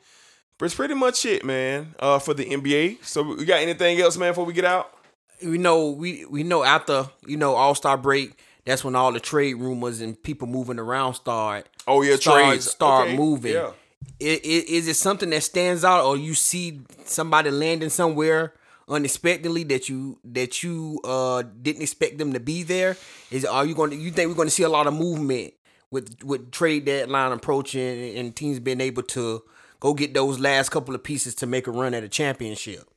[0.59, 1.95] That's pretty much it, man.
[1.99, 3.05] Uh, for the NBA.
[3.05, 4.33] So we got anything else, man?
[4.33, 4.91] Before we get out.
[5.45, 9.21] we know we we know after you know All Star break, that's when all the
[9.21, 11.69] trade rumors and people moving around start.
[11.87, 13.53] Oh yeah, start, trades start Okay, moving.
[13.55, 13.71] Yeah.
[14.21, 18.53] I- i- Is it something that stands out, or you see somebody landing somewhere
[18.89, 22.97] unexpectedly that you that you uh didn't expect them to be there?
[23.31, 25.55] Is are you going to you think we're going to see a lot of movement
[25.90, 29.43] with with trade deadline approaching and teams being able to
[29.81, 32.89] go get those last couple of pieces to make a run at a championship?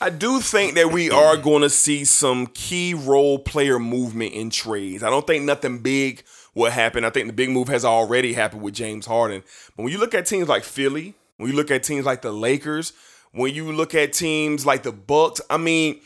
[0.00, 4.50] I do think that we are going to see some key role player movement in
[4.50, 5.04] trades.
[5.04, 6.24] I don't think nothing big
[6.56, 7.04] will happen.
[7.04, 9.44] I think the big move has already happened with James Harden.
[9.76, 12.32] But when you look at teams like Philly, when you look at teams like the
[12.32, 12.92] Lakers,
[13.32, 16.00] when you look at teams like the Bucks, I mean,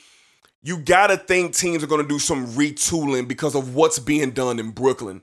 [0.62, 4.58] you got to think teams are to do some retooling because of what's being done
[4.58, 5.22] in Brooklyn.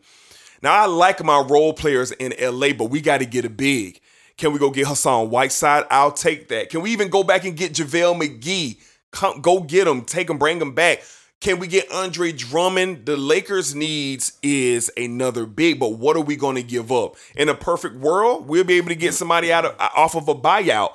[0.62, 4.00] Now, I like my role players in LA, but we got to get a big.
[4.38, 5.86] Can we go get Hassan Whiteside?
[5.92, 6.70] I'll take that.
[6.70, 8.80] Can we even go back and get JaVale McGee?
[9.12, 11.04] Come, go get him, take him, bring him back.
[11.40, 13.06] Can we get Andre Drummond?
[13.06, 17.18] The Lakers' needs is another big, but what are we going to give up?
[17.36, 20.36] In a perfect world, we'll be able to get somebody out of off of a
[20.36, 20.92] buyout.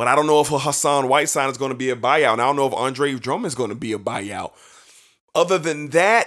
[0.00, 2.32] But I don't know if Hassan Whiteside is going to be a buyout.
[2.32, 4.52] And I don't know if Andre Drummond is going to be a buyout.
[5.34, 6.26] Other than that,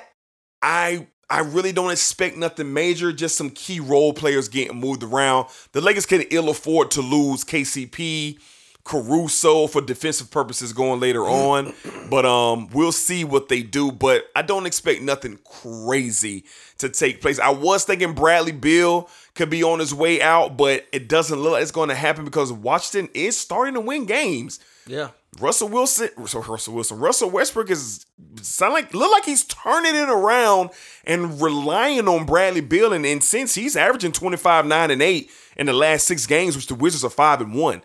[0.61, 3.11] I I really don't expect nothing major.
[3.11, 5.47] Just some key role players getting moved around.
[5.71, 8.37] The Lakers can ill afford to lose KCP,
[8.83, 11.73] Caruso for defensive purposes going later on.
[12.09, 13.91] But um, we'll see what they do.
[13.91, 16.43] But I don't expect nothing crazy
[16.79, 17.39] to take place.
[17.39, 21.53] I was thinking Bradley Beal could be on his way out, but it doesn't look
[21.53, 24.59] like it's going to happen because Washington is starting to win games.
[24.85, 25.09] Yeah.
[25.39, 28.05] Russell Wilson, so Russell Wilson, Russell Westbrook is
[28.41, 30.69] sound like look like he's turning it around
[31.05, 32.93] and relying on Bradley Beal.
[32.93, 36.67] And, and since he's averaging 25, 9, and 8 in the last six games, which
[36.67, 37.81] the Wizards are five and one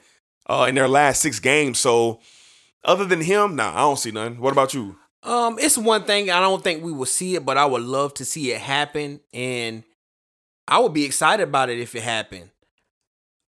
[0.48, 1.78] uh, in their last six games.
[1.78, 2.20] So
[2.84, 4.38] other than him, nah, I don't see none.
[4.38, 4.96] What about you?
[5.22, 8.14] Um, it's one thing I don't think we will see it, but I would love
[8.14, 9.82] to see it happen, and
[10.66, 12.50] I would be excited about it if it happened.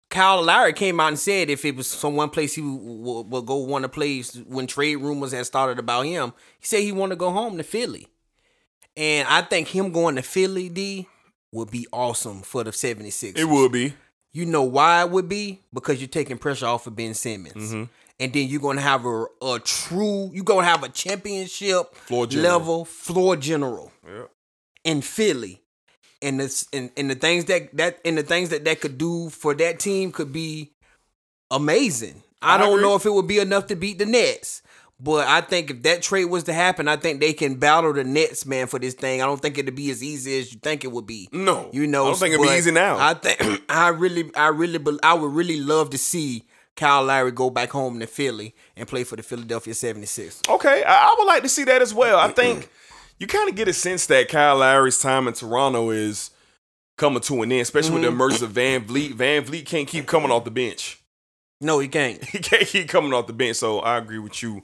[0.08, 3.46] Kyle Lowry came out and said if it was some one place he would, would
[3.46, 7.16] go want to place when trade rumors had started about him, he said he wanted
[7.16, 8.06] to go home to Philly,
[8.96, 11.08] and I think him going to Philly D
[11.52, 13.36] would be awesome for the 76ers.
[13.36, 13.94] It would be.
[14.36, 15.60] You know why it would be?
[15.72, 17.54] Because you're taking pressure off of Ben Simmons.
[17.72, 17.84] Mm-hmm.
[18.20, 22.52] And then you're gonna have a, a true, you're gonna have a championship Floor general.
[22.58, 24.24] level floor general Yeah.
[24.84, 25.62] in Philly.
[26.20, 29.30] And this and, and the things that that and the things that that could do
[29.30, 30.72] for that team could be
[31.50, 32.22] amazing.
[32.42, 32.82] I, I don't agree.
[32.82, 34.62] know if it would be enough to beat the Nets.
[34.98, 38.02] But I think if that trade was to happen, I think they can battle the
[38.02, 39.20] Nets, man, for this thing.
[39.20, 41.28] I don't think it'd be as easy as you think it would be.
[41.32, 41.68] No.
[41.72, 42.96] you know, I don't think it'd be easy now.
[42.98, 46.44] I think I really, I really, I would really love to see
[46.76, 50.48] Kyle Lowry go back home to Philly and play for the Philadelphia 76ers.
[50.48, 52.18] Okay, I, I would like to see that as well.
[52.18, 52.70] I think
[53.18, 56.30] you kind of get a sense that Kyle Lowry's time in Toronto is
[56.96, 58.16] coming to an end, especially with the mm-hmm.
[58.16, 59.12] emergence of VanVleet.
[59.12, 61.02] Van Vliet can't keep coming off the bench.
[61.60, 62.22] No, he can't.
[62.28, 63.56] He can't keep coming off the bench.
[63.56, 64.62] So I agree with you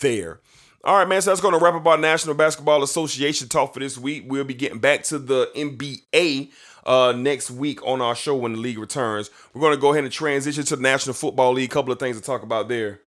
[0.00, 0.40] there.
[0.84, 1.20] All right, man.
[1.20, 4.24] So that's going to wrap up our National Basketball Association talk for this week.
[4.26, 6.52] We'll be getting back to the NBA
[6.84, 9.30] uh, next week on our show when the league returns.
[9.52, 11.70] We're going to go ahead and transition to the National Football League.
[11.70, 13.00] couple of things to talk about there.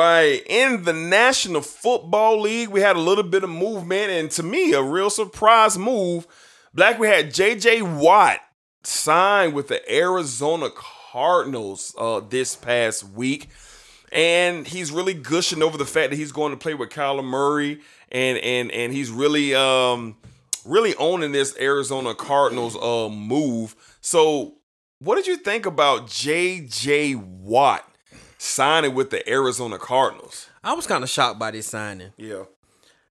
[0.00, 4.42] Right, in the National Football League, we had a little bit of movement, and to
[4.42, 6.26] me, a real surprise move.
[6.72, 7.82] Black, we had J.J.
[7.82, 8.40] Watt
[8.82, 13.48] signed with the Arizona Cardinals uh, this past week,
[14.12, 17.80] and he's really gushing over the fact that he's going to play with Kyler Murray,
[18.10, 20.16] and and and he's really um
[20.64, 23.74] really owning this Arizona Cardinals uh move.
[24.00, 24.54] So,
[25.00, 27.16] what did you think about J.J.
[27.16, 27.89] Watt?
[28.42, 30.48] Signing with the Arizona Cardinals.
[30.64, 32.14] I was kind of shocked by this signing.
[32.16, 32.44] Yeah.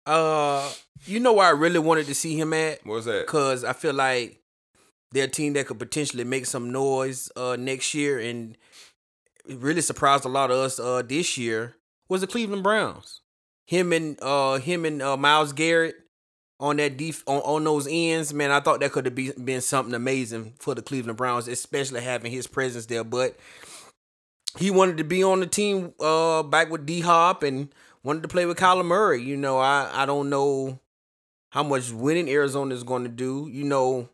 [0.04, 0.68] Uh,
[1.06, 2.84] you know where I really wanted to see him at?
[2.84, 3.28] What was that?
[3.28, 4.42] Cause I feel like
[5.12, 8.58] they're a team that could potentially make some noise uh next year, and
[9.48, 11.76] really surprised a lot of us uh this year
[12.10, 13.22] was the Cleveland Browns.
[13.68, 15.98] Him and uh him and uh Myles Garrett
[16.60, 19.62] on that def- on, on those ends, man, I thought that could have be, been
[19.62, 23.04] something amazing for the Cleveland Browns, especially having his presence there.
[23.04, 23.36] But
[24.58, 27.74] he wanted to be on the team uh back with D Hop and
[28.04, 29.22] wanted to play with Kyler Murray.
[29.22, 30.80] You know, I I don't know
[31.50, 33.48] how much winning Arizona is going to do.
[33.52, 34.10] You know,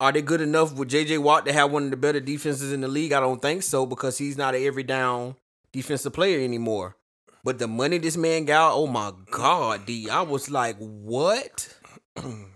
[0.00, 2.80] are they good enough with JJ Watt to have one of the better defenses in
[2.80, 3.12] the league?
[3.12, 5.36] I don't think so because he's not an every down
[5.72, 6.96] defensive player anymore.
[7.42, 11.68] But the money this man got, oh my god, D, I was like, what?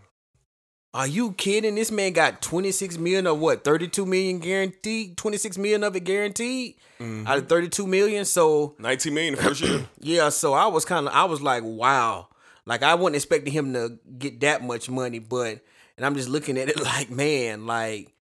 [0.94, 1.74] Are you kidding?
[1.74, 3.62] This man got 26 million or what?
[3.62, 5.16] 32 million guaranteed?
[5.16, 7.27] 26 million of it guaranteed mm-hmm.
[7.27, 8.24] out of 32 million.
[8.24, 9.86] So 19 million the first year.
[10.01, 12.28] yeah, so I was kind of I was like, wow.
[12.65, 15.60] Like I wasn't expecting him to get that much money, but
[15.97, 18.12] and I'm just looking at it like, man, like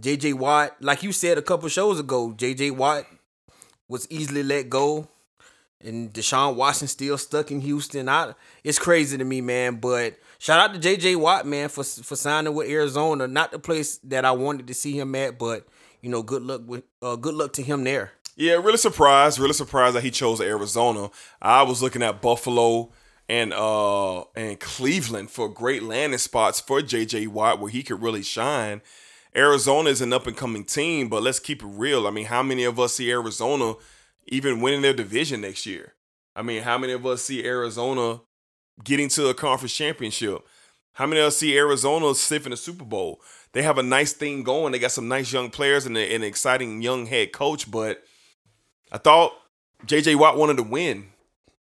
[0.00, 3.04] JJ Watt, like you said a couple shows ago, JJ Watt
[3.88, 5.08] was easily let go.
[5.82, 8.06] And Deshaun Watson still stuck in Houston.
[8.06, 9.76] I it's crazy to me, man.
[9.76, 13.28] But shout out to JJ Watt, man, for for signing with Arizona.
[13.28, 15.68] Not the place that I wanted to see him at, but
[16.00, 18.12] you know, good luck with uh, good luck to him there.
[18.34, 19.38] Yeah, really surprised.
[19.38, 21.10] Really surprised that he chose Arizona.
[21.40, 22.90] I was looking at Buffalo
[23.28, 28.22] and uh and Cleveland for great landing spots for JJ Watt where he could really
[28.22, 28.82] shine.
[29.36, 32.06] Arizona is an up and coming team, but let's keep it real.
[32.08, 33.74] I mean, how many of us see Arizona
[34.26, 35.94] even winning their division next year?
[36.34, 38.22] I mean, how many of us see Arizona
[38.84, 40.40] getting to a conference championship?
[40.94, 43.20] How many us see Arizona sniffing the Super Bowl?
[43.52, 44.72] They have a nice thing going.
[44.72, 48.02] They got some nice young players and an exciting young head coach, but
[48.92, 49.32] I thought
[49.86, 51.10] JJ Watt wanted to win.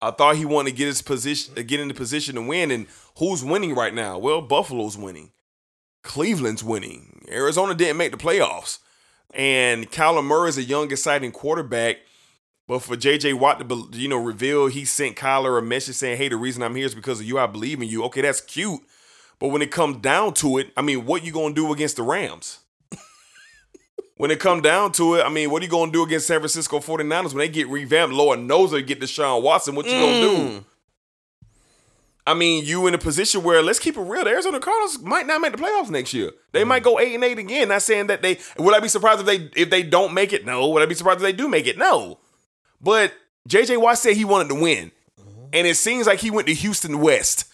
[0.03, 2.71] I thought he wanted to get his position, uh, get in the position to win.
[2.71, 2.87] And
[3.19, 4.19] who's winning right now?
[4.19, 5.33] Well, Buffalo's winning.
[6.03, 7.27] Cleveland's winning.
[7.31, 8.79] Arizona didn't make the playoffs.
[9.35, 11.99] And Kyler Murray is a young, exciting quarterback.
[12.71, 16.29] But for JJ Watt to, you know, reveal he sent Kyler a message saying, hey,
[16.29, 17.37] the reason I'm here is because of you.
[17.37, 18.05] I believe in you.
[18.05, 18.81] Okay, that's cute.
[19.41, 21.97] But when it comes down to it, I mean, what you going to do against
[21.97, 22.61] the Rams?
[24.19, 26.29] when it come down to it, I mean, what are you going to do against
[26.29, 28.15] San Francisco 49ers when they get revamped?
[28.15, 29.75] Lord knows they get Deshaun Watson.
[29.75, 30.37] What you going to do?
[30.37, 30.65] Mm.
[32.25, 34.23] I mean, you in a position where let's keep it real.
[34.23, 36.31] The Arizona Cardinals might not make the playoffs next year.
[36.53, 36.85] They might mm.
[36.85, 37.67] go eight and eight again.
[37.67, 40.47] Not saying that they would I be surprised if they if they don't make it?
[40.47, 40.69] No.
[40.69, 41.77] Would I be surprised if they do make it?
[41.77, 42.21] No.
[42.81, 43.13] But
[43.49, 44.91] JJ Watt said he wanted to win.
[45.21, 45.47] Mm-hmm.
[45.53, 47.47] And it seems like he went to Houston West.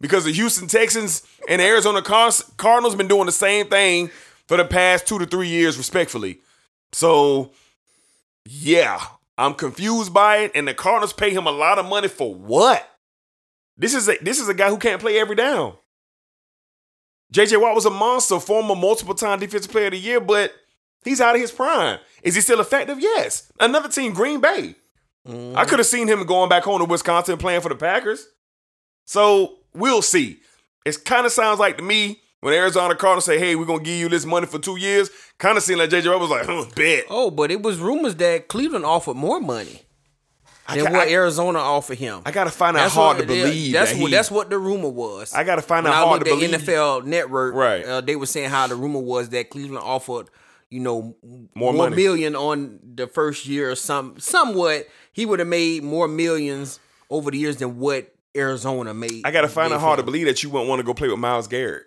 [0.00, 4.10] Because the Houston Texans and the Arizona Car- Cardinals been doing the same thing
[4.48, 6.40] for the past two to three years, respectfully.
[6.92, 7.52] So,
[8.44, 9.00] yeah,
[9.38, 10.52] I'm confused by it.
[10.56, 12.88] And the Cardinals pay him a lot of money for what?
[13.76, 15.74] This is a this is a guy who can't play every down.
[17.32, 20.52] JJ Watt was a monster, former multiple time defensive player of the year, but
[21.04, 21.98] he's out of his prime.
[22.22, 22.98] Is he still effective?
[23.00, 23.50] Yes.
[23.60, 24.74] Another team, Green Bay.
[25.54, 28.26] I could have seen him going back home to Wisconsin playing for the Packers.
[29.04, 30.38] So we'll see.
[30.84, 33.98] It kind of sounds like to me when Arizona Cardinals say, "Hey, we're gonna give
[33.98, 36.64] you this money for two years." Kind of seemed like JJ Watt was like, "Huh,
[36.74, 39.82] bet." Oh, but it was rumors that Cleveland offered more money
[40.68, 42.22] than ca- what I- Arizona offered him.
[42.26, 44.58] I gotta find out hard to what- believe That's that what he- that's what the
[44.58, 45.32] rumor was.
[45.34, 46.50] I gotta find when out I hard to believe.
[46.50, 47.84] NFL Network, Right.
[47.84, 50.26] Uh, they were saying how the rumor was that Cleveland offered,
[50.72, 51.14] you know,
[51.54, 54.88] More more, million on the first year or some somewhat.
[55.12, 56.80] He would have made more millions
[57.10, 59.22] over the years than what Arizona made.
[59.26, 61.18] I gotta find it hard to believe that you wouldn't want to go play with
[61.18, 61.86] Myles Garrett.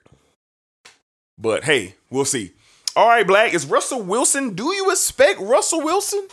[1.37, 2.51] But hey, we'll see.
[2.95, 4.53] All right, Black, is Russell Wilson.
[4.53, 6.27] Do you expect Russell Wilson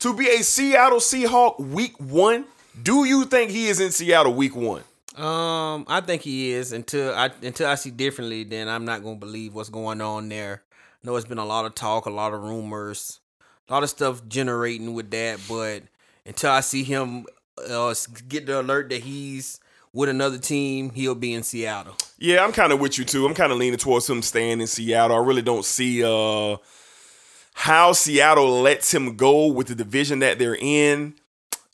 [0.00, 2.44] to be a Seattle Seahawk week one?
[2.82, 4.82] Do you think he is in Seattle week one?
[5.14, 8.44] Um, I think he is until I until I see differently.
[8.44, 10.62] Then I'm not gonna believe what's going on there.
[11.04, 13.20] Know it's been a lot of talk, a lot of rumors,
[13.68, 15.40] a lot of stuff generating with that.
[15.48, 15.82] But
[16.24, 17.26] until I see him
[17.68, 17.94] uh,
[18.28, 19.58] get the alert that he's
[19.92, 21.96] with another team, he'll be in Seattle.
[22.18, 23.26] Yeah, I'm kind of with you too.
[23.26, 25.16] I'm kind of leaning towards him staying in Seattle.
[25.16, 26.56] I really don't see uh
[27.54, 31.14] how Seattle lets him go with the division that they're in.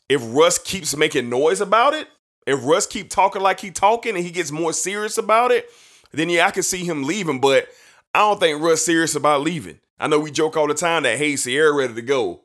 [0.09, 2.07] if Russ keeps making noise about it,
[2.45, 5.69] if Russ keep talking like he talking and he gets more serious about it,
[6.11, 7.39] then yeah, I can see him leaving.
[7.39, 7.67] But
[8.13, 9.79] I don't think Russ serious about leaving.
[9.99, 12.41] I know we joke all the time that hey, Ciara ready to go.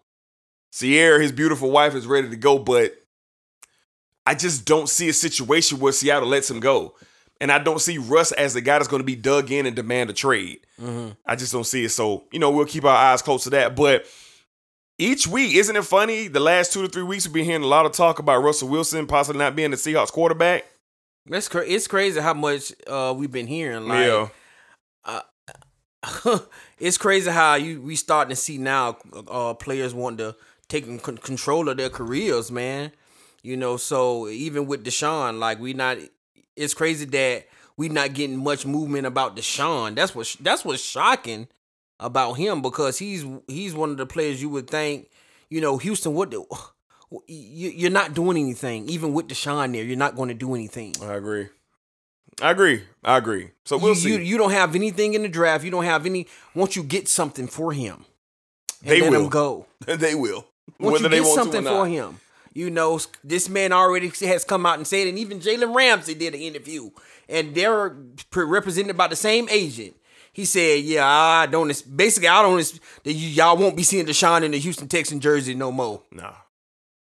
[0.72, 2.94] Ciara, his beautiful wife, is ready to go, but
[4.26, 6.94] I just don't see a situation where Seattle lets him go.
[7.40, 9.76] And I don't see Russ as the guy that's going to be dug in and
[9.76, 10.60] demand a trade.
[11.26, 11.90] I just don't see it.
[11.90, 13.76] So, you know, we'll keep our eyes close to that.
[13.76, 14.06] But
[14.98, 16.28] each week, isn't it funny?
[16.28, 18.68] The last two to three weeks, we've been hearing a lot of talk about Russell
[18.68, 20.64] Wilson possibly not being the Seahawks quarterback.
[21.26, 23.88] That's cra- it's crazy how much uh we've been hearing.
[23.88, 24.28] Like, yeah.
[26.78, 28.96] it's crazy how you we starting to see now
[29.28, 30.36] uh players want to
[30.68, 32.92] take con- control of their careers, man.
[33.42, 35.98] You know, so even with Deshaun, like we not
[36.56, 39.94] it's crazy that we not getting much movement about Deshaun.
[39.94, 41.48] That's what that's what's shocking
[42.00, 45.10] about him because he's he's one of the players you would think,
[45.50, 46.44] you know, Houston what the
[47.28, 49.84] you, you're not doing anything even with Deshaun there.
[49.84, 50.94] You're not going to do anything.
[51.02, 51.48] I agree.
[52.42, 52.82] I agree.
[53.04, 53.50] I agree.
[53.64, 54.12] So we'll you, see.
[54.12, 55.64] You, you don't have anything in the draft.
[55.64, 56.26] You don't have any.
[56.54, 58.04] Once you get something for him,
[58.82, 59.28] They will.
[59.28, 59.66] go.
[59.86, 60.46] they will.
[60.78, 62.20] Once Whether you they get want something for him,
[62.52, 66.34] you know this man already has come out and said, and even Jalen Ramsey did
[66.34, 66.90] an interview,
[67.28, 67.90] and they're
[68.30, 69.94] pre- represented by the same agent.
[70.32, 71.68] He said, "Yeah, I don't.
[71.96, 72.80] Basically, I don't.
[73.04, 76.32] That y'all won't be seeing Deshaun in the Houston Texan jersey no more." Nah.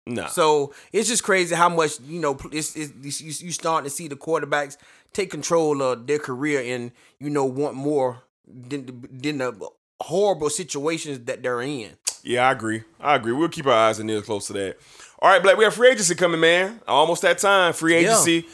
[0.07, 0.27] Nah.
[0.27, 2.37] So it's just crazy how much you know.
[2.51, 4.75] It's, it's you, you starting to see the quarterbacks
[5.13, 9.69] take control of their career and you know want more than than the
[10.01, 11.91] horrible situations that they're in.
[12.23, 12.83] Yeah, I agree.
[12.99, 13.31] I agree.
[13.33, 14.77] We'll keep our eyes and ears close to that.
[15.19, 16.79] All right, Black, we have free agency coming, man.
[16.87, 17.73] Almost that time.
[17.73, 18.11] Free Yeah.
[18.11, 18.47] agency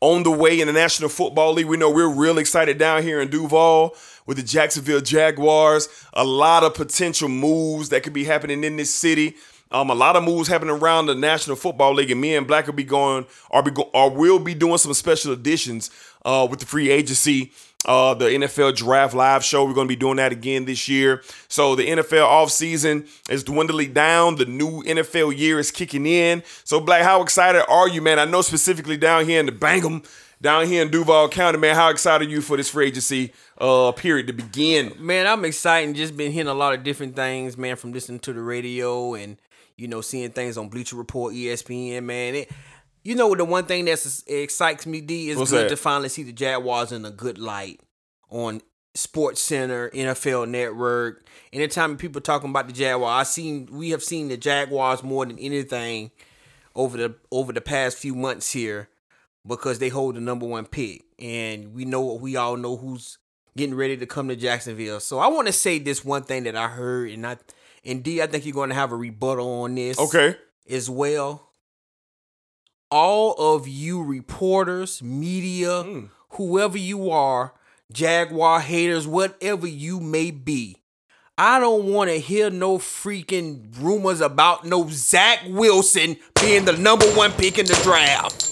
[0.00, 1.66] on the way in the National Football League.
[1.66, 3.96] We know we're real excited down here in Duval
[4.26, 5.88] with the Jacksonville Jaguars.
[6.12, 9.36] A lot of potential moves that could be happening in this city.
[9.74, 12.66] Um, a lot of moves happening around the National Football League, and me and Black
[12.66, 15.90] will be going, or be go, or will be doing some special editions
[16.24, 17.52] uh, with the free agency
[17.86, 19.64] uh, the NFL Draft Live Show.
[19.64, 21.22] We're going to be doing that again this year.
[21.48, 24.36] So the NFL offseason is dwindling down.
[24.36, 26.42] The new NFL year is kicking in.
[26.64, 28.18] So, Black, how excited are you, man?
[28.18, 30.04] I know specifically down here in the Bangham,
[30.40, 33.92] down here in Duval County, man, how excited are you for this free agency uh,
[33.92, 34.92] period to begin?
[34.98, 35.94] Man, I'm excited.
[35.94, 39.36] Just been hearing a lot of different things, man, from listening to the radio and
[39.76, 42.04] you know seeing things on Bleacher Report, ESPN.
[42.04, 42.50] Man, it,
[43.02, 45.70] you know the one thing that excites me, D, is What's good that?
[45.70, 47.80] to finally see the Jaguars in a good light
[48.30, 48.62] on
[48.94, 51.26] Sports Center, NFL Network.
[51.52, 55.38] Anytime people talking about the Jaguars, I seen we have seen the Jaguars more than
[55.38, 56.10] anything
[56.74, 58.88] over the over the past few months here
[59.46, 63.18] because they hold the number one pick, and we know we all know who's
[63.56, 65.00] getting ready to come to Jacksonville.
[65.00, 67.36] So I want to say this one thing that I heard, and I
[67.84, 70.36] and D, I think you're going to have a rebuttal on this, Okay.
[70.68, 71.50] as well.
[72.90, 76.04] All of you reporters, media, Hmm.
[76.30, 77.54] whoever you are,
[77.92, 80.76] Jaguar haters, whatever you may be.
[81.36, 87.06] I don't want to hear no freaking rumors about no Zach Wilson being the number
[87.14, 88.50] one pick in the draft.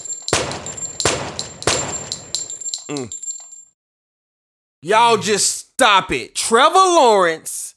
[4.81, 6.35] Y'all just stop it.
[6.35, 7.72] Trevor Lawrence,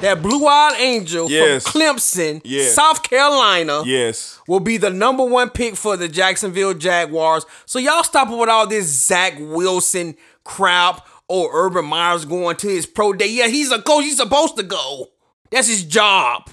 [0.00, 1.62] that blue eyed angel Yes.
[1.68, 2.74] from Clemson, Yes.
[2.74, 4.38] South Carolina, Yes.
[4.46, 7.44] will be the number one pick for the Jacksonville Jaguars.
[7.66, 12.86] So y'all stop with all this Zach Wilson crap or Urban Myers going to his
[12.86, 13.28] pro day.
[13.28, 14.04] Yeah, he's a coach.
[14.04, 15.08] He's supposed to go.
[15.50, 16.50] That's his job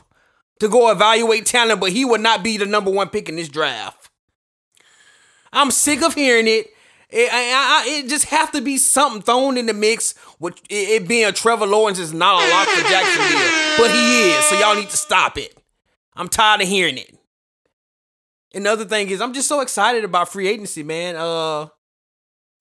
[0.59, 3.47] to go evaluate talent, but he would not be the number one pick in this
[3.49, 4.09] draft.
[5.53, 6.67] I'm sick of hearing it.
[7.09, 10.13] It, I, I, it just have to be something thrown in the mix.
[10.39, 14.45] With it, being Trevor Lawrence is not a lock for Jacksonville, but he is.
[14.45, 15.57] So y'all need to stop it.
[16.15, 17.17] I'm tired of hearing it.
[18.53, 21.15] Another thing is, I'm just so excited about free agency, man.
[21.15, 21.67] Uh,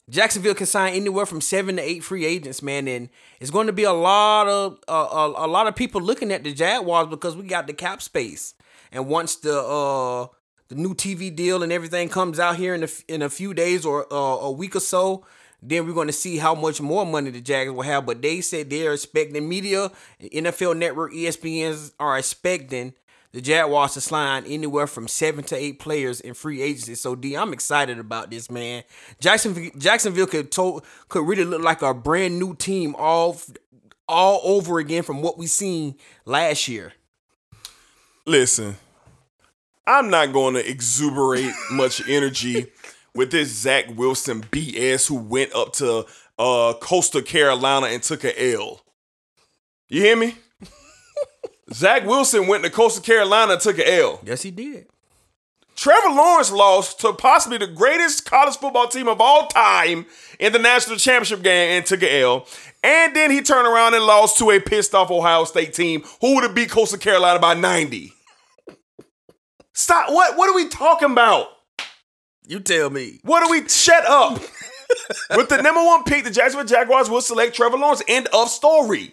[0.09, 3.09] Jacksonville can sign anywhere from seven to eight free agents, man, and
[3.40, 6.44] it's going to be a lot of uh, a, a lot of people looking at
[6.44, 8.55] the Jaguars because we got the cap space.
[8.93, 10.28] And once the uh
[10.69, 13.85] the new TV deal and everything comes out here in a, in a few days
[13.85, 15.24] or uh, a week or so,
[15.62, 18.07] then we're going to see how much more money the Jags will have.
[18.07, 22.95] But they said they're expecting media, NFL Network, ESPNs are expecting
[23.33, 26.95] the Jaguars to sign anywhere from seven to eight players in free agency.
[26.95, 28.83] So D, I'm excited about this, man.
[29.20, 33.39] Jacksonville, Jacksonville could to, could really look like a brand new team all
[34.09, 36.93] all over again from what we seen last year.
[38.24, 38.77] Listen,
[39.87, 42.73] I'm not going to exuberate much energy
[43.16, 46.06] with this Zach Wilson BS who went up to
[46.38, 48.82] uh, Coastal Carolina and took an L.
[49.88, 50.36] You hear me?
[51.72, 54.20] Zach Wilson went to Coastal Carolina and took an L.
[54.24, 54.86] Yes, he did.
[55.76, 60.06] Trevor Lawrence lost to possibly the greatest college football team of all time
[60.38, 62.47] in the national championship game and took an L.
[62.82, 66.34] And then he turned around and lost to a pissed off Ohio State team who
[66.34, 68.12] would have beat Coastal Carolina by 90.
[69.74, 70.10] Stop.
[70.10, 71.48] What what are we talking about?
[72.47, 73.18] You tell me.
[73.23, 74.40] What do we shut up?
[75.36, 78.02] With the number one pick, the Jacksonville Jaguars will select Trevor Lawrence.
[78.06, 79.12] End of story.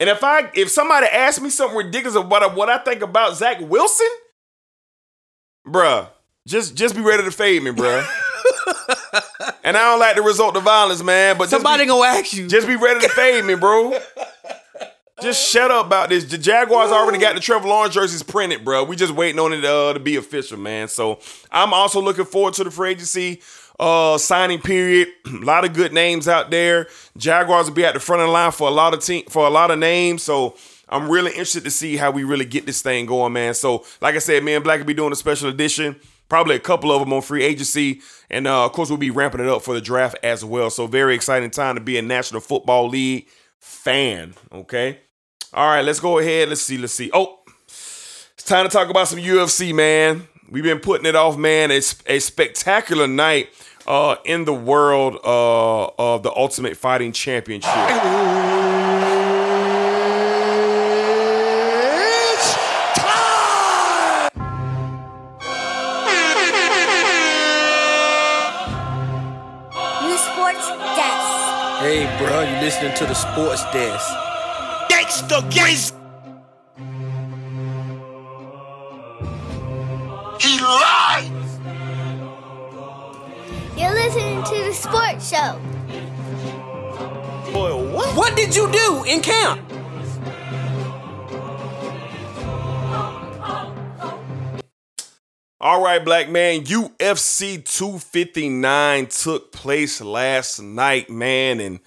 [0.00, 3.60] And if I if somebody asks me something ridiculous about what I think about Zach
[3.60, 4.08] Wilson,
[5.66, 6.08] bruh,
[6.48, 8.04] just just be ready to fade me, bruh.
[9.64, 11.38] and I don't like the result of violence, man.
[11.38, 12.48] But Somebody be, gonna ask you.
[12.48, 13.92] just be ready to fade me, bro.
[15.24, 16.24] Just shut up about this.
[16.24, 18.84] The Jaguars already got the Trevor Lawrence jerseys printed, bro.
[18.84, 20.86] We just waiting on it uh, to be official, man.
[20.86, 21.18] So
[21.50, 23.40] I'm also looking forward to the free agency
[23.80, 25.08] uh, signing period.
[25.26, 26.88] a lot of good names out there.
[27.16, 29.46] Jaguars will be at the front of the line for a lot of team for
[29.46, 30.22] a lot of names.
[30.22, 30.56] So
[30.90, 33.54] I'm really interested to see how we really get this thing going, man.
[33.54, 35.96] So like I said, me and Black will be doing a special edition.
[36.28, 39.40] Probably a couple of them on free agency, and uh, of course we'll be ramping
[39.40, 40.68] it up for the draft as well.
[40.68, 43.26] So very exciting time to be a National Football League
[43.58, 44.34] fan.
[44.52, 44.98] Okay.
[45.54, 46.48] All right, let's go ahead.
[46.48, 46.76] Let's see.
[46.76, 47.10] Let's see.
[47.14, 50.26] Oh, it's time to talk about some UFC, man.
[50.50, 51.70] We've been putting it off, man.
[51.70, 53.50] It's a spectacular night
[53.86, 57.70] uh, in the world uh, of the Ultimate Fighting Championship.
[57.70, 58.64] Time.
[70.02, 71.80] New Sports Desk.
[71.80, 74.33] Hey, bro, you listening to the sports desk?
[75.14, 75.92] Gangsta Grizz.
[80.40, 81.30] He lied.
[83.76, 85.60] You're listening to the sports show.
[87.52, 88.16] Boy, what?
[88.16, 89.60] What did you do in camp?
[95.60, 96.64] All right, black man.
[96.64, 101.78] UFC 259 took place last night, man, and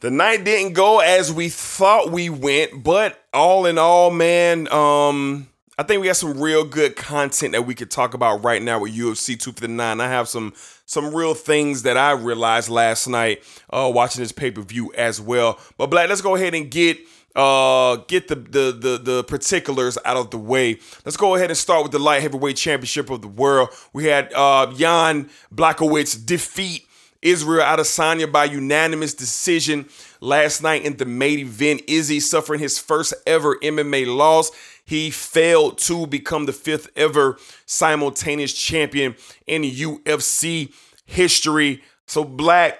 [0.00, 5.48] the night didn't go as we thought we went, but all in all, man, um,
[5.78, 8.80] I think we got some real good content that we could talk about right now
[8.80, 10.00] with UFC 259.
[10.00, 10.54] I have some
[10.86, 15.20] some real things that I realized last night uh, watching this pay per view as
[15.20, 15.58] well.
[15.76, 16.98] But black, let's go ahead and get
[17.34, 20.78] uh get the, the the the particulars out of the way.
[21.04, 23.68] Let's go ahead and start with the light heavyweight championship of the world.
[23.92, 26.85] We had uh Jan Blachowicz defeat
[27.26, 29.88] Israel Adesanya by unanimous decision
[30.20, 31.82] last night in the main event.
[31.88, 34.52] Izzy suffering his first ever MMA loss.
[34.84, 37.36] He failed to become the fifth ever
[37.66, 39.16] simultaneous champion
[39.46, 40.72] in UFC
[41.04, 41.82] history.
[42.06, 42.78] So, Black,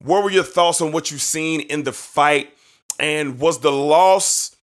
[0.00, 2.54] what were your thoughts on what you've seen in the fight?
[2.98, 4.56] And was the loss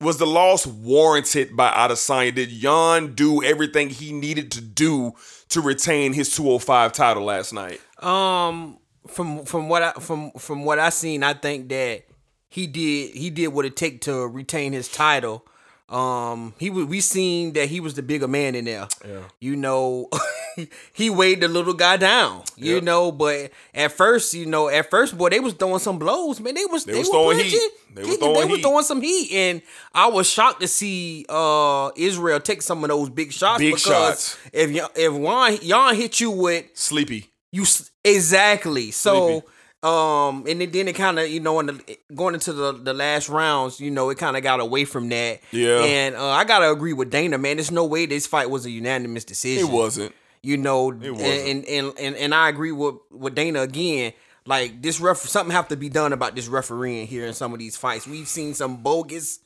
[0.00, 2.34] was the loss warranted by Adesanya?
[2.34, 5.12] Did Jan do everything he needed to do
[5.50, 7.80] to retain his 205 title last night?
[8.02, 12.04] Um, from from what I from from what I seen, I think that
[12.48, 15.46] he did he did what it take to retain his title.
[15.94, 18.88] Um, he was we seen that he was the bigger man in there.
[19.06, 19.20] Yeah.
[19.40, 20.08] You know,
[20.92, 22.42] he weighed the little guy down.
[22.56, 26.40] You know, but at first, you know, at first, boy, they was throwing some blows,
[26.40, 26.54] man.
[26.54, 27.52] They was They they, was were throwing punching.
[27.60, 27.70] heat.
[27.94, 29.62] They was They- throwing they was throwing some heat, and
[29.94, 33.60] I was shocked to see uh Israel take some of those big shots.
[33.60, 34.38] Big because shots.
[34.52, 37.30] If if Juan Jan hit you with Sleepy.
[37.52, 38.90] you s- exactly.
[38.90, 39.44] So
[39.84, 42.94] um and then, then it kind of you know in the going into the the
[42.94, 45.40] last rounds, you know, it kind of got away from that.
[45.50, 45.80] Yeah.
[45.84, 47.56] And uh, I got to agree with Dana, man.
[47.58, 49.68] There's no way this fight was a unanimous decision.
[49.68, 50.14] It wasn't.
[50.42, 51.20] You know, wasn't.
[51.20, 54.12] and, and and and I agree with with Dana again.
[54.46, 57.58] Like this ref something have to be done about this refereeing here in some of
[57.58, 58.06] these fights.
[58.06, 59.40] We've seen some bogus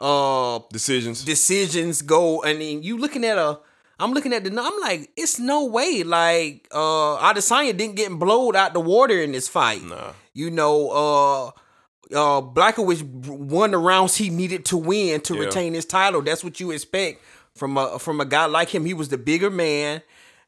[0.00, 1.24] uh Decisions.
[1.24, 2.42] decisions go.
[2.44, 3.58] I mean, you looking at a.
[3.98, 4.50] I'm looking at the.
[4.50, 6.02] I'm like, it's no way.
[6.02, 9.82] Like, uh, Adesanya didn't get blowed out the water in this fight.
[9.84, 10.12] Nah.
[10.34, 11.46] You know, uh,
[12.14, 15.40] uh, Blachowicz won the rounds he needed to win to Yeah.
[15.44, 16.22] retain his title.
[16.22, 17.22] That's what you expect
[17.54, 18.84] from a from a guy like him.
[18.84, 20.02] He was the bigger man,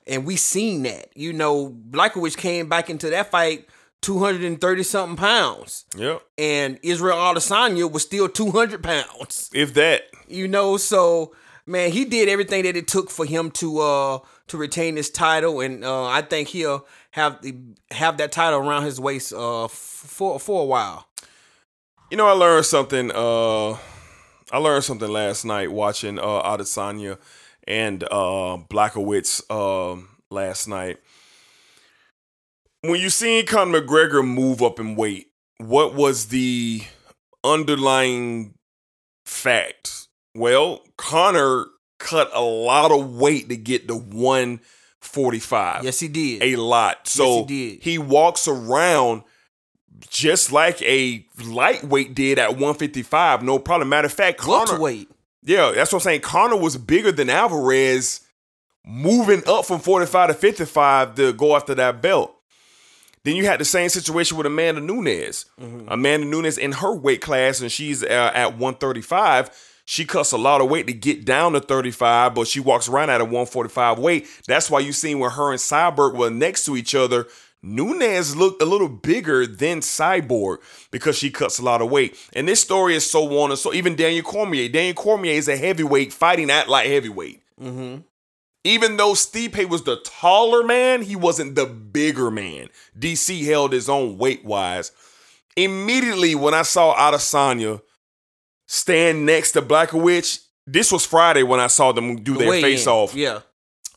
[0.07, 1.11] and we seen that.
[1.15, 3.69] You know, Blachowicz came back into that fight
[4.03, 6.23] 230 something pounds, Yep.
[6.39, 10.03] and Israel Adesanya was still 200 pounds If that.
[10.29, 11.33] you know so
[11.67, 15.61] man he did everything that it took for him to uh to retain his title
[15.61, 17.55] and uh i think he'll have the
[17.91, 21.07] have that title around his waist uh for for a while
[22.11, 23.11] You know, I learned something.
[23.13, 23.73] Uh,
[24.53, 27.19] I learned something last night watching uh, Adesanya
[27.67, 30.99] and uh, Blachowicz um last night.
[32.83, 35.29] When you seen Conor McGregor move up in weight,
[35.59, 36.83] what was the
[37.43, 38.55] underlying
[39.25, 40.04] fact?
[40.35, 41.67] Well, Conor
[41.99, 45.85] cut a lot of weight to get to 145.
[45.85, 46.43] Yes, he did.
[46.43, 47.07] A lot.
[47.07, 47.83] So he did.
[47.83, 49.23] he walks around
[50.09, 53.43] just like a lightweight did at 155.
[53.43, 53.89] No problem.
[53.89, 55.09] Matter of fact, Conor, Welterweight.
[55.45, 56.21] yeah, that's what I'm saying.
[56.23, 58.21] Conor was bigger than Alvarez,
[58.85, 62.35] moving up from 45 to 55 to go after that belt.
[63.23, 65.47] Then you had the same situation with Amanda Nunes.
[65.89, 69.51] Amanda Nunes in her weight class, and she's uh, at 135.
[69.87, 73.11] She cuts a lot of weight to get down to 35, but she walks around
[73.11, 74.27] at a 145 weight.
[74.47, 77.27] That's why you seen when her and Cyborg were next to each other.
[77.63, 80.59] Nunes looked a little bigger than Cyborg
[80.91, 82.17] because she cuts a lot of weight.
[82.35, 83.73] And this story is so on and so.
[83.73, 84.69] Even Daniel Cormier.
[84.69, 87.43] Daniel Cormier is a heavyweight fighting at light heavyweight.
[87.61, 88.03] Mm-hmm.
[88.65, 92.69] Even though Stipe was the taller man, he wasn't the bigger man.
[92.99, 94.93] DC held his own weight wise.
[95.57, 97.81] Immediately when I saw Adesanya
[98.67, 102.87] stand next to Blachowicz, this was Friday when I saw them do their Weigh face
[102.87, 102.93] in.
[102.93, 103.15] off.
[103.15, 103.41] Yeah.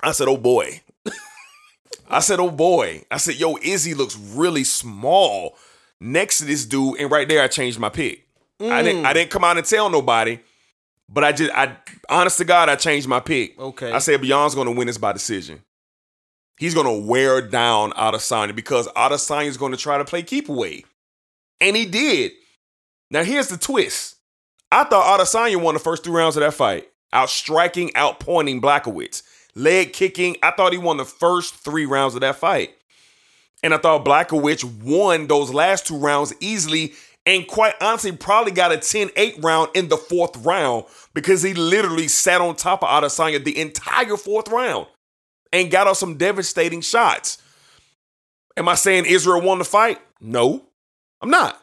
[0.02, 0.81] I said, oh boy.
[2.10, 3.03] I said, oh boy.
[3.10, 5.57] I said, yo, Izzy looks really small
[5.99, 6.99] next to this dude.
[6.99, 8.27] And right there, I changed my pick.
[8.60, 9.14] I didn't I mm.
[9.14, 10.39] didn't come out and tell nobody,
[11.07, 11.77] but I just I
[12.10, 13.57] honest to God, I changed my pick.
[13.60, 13.91] Okay.
[13.91, 15.61] I said Beyond's gonna win this by decision.
[16.57, 20.85] He's gonna wear down Adesanya because Adesanya's gonna try to play keep away.
[21.61, 22.31] And he did.
[23.11, 24.15] Now here's the twist.
[24.72, 26.89] I thought Adesanya won the first three rounds of that fight.
[27.14, 29.23] Out striking, out pointing Blachowicz.
[29.56, 30.35] Leg kicking.
[30.44, 32.72] I thought he won the first three rounds of that fight.
[33.64, 36.94] And I thought Blachowicz won those last two rounds easily.
[37.26, 41.53] And quite honestly, probably got a 10 8 round in the fourth round because he
[41.53, 44.88] literally sat on top of Adesanya the entire fourth round
[45.52, 47.41] and got off some devastating shots.
[48.56, 49.99] Am I saying Israel won the fight?
[50.22, 50.65] No,
[51.22, 51.61] I'm not.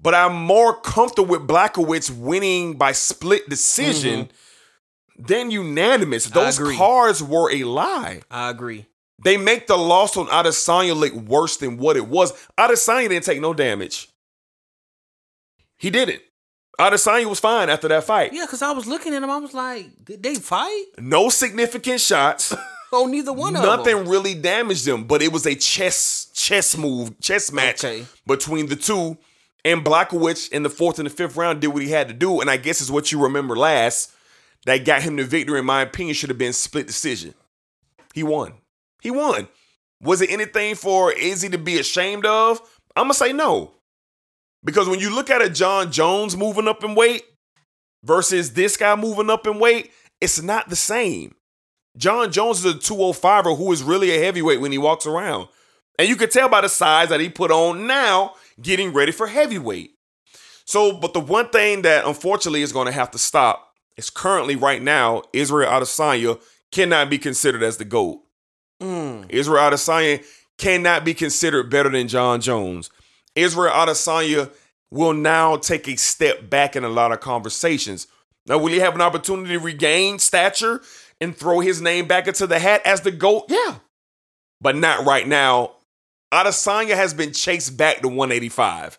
[0.00, 5.22] But I'm more comfortable with Blachowicz winning by split decision mm-hmm.
[5.24, 6.26] than unanimous.
[6.26, 8.20] Those cards were a lie.
[8.30, 8.86] I agree.
[9.24, 12.32] They make the loss on Adesanya look worse than what it was.
[12.58, 14.08] Adesanya didn't take no damage.
[15.78, 16.22] He didn't.
[16.78, 18.34] Adesanya was fine after that fight.
[18.34, 20.84] Yeah, because I was looking at him, I was like, did they fight?
[20.98, 22.54] No significant shots.
[22.92, 23.76] Oh, neither one of them.
[23.76, 28.06] Nothing really damaged them, but it was a chess chess move, chess match Okay.
[28.26, 29.18] between the two.
[29.66, 32.40] And Blachowicz in the fourth and the fifth round did what he had to do,
[32.40, 34.12] and I guess is what you remember last.
[34.64, 35.58] That got him the victory.
[35.58, 37.34] In my opinion, should have been split decision.
[38.14, 38.54] He won.
[39.02, 39.48] He won.
[40.00, 42.60] Was it anything for Izzy to be ashamed of?
[42.94, 43.72] I'm gonna say no,
[44.64, 47.24] because when you look at a Jon Jones moving up in weight
[48.04, 49.90] versus this guy moving up in weight,
[50.20, 51.34] it's not the same.
[51.96, 55.48] Jon Jones is a 205er who is really a heavyweight when he walks around.
[55.98, 59.26] And you could tell by the size that he put on now, getting ready for
[59.26, 59.92] heavyweight.
[60.64, 64.56] So, but the one thing that unfortunately is going to have to stop is currently
[64.56, 66.40] right now, Israel Adesanya
[66.72, 68.20] cannot be considered as the GOAT.
[68.82, 69.30] Mm.
[69.30, 70.24] Israel Adesanya
[70.58, 72.90] cannot be considered better than Jon Jones.
[73.34, 74.50] Israel Adesanya
[74.90, 78.06] will now take a step back in a lot of conversations.
[78.46, 80.80] Now, will he have an opportunity to regain stature
[81.20, 83.46] and throw his name back into the hat as the GOAT?
[83.48, 83.76] Yeah.
[84.60, 85.75] But not right now.
[86.32, 88.98] Adesanya has been chased back to 185.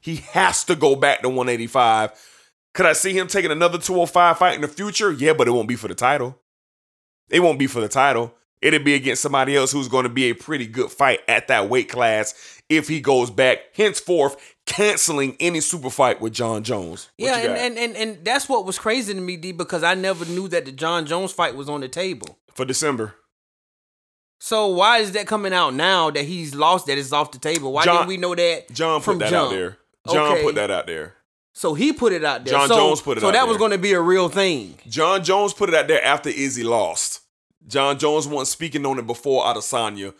[0.00, 2.12] He has to go back to 185.
[2.74, 5.10] Could I see him taking another 205 fight in the future?
[5.12, 6.38] Yeah, but it won't be for the title.
[7.28, 8.34] It won't be for the title.
[8.60, 11.68] It'll be against somebody else who's going to be a pretty good fight at that
[11.68, 12.34] weight class
[12.68, 13.58] if he goes back.
[13.74, 17.08] Henceforth, canceling any super fight with Jon Jones.
[17.18, 19.94] What Yeah, and, and, and and that's what was crazy to me, D, because I
[19.94, 22.38] never knew that the Jon Jones fight was on the table.
[22.52, 23.14] for December.
[24.38, 27.72] So why is that coming out now that he's lost that it's off the table?
[27.72, 29.48] Why John- didn't we know that John put that jump?
[29.48, 29.78] out there.
[30.10, 30.42] John Okay.
[30.42, 31.14] put that out there.
[31.52, 32.52] So he put it out there.
[32.54, 34.78] John so, Jones put it So out that was going to be a real thing.
[34.88, 37.20] Jon Jones put it out there after Izzy lost.
[37.66, 40.14] Jon Jones wasn't speaking on it before Adesanya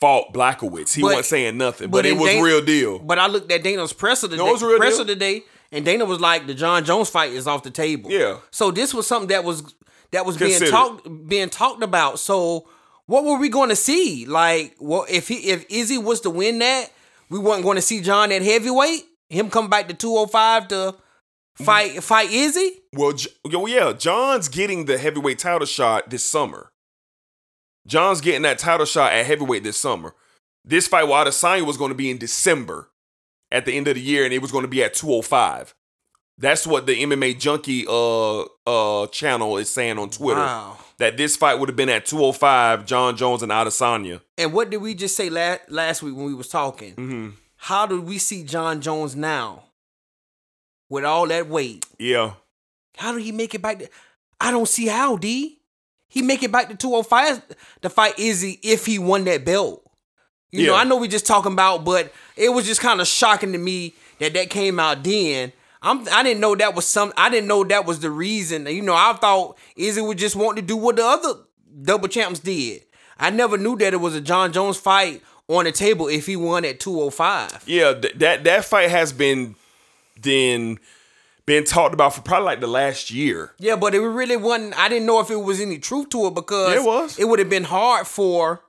[0.00, 0.94] fought Blachowicz.
[0.94, 3.00] He But- wasn't saying nothing, but, but it was real deal.
[3.00, 4.38] But I looked at Dana's presser today.
[4.42, 5.06] No, it was real presser deal.
[5.06, 5.42] today,
[5.72, 8.36] and Dana was like, "The Jon Jones fight is off the table." Yeah.
[8.52, 9.64] So this was something that was
[10.12, 12.20] that was being talked being talked about.
[12.20, 12.68] So
[13.06, 14.26] what were we going to see?
[14.26, 16.90] Like, well, if he if Izzy was to win that,
[17.28, 19.04] we weren't going to see John at heavyweight.
[19.28, 20.94] Him come back to two hundred five to
[21.56, 22.82] fight fight Izzy.
[22.94, 23.14] Well,
[23.44, 26.70] well, yeah, John's getting the heavyweight title shot this summer.
[27.86, 30.14] John's getting that title shot at heavyweight this summer.
[30.64, 32.90] This fight with Adesanya was going to be in December
[33.50, 35.74] at the end of the year, and it was going to be at 205.
[36.36, 40.40] That's what the MMA Junkie uh uh channel is saying on Twitter.
[40.40, 40.78] Wow.
[40.98, 44.20] That this fight would have been at 205, Jon Jones and Adesanya.
[44.38, 46.92] And what did we just say last last week when we was talking?
[46.94, 47.30] Mm-hmm.
[47.56, 49.64] How do we see Jon Jones now
[50.88, 51.86] with all that weight?
[51.98, 52.34] Yeah.
[52.96, 53.78] How did he make it back?
[53.78, 53.88] There?
[54.40, 55.58] I don't see how D.
[56.08, 57.42] He make it back to 205
[57.82, 59.82] to fight Izzy if he won that belt.
[60.52, 63.50] You know, I know we just talking about, but it was just kind of shocking
[63.50, 65.52] to me that that came out then.
[65.84, 67.12] I'm, I didn't know that was some.
[67.16, 68.66] I didn't know that was the reason.
[68.66, 71.34] You know, I thought Izzy would just want to do what the other
[71.82, 72.82] double champs did.
[73.18, 76.36] I never knew that it was a Jon Jones fight on the table if he
[76.36, 77.64] won at 205.
[77.66, 79.54] Yeah, th- that that fight has been
[80.20, 80.78] then
[81.46, 83.52] been talked about for probably like the last year.
[83.58, 84.78] Yeah, but it really wasn't.
[84.78, 87.18] I didn't know if it was any truth to it because Yeah, it was.
[87.18, 88.62] It would have been hard for.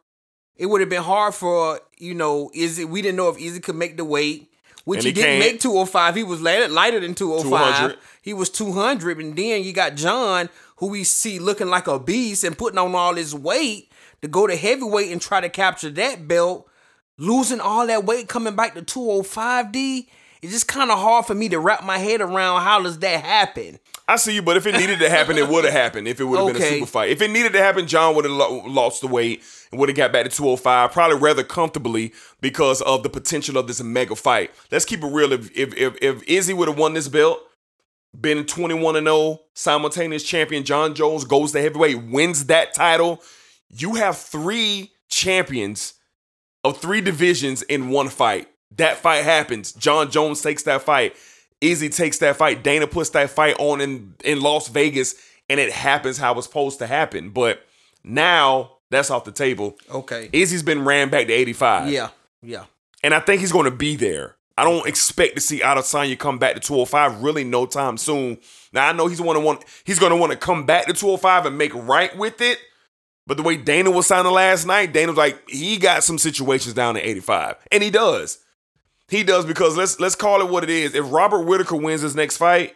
[0.57, 2.51] It would have been hard for you know.
[2.53, 2.89] Is it?
[2.89, 4.49] We didn't know if Izzy could make the weight,
[4.85, 6.15] which And he, didn't make two hundred five.
[6.15, 7.75] He was lighter, lighter than two oh hundred five.
[7.75, 7.97] 200.
[8.21, 11.99] He was two hundred, and then you got John, who we see looking like a
[11.99, 13.91] beast and putting on all his weight
[14.21, 16.67] to go to heavyweight and try to capture that belt,
[17.17, 19.71] losing all that weight, coming back to two hundred five.
[19.71, 20.07] D.
[20.45, 23.23] It's just kind of hard for me to wrap my head around how does that
[23.23, 23.79] happen.
[24.07, 26.07] I see you, but if it needed to happen, it would have happened.
[26.07, 26.75] If it would have been a Okay.
[26.79, 29.41] super fight, if it needed to happen, John would have lo- lost the weight
[29.71, 33.65] and would have got back to 205, probably rather comfortably because of the potential of
[33.67, 34.51] this mega fight.
[34.71, 35.33] Let's keep it real.
[35.33, 37.39] If if if, if Izzy would have won this belt,
[38.19, 43.21] been 21 and 0, simultaneous champion, Jon Jones goes to heavyweight, wins that title.
[43.75, 45.95] You have three champions
[46.63, 48.47] of three divisions in one fight.
[48.77, 49.71] That fight happens.
[49.71, 51.15] Jon Jones takes that fight.
[51.61, 52.63] Izzy takes that fight.
[52.63, 55.15] Dana puts that fight on in, in Las Vegas,
[55.49, 57.29] and it happens how it's supposed to happen.
[57.29, 57.65] But
[58.03, 59.77] now that's off the table.
[59.89, 60.29] Okay.
[60.31, 61.91] Izzy's been ran back to 85.
[61.91, 62.09] Yeah,
[62.41, 62.65] yeah.
[63.03, 64.35] And I think he's going to be there.
[64.57, 68.37] I don't expect to see Adesanya come back to 205 really no time soon.
[68.71, 70.93] Now I know he's want to want he's going to want to come back to
[70.93, 72.59] 205 and make right with it.
[73.27, 76.73] But the way Dana was sounding last night, Dana was like he got some situations
[76.73, 78.39] down to 85, and he does.
[79.15, 80.93] He does because let's let's call it what it is.
[80.93, 82.75] If Robert Whitaker wins his next fight,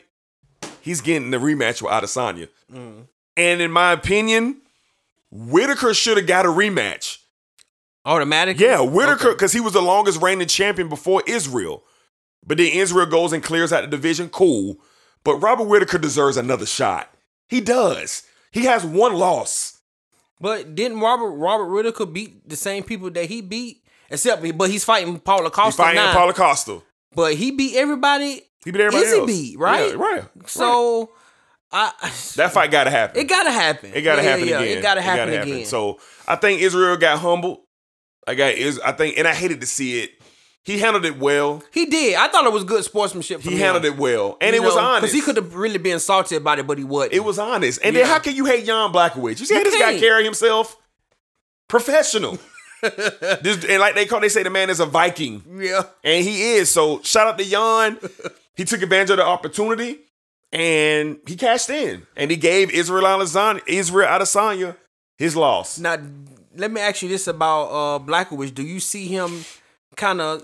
[0.80, 2.48] he's getting the rematch with Adesanya.
[2.72, 3.07] Mm.
[3.36, 4.61] And in my opinion,
[5.30, 7.18] Whitaker should have got a rematch.
[8.06, 8.57] Automatic.
[8.57, 11.84] Yeah, Whitaker, because he was the longest reigning champion before Israel.
[12.45, 14.30] But then Israel goes and clears out the division.
[14.30, 14.78] Cool.
[15.26, 17.14] But Robert Whitaker deserves another shot.
[17.49, 18.24] He does.
[18.52, 19.82] He has one loss.
[20.40, 23.84] But didn't Robert Robert Whitaker beat the same people that he beat?
[24.11, 26.14] Except, but he's fighting Paulo He's Costa fighting now.
[26.14, 26.81] Paulo Costa.
[27.14, 28.41] but he beat everybody.
[28.65, 29.27] He beat everybody Izzy else.
[29.27, 29.90] beat, right?
[29.91, 30.23] Yeah, right.
[30.48, 31.11] So,
[31.72, 31.91] I
[32.36, 33.22] That fight got to happen.
[33.22, 33.91] it gotta happen.
[33.94, 34.77] It gotta Yeah, happen yeah, again.
[34.77, 35.65] It gotta happen again.
[35.65, 37.60] So I think Israel got humbled.
[38.27, 40.11] I got is I think, and I hated to see it.
[40.65, 41.64] He handled it well.
[41.72, 42.15] he did.
[42.15, 43.41] I thought it was good sportsmanship.
[43.41, 45.02] He handled it well, and it was honest.
[45.02, 47.14] because he could have really been salty about it, but he wasn't.
[47.14, 47.80] It was honest.
[47.84, 49.40] And then how can you hate Jan Blachowicz?
[49.40, 50.76] You see how this guy carry himself?
[51.68, 52.38] Professional.
[52.81, 55.84] This, and like they call, they say the man is a Viking, yeah.
[56.03, 56.69] and he is.
[56.69, 57.99] So shout out to Jan.
[58.56, 59.99] He took advantage of the opportunity,
[60.51, 64.76] and he cashed in, and he gave Israel Adesanya, Israel Adesanya
[65.19, 65.77] his loss.
[65.77, 65.97] Now,
[66.56, 68.53] let me ask you this about uh Blachowicz.
[68.53, 69.43] Do you see him
[69.95, 70.41] kind of?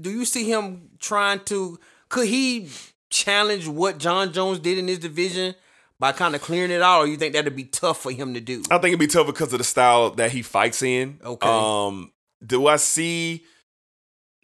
[0.00, 1.80] Do you see him trying to?
[2.08, 2.68] Could he
[3.10, 5.54] challenge what Jon Jones did in his division
[6.02, 8.40] by kind of clearing it out, or you think that'd be tough for him to
[8.40, 8.64] do?
[8.72, 11.20] I think it'd be tough because of the style that he fights in.
[11.24, 11.48] Okay.
[11.48, 12.10] Um,
[12.44, 13.44] do I see?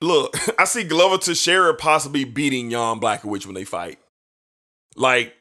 [0.01, 3.99] Look, I see Glover Teixeira possibly beating Jan Blachowicz when they fight.
[4.95, 5.35] Like,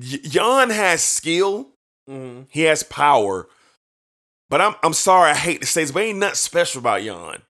[0.00, 1.68] Jan has skill,
[2.08, 2.44] Mm-hmm.
[2.48, 3.50] he has power,
[4.48, 7.42] but I'm I'm sorry, I hate to say this, but ain't nothing special about Jan.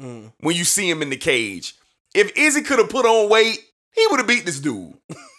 [0.00, 0.32] Mm.
[0.38, 1.74] When you see him in the cage,
[2.14, 3.58] if Izzy could have put on weight,
[3.92, 4.94] he would have beat this dude.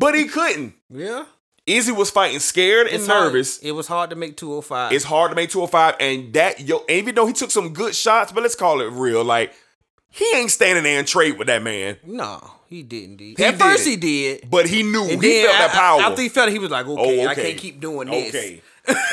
[0.00, 0.74] but he couldn't.
[0.90, 1.26] Yeah,
[1.66, 3.58] Izzy was fighting scared and It's hard- nervous.
[3.58, 4.92] it was hard to make two hundred five.
[4.92, 8.32] It's hard to make 205, and that yo, even though he took some good shots,
[8.32, 9.52] but let's call it real, like
[10.10, 11.98] he ain't standing there and trade with that man.
[12.04, 13.20] no, he didn't.
[13.20, 14.50] He At first, did he did.
[14.50, 16.00] But he knew And he felt that a- power.
[16.00, 18.34] After he felt it, he was like, oh, okay, Oh, I can't keep doing this.
[18.34, 18.62] Okay.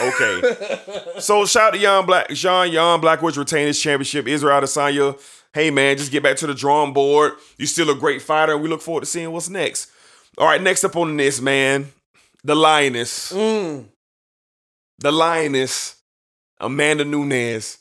[0.01, 1.19] Okay.
[1.19, 4.27] so shout out to Jan Black, Sean Jan Blachowicz retained his championship.
[4.27, 5.19] Israel Adesanya.
[5.53, 7.33] Hey man, just get back to the drawing board.
[7.57, 9.91] You're still a great fighter, and we look forward to seeing what's next.
[10.37, 11.91] All right, next up on this, man,
[12.43, 13.85] the lioness, Mm.
[14.99, 15.95] the lioness,
[16.59, 17.77] Amanda Nunes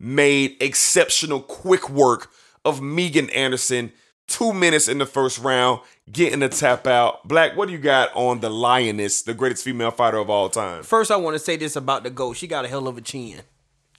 [0.00, 2.30] made exceptional quick work
[2.64, 3.92] of Megan Anderson.
[4.26, 5.80] Two minutes in the first round,
[6.12, 7.26] getting the tap out.
[7.26, 10.82] Black, what do you got on the lioness, the greatest female fighter of all time?
[10.82, 12.34] First, I want to say this about the GOAT.
[12.36, 13.40] She got a hell of a chin.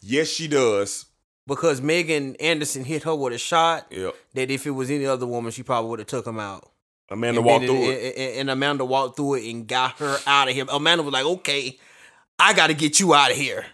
[0.02, 1.06] Yes, she does.
[1.48, 4.16] Because Megan Anderson hit her with a shot Yep.
[4.36, 6.70] that if it was any other woman, she probably would have took him out.
[7.12, 8.04] Amanda and walked through it.
[8.04, 10.66] and- and- and Amanda walked through it and got her out of here.
[10.70, 11.80] Amanda was like, "Okay,
[12.38, 13.66] I got to get you out of here."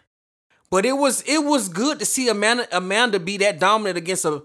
[0.70, 4.44] But it was it was good to see Amanda Amanda be that dominant against a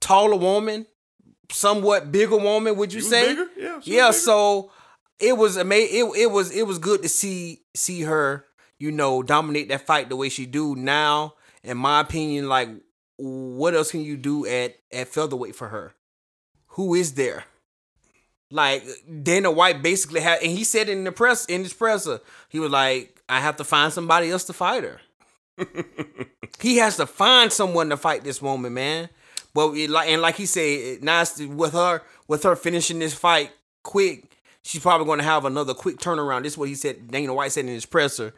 [0.00, 0.86] taller woman,
[1.50, 2.76] somewhat bigger woman.
[2.76, 3.28] Would you She say?
[3.28, 3.46] bigger?
[3.56, 4.10] Yeah, yeah.
[4.10, 4.70] So
[5.18, 5.96] it was amazing.
[6.14, 8.46] It, it was it was good to see see her,
[8.78, 11.34] you know, dominate that fight the way she do now.
[11.62, 12.68] In my opinion, like
[13.18, 15.92] what else can you do at at featherweight for her?
[16.74, 17.44] Who is there?
[18.50, 18.84] Like
[19.22, 22.70] Dana White basically had, and he said in the press in his presser, he was
[22.70, 25.00] like, "I have to find somebody else to fight her."
[26.60, 29.08] he has to find someone to fight this woman, man.
[29.54, 33.52] But like and like he said, now with her with her finishing this fight
[33.82, 34.24] quick,
[34.62, 36.42] she's probably going to have another quick turnaround.
[36.42, 37.08] This is what he said.
[37.08, 38.34] Dana White said in his presser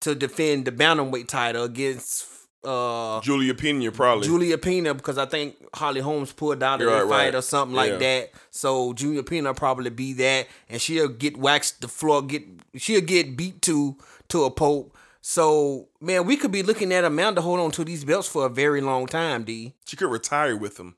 [0.00, 2.24] to defend the bantamweight title against
[2.64, 4.26] uh Julia Pena probably.
[4.26, 7.34] Julia Pena because I think Holly Holmes pulled out of Right, that fight right.
[7.34, 7.98] or something like Yeah.
[7.98, 8.32] that.
[8.50, 12.44] So Julia Pena probably be that, and she'll get waxed the floor, get
[12.76, 13.96] she'll get beat to
[14.28, 14.96] to a pope.
[15.20, 18.48] So man, we could be looking at Amanda hold on to these belts for a
[18.48, 19.74] very long time, D.
[19.86, 20.96] She could retire with them.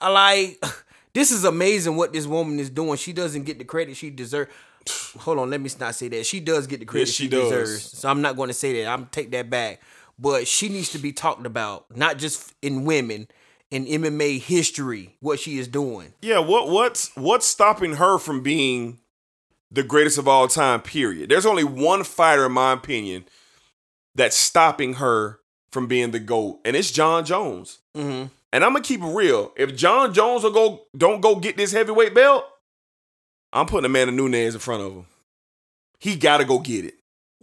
[0.00, 0.64] I like
[1.14, 2.96] this is amazing what this woman is doing.
[2.96, 4.50] She doesn't get the credit she deserves.
[5.20, 6.26] Hold on, let me not say that.
[6.26, 7.82] She does get the credit Yes, she she, deserves.
[7.98, 8.88] So I'm not going to say that.
[8.90, 9.80] I'm take that back.
[10.18, 13.28] But she needs to be talked about, not just in women,
[13.70, 16.14] in MMA history, what she is doing.
[16.22, 18.98] Yeah, what what's what's stopping her from being
[19.70, 21.28] the greatest of all time, period?
[21.28, 23.26] There's only one fighter, in my opinion,
[24.14, 25.40] that's stopping her
[25.70, 27.80] from being the GOAT, and it's Jon Jones.
[27.94, 28.28] Mm-hmm.
[28.52, 29.52] And I'm gonna keep it real.
[29.56, 32.44] If Jon Jones will go don't go get this heavyweight belt,
[33.52, 35.06] I'm putting Amanda Nunes in front of him.
[35.98, 36.94] He gotta go get it.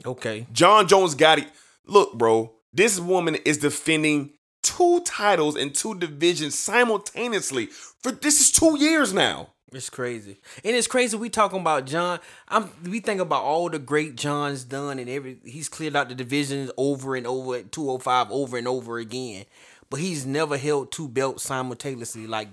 [0.06, 0.48] Okay.
[0.52, 1.48] Jon Jones got it.
[1.86, 4.32] Look, bro, this woman is defending
[4.62, 7.68] two titles in two divisions simultaneously.
[7.68, 9.50] For this is two years now.
[9.72, 10.40] It's crazy.
[10.64, 12.20] And it's crazy we talking about John.
[12.48, 16.16] I'm we think about all the great John's done and every he's cleared out the
[16.16, 19.46] divisions over and over at 205 over and over again.
[19.90, 22.50] But he's never held two belts simultaneously like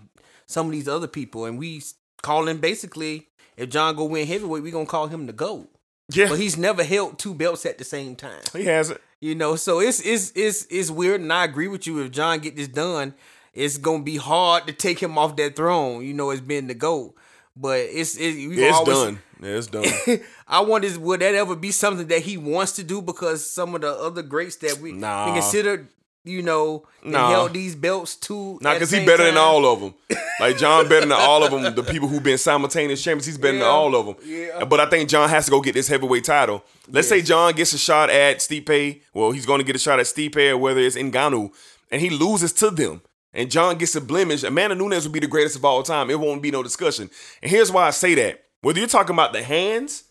[0.47, 1.45] some of these other people.
[1.45, 1.83] And we
[2.23, 5.69] call him basically if John go win heavyweight, we gonna call him the GOAT.
[6.13, 8.41] Yeah, But he's never held two belts at the same time.
[8.55, 9.01] he has it.
[9.21, 11.99] You know, so it's it's it's it's weird, and I agree with you.
[12.03, 13.15] If John get this done,
[13.53, 16.03] it's gonna be hard to take him off that throne.
[16.05, 17.15] You know, it's been the goat,
[17.55, 19.23] but it's it, it's always- done.
[19.43, 19.87] Yeah, it's done.
[20.49, 23.01] I wonder, would that ever be something that he wants to do?
[23.01, 25.27] Because some of the other greats that we Nah.
[25.33, 25.89] we consider,
[26.25, 27.31] you know, Nah.
[27.31, 28.59] held these belts too.
[28.61, 29.95] Not because he better than all of them.
[30.41, 31.75] Like John better than all of them.
[31.75, 34.17] The people who've been simultaneous champions, he's better Yeah, than all of them.
[34.25, 34.65] yeah.
[34.65, 36.65] But I think John has to go get this heavyweight title.
[36.89, 39.03] Let's say John gets a shot at Stipe.
[39.13, 41.53] Well, he's going to get a shot at Stipe or whether it's Ngannou,
[41.91, 43.03] and he loses to them.
[43.35, 44.43] And John gets a blemish.
[44.43, 46.09] Amanda Nunes will be the greatest of all time.
[46.11, 47.11] It won't be no discussion.
[47.43, 48.43] And here's why I say that.
[48.63, 50.05] Whether you're talking about the hands,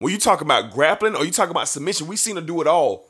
[0.00, 2.66] when you talk about grappling, or you talk about submission, we've seen her do it
[2.66, 3.06] all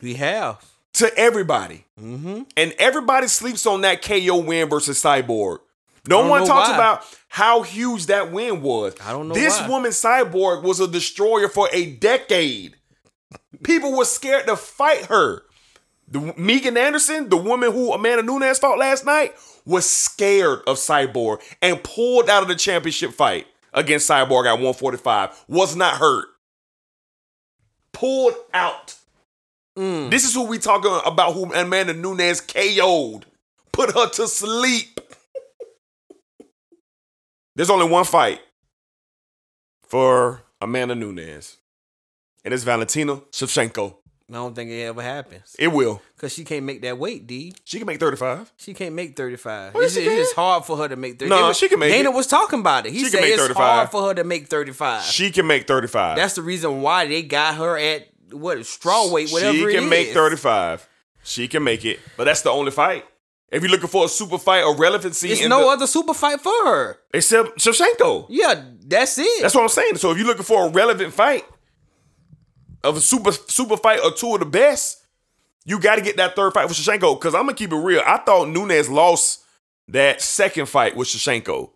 [0.00, 0.64] We have.
[0.94, 1.84] To everybody.
[2.00, 2.42] Mm-hmm.
[2.56, 5.58] And everybody sleeps on that KO win versus Cyborg.
[6.08, 6.74] No one talks why.
[6.74, 8.94] about how huge that win was.
[9.04, 9.68] I don't know This why.
[9.68, 12.76] woman Cyborg was a destroyer for a decade.
[13.62, 15.42] People were scared to fight her.
[16.10, 19.34] The Megan Anderson, the woman who Amanda Nunes fought last night,
[19.66, 25.44] was scared of Cyborg and pulled out of the championship fight against Cyborg at 145.
[25.48, 26.28] Was not hurt.
[27.92, 28.94] Pulled out.
[29.78, 30.10] Mm.
[30.10, 33.26] This is who we talking about who Amanda Nunes KO'd.
[33.72, 35.00] Put her to sleep.
[37.54, 38.40] There's only one fight
[39.86, 41.56] for Amanda Nunes.
[42.44, 43.96] And it's Valentina Shevchenko.
[44.30, 46.02] I don't think it ever happens It will.
[46.14, 47.54] because she can't make that weight, D.
[47.64, 48.52] She can make 35.
[48.58, 49.74] She can't make 35.
[49.74, 51.40] What It's, is it's just hard for her to make 35.
[51.40, 52.14] No, she can make Dana it.
[52.14, 52.92] was talking about it.
[52.92, 53.56] He She can said it's 35.
[53.56, 55.02] hard for her to make 35.
[55.04, 56.16] She can make 35.
[56.16, 60.08] That's the reason why they got her at what straw weight, whatever She can make
[60.12, 60.88] 35.
[61.22, 62.00] She can make it.
[62.16, 63.04] But that's the only fight.
[63.50, 66.40] If you're looking for a super fight or relevancy, in no the- other super fight
[66.40, 66.98] for her.
[67.14, 68.26] except Shevchenko.
[68.28, 69.42] Yeah, that's it.
[69.42, 69.96] That's what I'm saying.
[69.96, 71.44] So if you're looking for a relevant fight
[72.84, 75.02] of a super super fight or two of the best,
[75.64, 77.18] you got to get that third fight with Shevchenko.
[77.18, 78.02] Because I'm gonna keep it real.
[78.06, 79.42] I thought Nunes lost
[79.88, 81.70] that second fight with Shevchenko.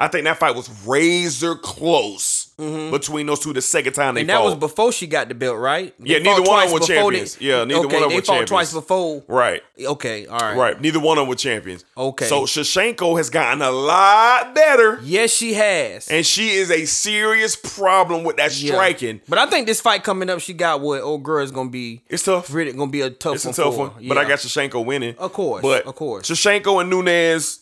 [0.00, 3.52] I think that fight was razor close between those two.
[3.52, 4.30] The second time they Mm-hmm.
[4.30, 4.44] and that fought.
[4.44, 5.92] was before she got the belt, right?
[5.98, 7.34] They Yeah, neither one of them were champions.
[7.36, 8.50] they- Yeah, neither okay, one of them they were fought champions.
[8.50, 9.24] twice before.
[9.26, 9.62] right.
[9.80, 10.56] Okay, all right.
[10.56, 10.80] Right.
[10.80, 11.84] Neither one of them were champions.
[11.96, 12.26] Okay.
[12.26, 15.00] So Shevchenko has gotten a lot better.
[15.02, 16.06] Yes, she has.
[16.08, 18.72] And she is a serious problem with that Yeah.
[18.74, 19.20] striking.
[19.28, 22.02] But I think this fight coming up, she got what old girl is gonna be.
[22.08, 22.52] It's tough.
[22.52, 23.90] Really gonna be a tough It's a tough one.
[24.06, 25.16] But I got Shevchenko winning.
[25.18, 26.28] Of course, But of course.
[26.28, 27.60] Shevchenko and Nunes,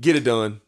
[0.00, 0.60] get it done.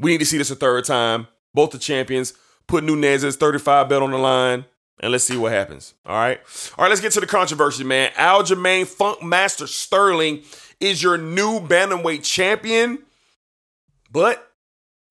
[0.00, 1.28] We need to see this a third time.
[1.54, 2.34] Both the champions.
[2.66, 4.64] Put Nunes's 35 belt on the line.
[5.00, 5.94] And let's see what happens.
[6.04, 6.40] All right.
[6.76, 8.10] All right, let's get to the controversy, man.
[8.12, 10.42] Aljamain Funk Master Sterling
[10.78, 12.98] is your new bantamweight champion.
[14.10, 14.52] But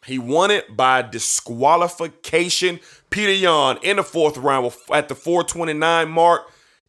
[0.05, 2.79] He won it by disqualification.
[3.09, 6.43] Peter Yan in the fourth round at the 429 mark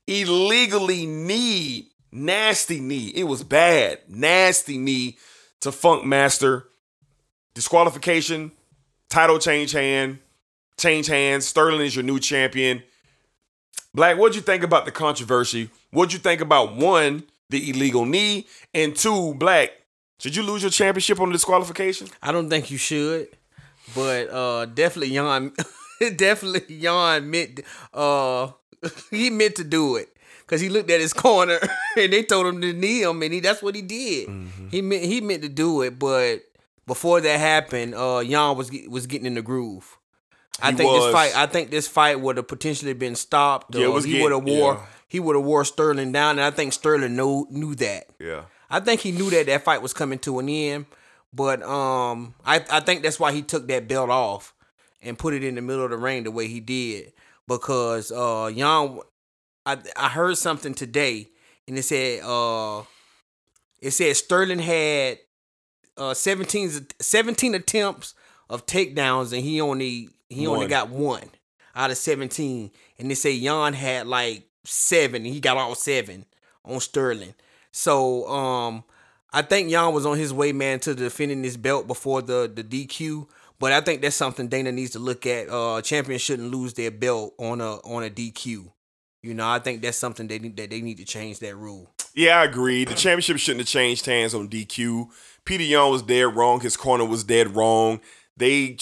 [0.07, 3.09] illegally knee, nasty knee.
[3.15, 5.19] It was bad, nasty knee
[5.61, 6.67] to Funk Master.
[7.55, 8.53] Disqualification,
[9.09, 10.19] title change hand,
[10.79, 11.47] change hands.
[11.47, 12.83] Sterling is your new champion.
[13.93, 15.69] Black, what'd you think about the controversy?
[15.91, 19.73] What'd you think about one, the illegal knee, and two, Black,
[20.21, 22.09] should you lose your championship on disqualification?
[22.23, 23.29] I don't think you should,
[23.95, 25.53] but uh, definitely Jan,
[26.17, 27.61] definitely Jan meant
[27.93, 28.51] uh,
[29.11, 31.59] he meant to do it because he looked at his corner
[31.97, 34.29] and they told him to knee him, and he that's what he did.
[34.29, 34.69] Mm-hmm.
[34.69, 36.43] He meant he meant to do it, but
[36.91, 39.97] before that happened, uh, Jan was was getting in the groove.
[40.61, 41.05] I He think was.
[41.05, 41.37] this fight.
[41.37, 43.73] I think this fight would have potentially been stopped.
[43.77, 44.87] Yeah, was he would have wore yeah.
[45.07, 48.07] he would have wore Sterling down, and I think Sterling know, knew that.
[48.19, 48.43] Yeah.
[48.69, 50.87] I think he knew that that fight was coming to an end,
[51.33, 54.53] but um, I I think that's why he took that belt off
[55.01, 57.13] and put it in the middle of the ring the way he did
[57.47, 58.99] because uh, Jan,
[59.65, 61.29] I I heard something today
[61.69, 62.83] and it said uh,
[63.81, 65.19] it said Sterling had
[66.01, 68.15] uh 17, 17 attempts
[68.49, 71.29] of takedowns and he only he only got one
[71.75, 76.25] out of seventeen, and they say Jan had like seven and he got all seven
[76.65, 77.35] on Sterling.
[77.73, 78.85] So um
[79.33, 82.65] I think Jan was on his way, man, to defending this belt before the the
[82.65, 83.29] DQ.
[83.59, 85.49] But I think that's something Dana needs to look at.
[85.49, 88.71] Uh champions shouldn't lose their belt on a on a DQ.
[89.23, 91.93] You know, I think that's something they need that they need to change that rule.
[92.15, 92.85] Yeah, I agree.
[92.85, 95.09] The championship shouldn't have changed hands on DQ.
[95.45, 96.61] Peter Yan was dead wrong.
[96.61, 98.01] His corner was dead wrong.
[98.37, 98.77] They,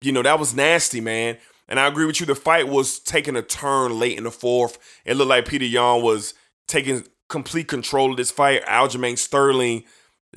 [0.00, 1.38] you know, that was nasty, man.
[1.68, 2.26] And I agree with you.
[2.26, 4.78] The fight was taking a turn late in the fourth.
[5.04, 6.34] It looked like Peter Yan was
[6.66, 8.64] taking complete control of this fight.
[8.64, 9.84] Aljamain Sterling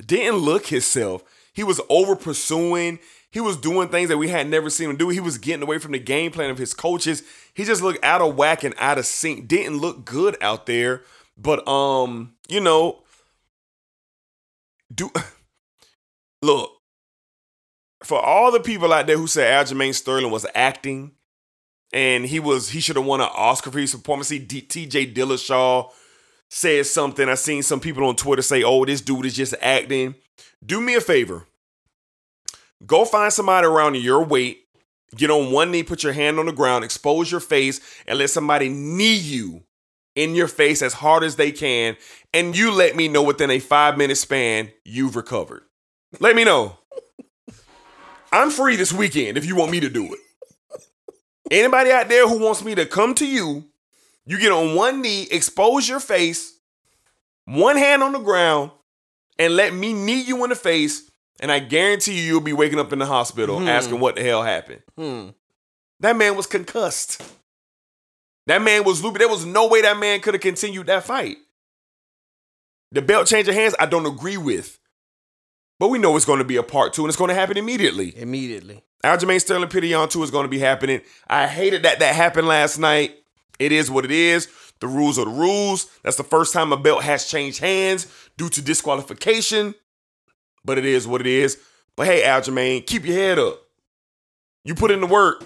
[0.06, 1.22] didn't look himself.
[1.52, 3.00] He was over pursuing.
[3.30, 5.08] He was doing things that we had never seen him do.
[5.08, 7.24] He was getting away from the game plan of his coaches.
[7.52, 9.48] He just looked out of whack and out of sync.
[9.48, 11.02] Didn't look good out there.
[11.36, 13.02] But um, you know,
[14.94, 15.10] do
[16.44, 16.70] look
[18.02, 21.12] for all the people out there who say Aljamain Sterling was acting
[21.92, 24.28] and he was he should have won an Oscar for his performance.
[24.28, 25.14] See, T.J.
[25.14, 25.90] Dillashaw
[26.50, 27.28] said something.
[27.28, 30.16] I seen some people on Twitter say, "Oh, this dude is just acting."
[30.64, 31.46] Do me a favor.
[32.84, 34.60] Go find somebody around your weight.
[35.16, 38.30] Get on one knee, put your hand on the ground, expose your face, and let
[38.30, 39.62] somebody knee you
[40.16, 41.96] in your face as hard as they can.
[42.32, 45.62] And you let me know within a five minute span you've recovered.
[46.20, 46.78] Let me know.
[48.32, 50.20] I'm free this weekend if you want me to do it.
[51.50, 53.64] Anybody out there who wants me to come to you,
[54.26, 56.58] you get on one knee, expose your face,
[57.44, 58.70] one hand on the ground,
[59.38, 61.10] and let me knee you in the face.
[61.40, 63.68] And I guarantee you, you'll be waking up in the hospital Hmm.
[63.68, 64.82] asking what the hell happened.
[64.96, 65.28] Hmm.
[66.00, 67.22] That man was concussed.
[68.46, 69.18] That man was loopy.
[69.18, 71.36] There was no way that man could have continued that fight.
[72.92, 74.78] The belt change of hands, I don't agree with.
[75.84, 77.58] But we know it's going to be a part two, and it's going to happen
[77.58, 78.16] immediately.
[78.16, 78.82] Immediately.
[79.04, 81.02] Aljamain Sterling Peter Yan 2 is going to be happening.
[81.28, 83.16] I hated that that happened last night.
[83.58, 84.48] It is what it is.
[84.80, 85.90] The rules are the rules.
[86.02, 88.06] That's the first time a belt has changed hands
[88.38, 89.74] due to disqualification.
[90.64, 91.60] But it is what it is.
[91.96, 93.60] But hey, Aljamain, keep your head up.
[94.64, 95.44] You put in the work.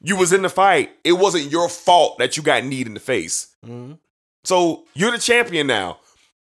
[0.00, 0.92] You was in the fight.
[1.04, 3.54] It wasn't your fault that you got kneed in the face.
[3.62, 3.92] Mm-hmm.
[4.42, 5.98] So you're the champion now.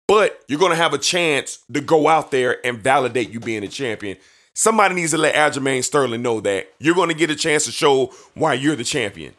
[0.07, 3.67] But you're gonna have a chance to go out there and validate you being a
[3.67, 4.17] champion.
[4.53, 8.13] Somebody needs to let Aljamain Sterling know that you're gonna get a chance to show
[8.33, 9.33] why you're the champion.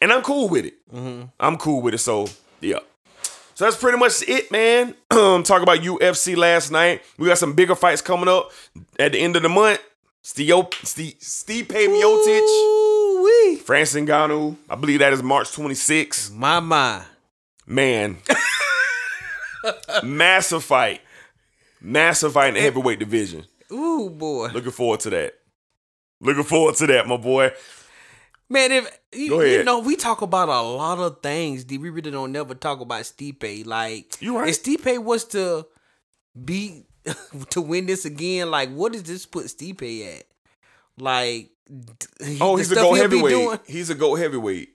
[0.00, 0.74] And I'm cool with it.
[1.38, 1.98] I'm cool with it.
[1.98, 2.28] So
[2.60, 2.80] yeah.
[3.54, 4.94] So that's pretty much it, man.
[5.12, 7.02] Um, talk about UFC last night.
[7.18, 8.50] We got some bigger fights coming up
[8.98, 9.78] at the end of the month.
[10.22, 13.58] Steve, Steve, Steve Miocic.
[13.60, 14.56] Francis Ngannou.
[14.70, 16.32] I believe that is March 26th.
[16.32, 17.02] My my.
[17.66, 18.16] Man.
[20.02, 21.00] Massive fight.
[21.80, 23.44] Massive fight in the heavyweight division.
[23.72, 24.48] Ooh boy.
[24.48, 25.34] Looking forward to that.
[26.20, 27.50] Looking forward to that, my boy.
[28.48, 31.64] Man, if you, you know, we talk about a lot of things.
[31.64, 31.78] D.
[31.78, 33.66] We really don't never talk about Stipe.
[33.66, 34.50] Like, You right.
[34.50, 35.66] if Stipe was to
[36.44, 36.84] be
[37.50, 39.82] to win this again, like, what does this put Stipe
[40.16, 40.24] at?
[40.98, 41.50] Like,
[42.40, 43.60] Oh, he's a go heavyweight.
[43.66, 44.68] He's a go heavyweight.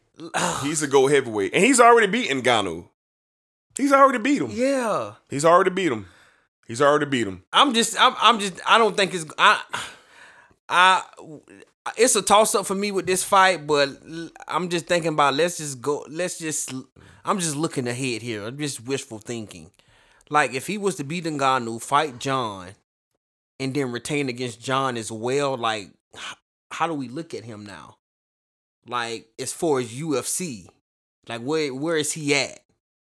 [0.64, 1.54] he's a go heavyweight.
[1.54, 2.90] And he's already beaten Ngannou.
[3.78, 4.50] He's already beat him.
[4.52, 6.08] Yeah, He's already beat him.
[6.68, 7.44] He's already beat him.
[7.54, 9.62] I'm just, I'm, I'm just, I don't think it's, I,
[10.68, 11.04] I,
[11.96, 13.90] it's a toss up for me with this fight, but
[14.48, 16.74] I'm just thinking about let's just go, let's just,
[17.24, 18.46] I'm just looking ahead here.
[18.46, 19.72] I'm just wishful thinking.
[20.30, 22.72] Like if he was to beat Ngannou, fight John,
[23.60, 25.56] and then retain against John as well.
[25.56, 25.90] Like,
[26.72, 27.98] how do we look at him now?
[28.86, 30.68] Like, as far as UFC,
[31.28, 32.60] like where where is he at?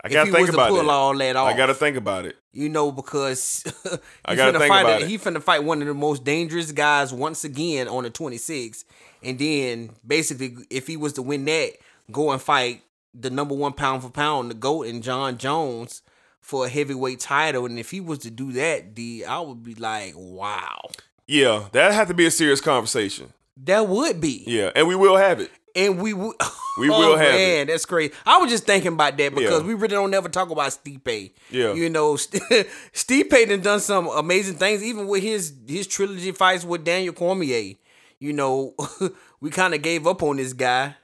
[0.04, 0.88] I gotta he think was to about pull it.
[0.88, 2.36] all that I gotta think about it.
[2.52, 3.64] You know, because
[4.24, 5.08] I gotta finna think fight about a- it.
[5.08, 8.84] He finna fight one of the most dangerous guys once again on the 26th.
[9.22, 11.72] And then basically, if he was to win that,
[12.10, 12.82] go and fight
[13.14, 16.02] the number one pound for pound, the GOAT and Jon Jones
[16.40, 17.66] for a heavyweight title.
[17.66, 20.90] And if he was to do that, D, I would be like, wow.
[21.28, 23.32] Yeah, that had to be a serious conversation.
[23.56, 24.42] That would be.
[24.46, 25.50] Yeah, and we will have it.
[25.74, 26.36] And we would.
[26.80, 27.36] We will have it.
[27.36, 28.14] man, that's crazy.
[28.24, 29.66] I was just thinking about that because Yeah.
[29.66, 31.32] we really don't ever talk about Stipe.
[31.50, 31.74] Yeah.
[31.74, 32.14] you know,
[32.94, 37.74] Stipe done done some amazing things, even with his his trilogy fights with Daniel Cormier.
[38.18, 38.74] You know,
[39.42, 40.94] we kind of gave up on this guy,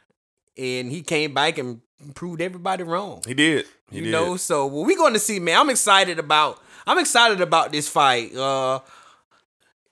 [0.56, 1.82] and he came back and
[2.14, 3.22] proved everybody wrong.
[3.26, 3.66] He did.
[3.90, 4.12] He you did.
[4.12, 5.58] know, so what we're going to see, man.
[5.58, 6.62] I'm excited about.
[6.86, 8.34] I'm excited about this fight.
[8.34, 8.80] Uh,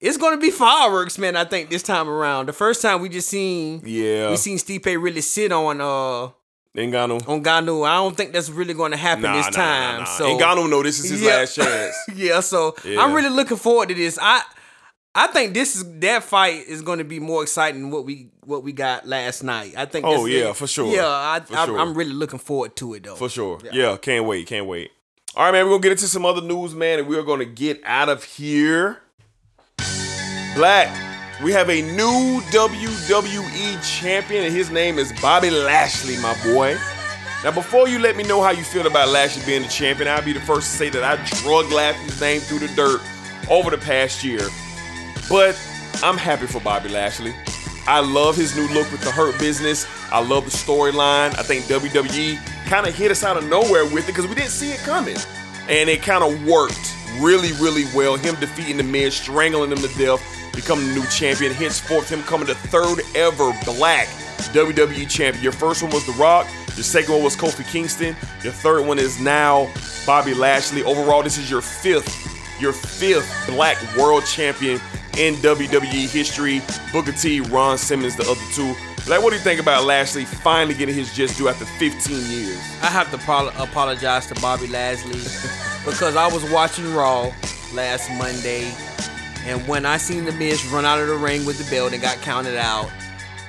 [0.06, 1.36] it's to be fireworks, man.
[1.36, 2.46] I think this time around.
[2.46, 4.30] The first time we just seen Yeah.
[4.30, 6.30] we seen Stipe really sit on uh
[6.76, 7.26] Ngannou.
[7.28, 7.86] on Ngannou.
[7.88, 9.98] I don't think that's really going to happen Nah, this nah, time.
[10.00, 10.04] nah.
[10.04, 11.36] So Ngannou know this is his Yeah.
[11.36, 11.94] last chance.
[12.14, 13.00] yeah, so Yeah.
[13.02, 14.18] I'm really looking forward to this.
[14.20, 14.42] I
[15.14, 18.28] I think this is that fight is going to be more exciting than what we
[18.44, 19.72] what we got last night.
[19.76, 20.04] I think.
[20.06, 20.94] Oh, yeah, for sure.
[20.94, 21.78] Yeah, I, For I, sure.
[21.78, 23.14] I'm really looking forward to it though.
[23.14, 23.58] For sure.
[23.72, 23.96] Yeah.
[23.96, 24.46] can't wait.
[24.46, 24.90] Can't wait.
[25.34, 25.64] All right, man.
[25.64, 29.00] We're gonna get into some other news, man, and we're gonna get out of here.
[30.56, 30.88] Black,
[31.42, 36.78] we have a new WWE champion, and his name is Bobby Lashley, my boy.
[37.44, 40.24] Now, before you let me know how you feel about Lashley being the champion, I'll
[40.24, 43.02] be the first to say that I drug Lashley's name through the dirt
[43.50, 44.48] over the past year.
[45.28, 45.60] But
[46.02, 47.34] I'm happy for Bobby Lashley.
[47.86, 49.86] I love his new look with the Hurt Business.
[50.10, 51.38] I love the storyline.
[51.38, 54.52] I think WWE kind of hit us out of nowhere with it because we didn't
[54.52, 55.18] see it coming.
[55.68, 58.16] And it kind of worked really, really well.
[58.16, 60.22] Him defeating the Miz, strangling him to death,
[60.54, 61.52] becoming the new champion.
[61.52, 64.08] Henceforth, him coming the third ever black
[64.52, 65.42] WWE champion.
[65.42, 66.46] Your first one was The Rock.
[66.76, 68.14] Your second one was Kofi Kingston.
[68.42, 69.70] Your third one is now
[70.06, 70.82] Bobby Lashley.
[70.84, 74.80] Overall, this is your fifth, your fifth black world champion
[75.16, 76.60] in WWE history.
[76.92, 78.74] Booker T, Ron Simmons, the other two.
[79.08, 82.58] Like, what do you think about Lashley finally getting his just due after 15 years?
[82.82, 85.20] I have to pol- apologize to Bobby Lashley
[85.86, 87.32] because I was watching Raw
[87.72, 88.70] last Monday,
[89.46, 92.02] and when I seen the Miz run out of the ring with the belt and
[92.02, 92.90] got counted out,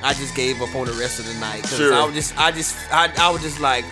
[0.04, 1.94] I just gave up on the rest of the night because Sure.
[1.94, 3.84] I was just, I just, I, I was just like,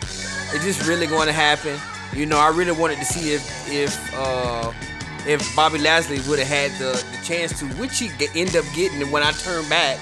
[0.54, 1.78] is this really going to happen?
[2.14, 4.72] You know, I really wanted to see if, if, uh,
[5.28, 8.64] if Bobby Lashley would have had the, the chance to, which he get, end up
[8.76, 9.02] getting.
[9.02, 10.00] And when I turned back,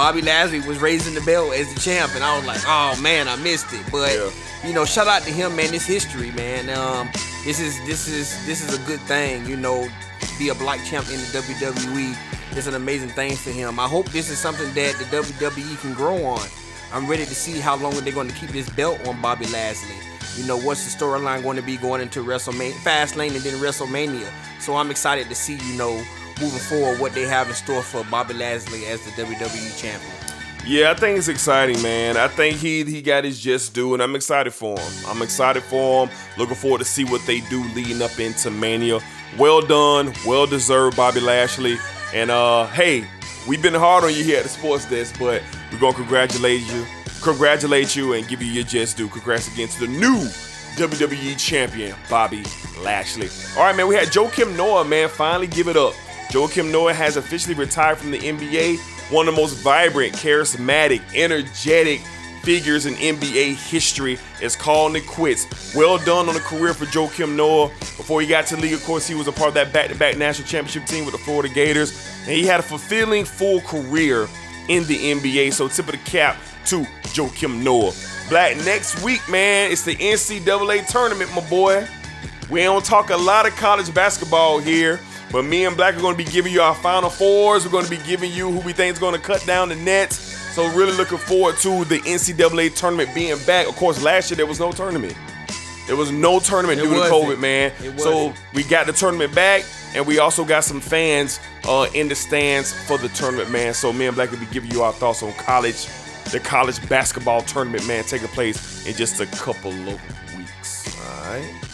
[0.00, 3.28] Bobby Lashley was raising the belt as the champ, and I was like, oh man,
[3.28, 3.84] I missed it.
[3.92, 4.30] But Yeah.
[4.66, 5.72] you know, shout out to him, man.
[5.72, 6.70] This history, man.
[6.70, 7.10] Um,
[7.44, 9.44] this is this is this is a good thing.
[9.44, 9.86] You know,
[10.38, 12.16] be a black champ in the WWE.
[12.56, 13.78] It's an amazing thing for him.
[13.78, 16.48] I hope this is something that the WWE can grow on.
[16.94, 19.96] I'm ready to see how long they're going to keep this belt on Bobby Lashley.
[20.34, 24.32] You know, what's the storyline going to be going into WrestleMania, Fastlane, and then WrestleMania.
[24.60, 26.02] So I'm excited to see, you know,
[26.40, 30.12] moving forward what they have in store for Bobby Lashley as the WWE champion.
[30.66, 32.16] Yeah, I think it's exciting, man.
[32.16, 34.92] I think he he got his just due, and I'm excited for him.
[35.06, 36.16] I'm excited for him.
[36.36, 39.00] Looking forward to see what they do leading up into Mania.
[39.38, 41.78] Well done, well deserved, Bobby Lashley.
[42.12, 43.06] And uh, hey,
[43.48, 45.42] we've been hard on you here at the Sports Desk, but
[45.72, 46.84] we're gonna congratulate you,
[47.22, 49.08] congratulate you, and give you your just due.
[49.08, 50.18] Congrats again to the new
[50.76, 52.42] WWE champion, Bobby
[52.82, 53.28] Lashley.
[53.56, 53.88] All right, man.
[53.88, 55.94] We had Joakim Noah, man, finally give it up.
[56.30, 58.78] Joakim Noah has officially retired from the NBA.
[59.12, 62.00] One of the most vibrant, charismatic, energetic
[62.42, 65.74] figures in NBA history is calling it quits.
[65.74, 67.68] Well done on the career for Joakim Noah.
[67.96, 70.18] Before he got to the league, of course, he was a part of that back-to-back
[70.18, 71.90] national championship team with the Florida Gators,
[72.20, 74.28] and he had a fulfilling full career
[74.68, 75.52] in the NBA.
[75.52, 76.36] So tip of the cap
[76.66, 76.82] to
[77.12, 77.92] Joakim Noah.
[78.28, 81.88] Black next week, man, it's the NCAA tournament, my boy.
[82.48, 85.00] We don't talk a lot of college basketball here,
[85.32, 87.64] but me and Black are going to be giving you our Final Fours.
[87.64, 89.76] We're going to be giving you who we think is going to cut down the
[89.76, 90.16] nets.
[90.54, 93.68] So really looking forward to the NCAA tournament being back.
[93.68, 95.14] Of course, last year there was no tournament.
[95.86, 97.22] There was no tournament It due to wasn't.
[97.22, 97.72] COVID, man.
[97.98, 102.14] So we got the tournament back, and we also got some fans uh, in the
[102.14, 103.74] stands for the tournament, man.
[103.74, 105.86] So me and Black will be giving you our thoughts on college,
[106.32, 110.96] the college basketball tournament, man, taking place in just a couple of weeks.
[111.00, 111.69] All right.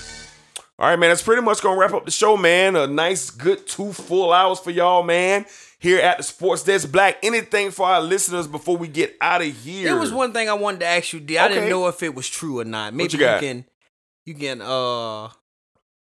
[0.79, 1.09] All right, man.
[1.11, 2.77] That's pretty much gonna wrap up the show, man.
[2.77, 5.47] A nice, good two full hours for y'all, man.
[5.79, 7.19] Here at the Sports Desk Black.
[7.23, 9.85] Anything for our listeners before we get out of here?
[9.85, 11.39] There was one thing I wanted to ask you, D.
[11.39, 11.55] I Okay.
[11.55, 12.93] didn't know if it was true or not.
[12.95, 13.41] Maybe you you, got?
[13.41, 13.65] can
[14.25, 15.29] you can uh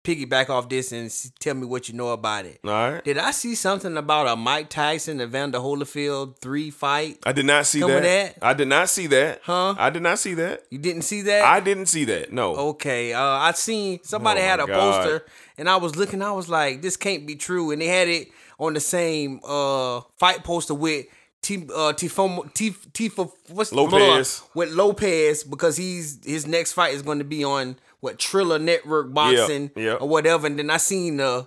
[0.07, 2.59] piggyback off this and tell me what you know about it.
[2.63, 3.03] All right.
[3.03, 7.19] Did I see something about a Mike Tyson Evander Holyfield three fight?
[7.25, 8.03] I did not see that.
[8.03, 8.37] that?
[8.41, 9.41] I did not see that.
[9.43, 9.75] Huh?
[9.77, 10.63] I did not see that.
[10.69, 11.43] You didn't see that?
[11.43, 12.31] I didn't see that.
[12.31, 12.55] No.
[12.55, 14.79] Okay, uh, I seen somebody Oh had a God.
[15.03, 15.25] poster,
[15.57, 16.21] and I was looking.
[16.21, 18.29] I was like, "This can't be true." And they had it
[18.59, 21.05] on the same uh, fight poster with
[21.41, 24.41] T uh, Tifo T Tifo what's Lopez.
[24.55, 29.13] with Lopez because he's his next fight is going to be on what Triller Network
[29.13, 29.93] Boxing yeah.
[29.93, 30.47] or whatever.
[30.47, 31.43] And then I seen uh,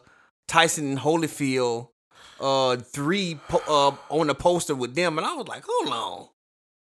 [0.49, 1.89] Tyson and Holyfield
[2.41, 6.29] uh three po- uh on the poster with them, and I was like, "Hold on."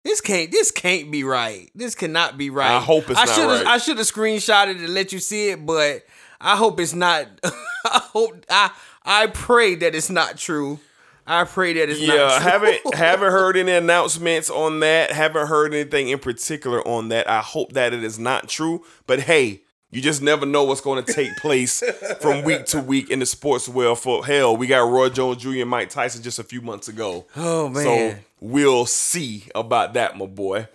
[0.03, 0.51] This can't.
[0.51, 1.69] This can't be right.
[1.75, 2.71] This cannot be right.
[2.77, 3.65] I hope it's I not should've- right.
[3.65, 6.03] I should have screenshotted it and let you see it, but
[6.39, 7.27] I hope it's not.
[7.43, 8.71] I hope I
[9.03, 10.79] I pray that it's not true.
[11.27, 12.49] I pray that it's Yeah, not true.
[12.51, 15.11] haven't haven't heard any announcements on that.
[15.11, 17.29] Haven't heard anything in particular on that.
[17.29, 18.83] I hope that it is not true.
[19.05, 21.81] But hey, you just never know what's going to take place
[22.21, 23.99] from week to week in the sports world.
[23.99, 25.61] For hell, we got Roy Jones Jr.
[25.61, 27.25] and Mike Tyson just a few months ago.
[27.35, 27.83] Oh man.
[27.83, 30.67] So we'll see about that, my boy.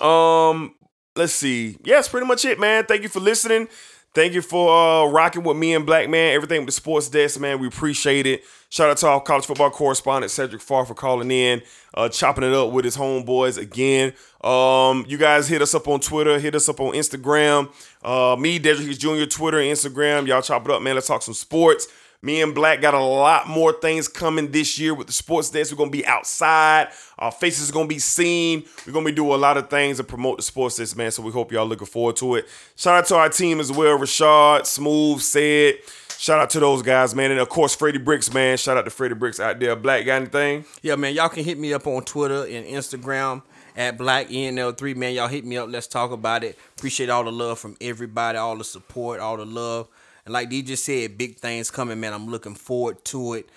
[0.00, 0.74] Um,
[1.16, 1.76] let's see.
[1.84, 2.84] Yeah, that's pretty much it, man.
[2.86, 3.68] Thank you for listening.
[4.12, 6.34] Thank you for uh, rocking with me and Black Man.
[6.34, 7.60] Everything with the sports desk, man.
[7.60, 8.42] We appreciate it.
[8.68, 11.62] Shout out to our college football correspondent Cedric Farr for calling in,
[11.94, 14.12] uh, chopping it up with his homeboys again.
[14.42, 17.72] Um, you guys hit us up on Twitter, hit us up on Instagram.
[18.02, 20.26] Uh, me, Dedrick Jr., Twitter Instagram.
[20.26, 20.94] Y'all chop it up, man.
[20.94, 21.86] Let's talk some sports.
[22.22, 25.72] Me and Black got a lot more things coming this year with the sports desk.
[25.72, 26.88] We're gonna be outside.
[27.18, 28.64] Our faces are gonna be seen.
[28.86, 31.10] We're gonna be doing a lot of things to promote the sports desk, man.
[31.12, 32.46] So we hope y'all looking forward to it.
[32.76, 35.76] Shout out to our team as well, Rashad, Smooth, Said.
[36.18, 37.30] Shout out to those guys, man.
[37.30, 38.58] And of course, Freddie Bricks, man.
[38.58, 39.74] Shout out to Freddie Bricks out there.
[39.74, 40.66] Black got anything?
[40.82, 43.40] Yeah, man, y'all can hit me up on Twitter and Instagram
[43.74, 44.94] at Black ENL3.
[44.94, 45.70] Man, y'all hit me up.
[45.70, 46.58] Let's talk about it.
[46.76, 49.88] Appreciate all the love from everybody, all the support, all the love.
[50.30, 52.12] And like D just said, big things coming, man.
[52.12, 53.48] I'm looking forward to it.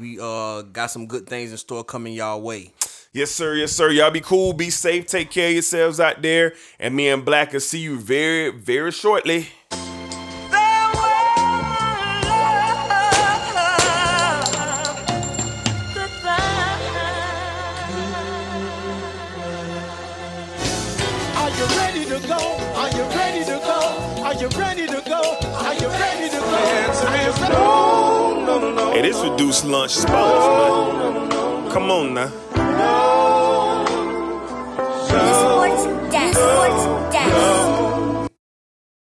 [0.00, 2.72] We uh got some good things in store coming y'all way.
[3.12, 3.54] Yes, sir.
[3.54, 3.90] Yes, sir.
[3.90, 4.54] Y'all be cool.
[4.54, 5.06] Be safe.
[5.06, 6.54] Take care of yourselves out there.
[6.80, 9.48] And me and Black will see you very, very shortly.
[28.92, 30.52] Hey, this reduced lunch sponsor,
[30.98, 31.70] man.
[31.70, 32.28] Come on now.
[35.08, 35.82] Sports.
[36.36, 37.71] Sports.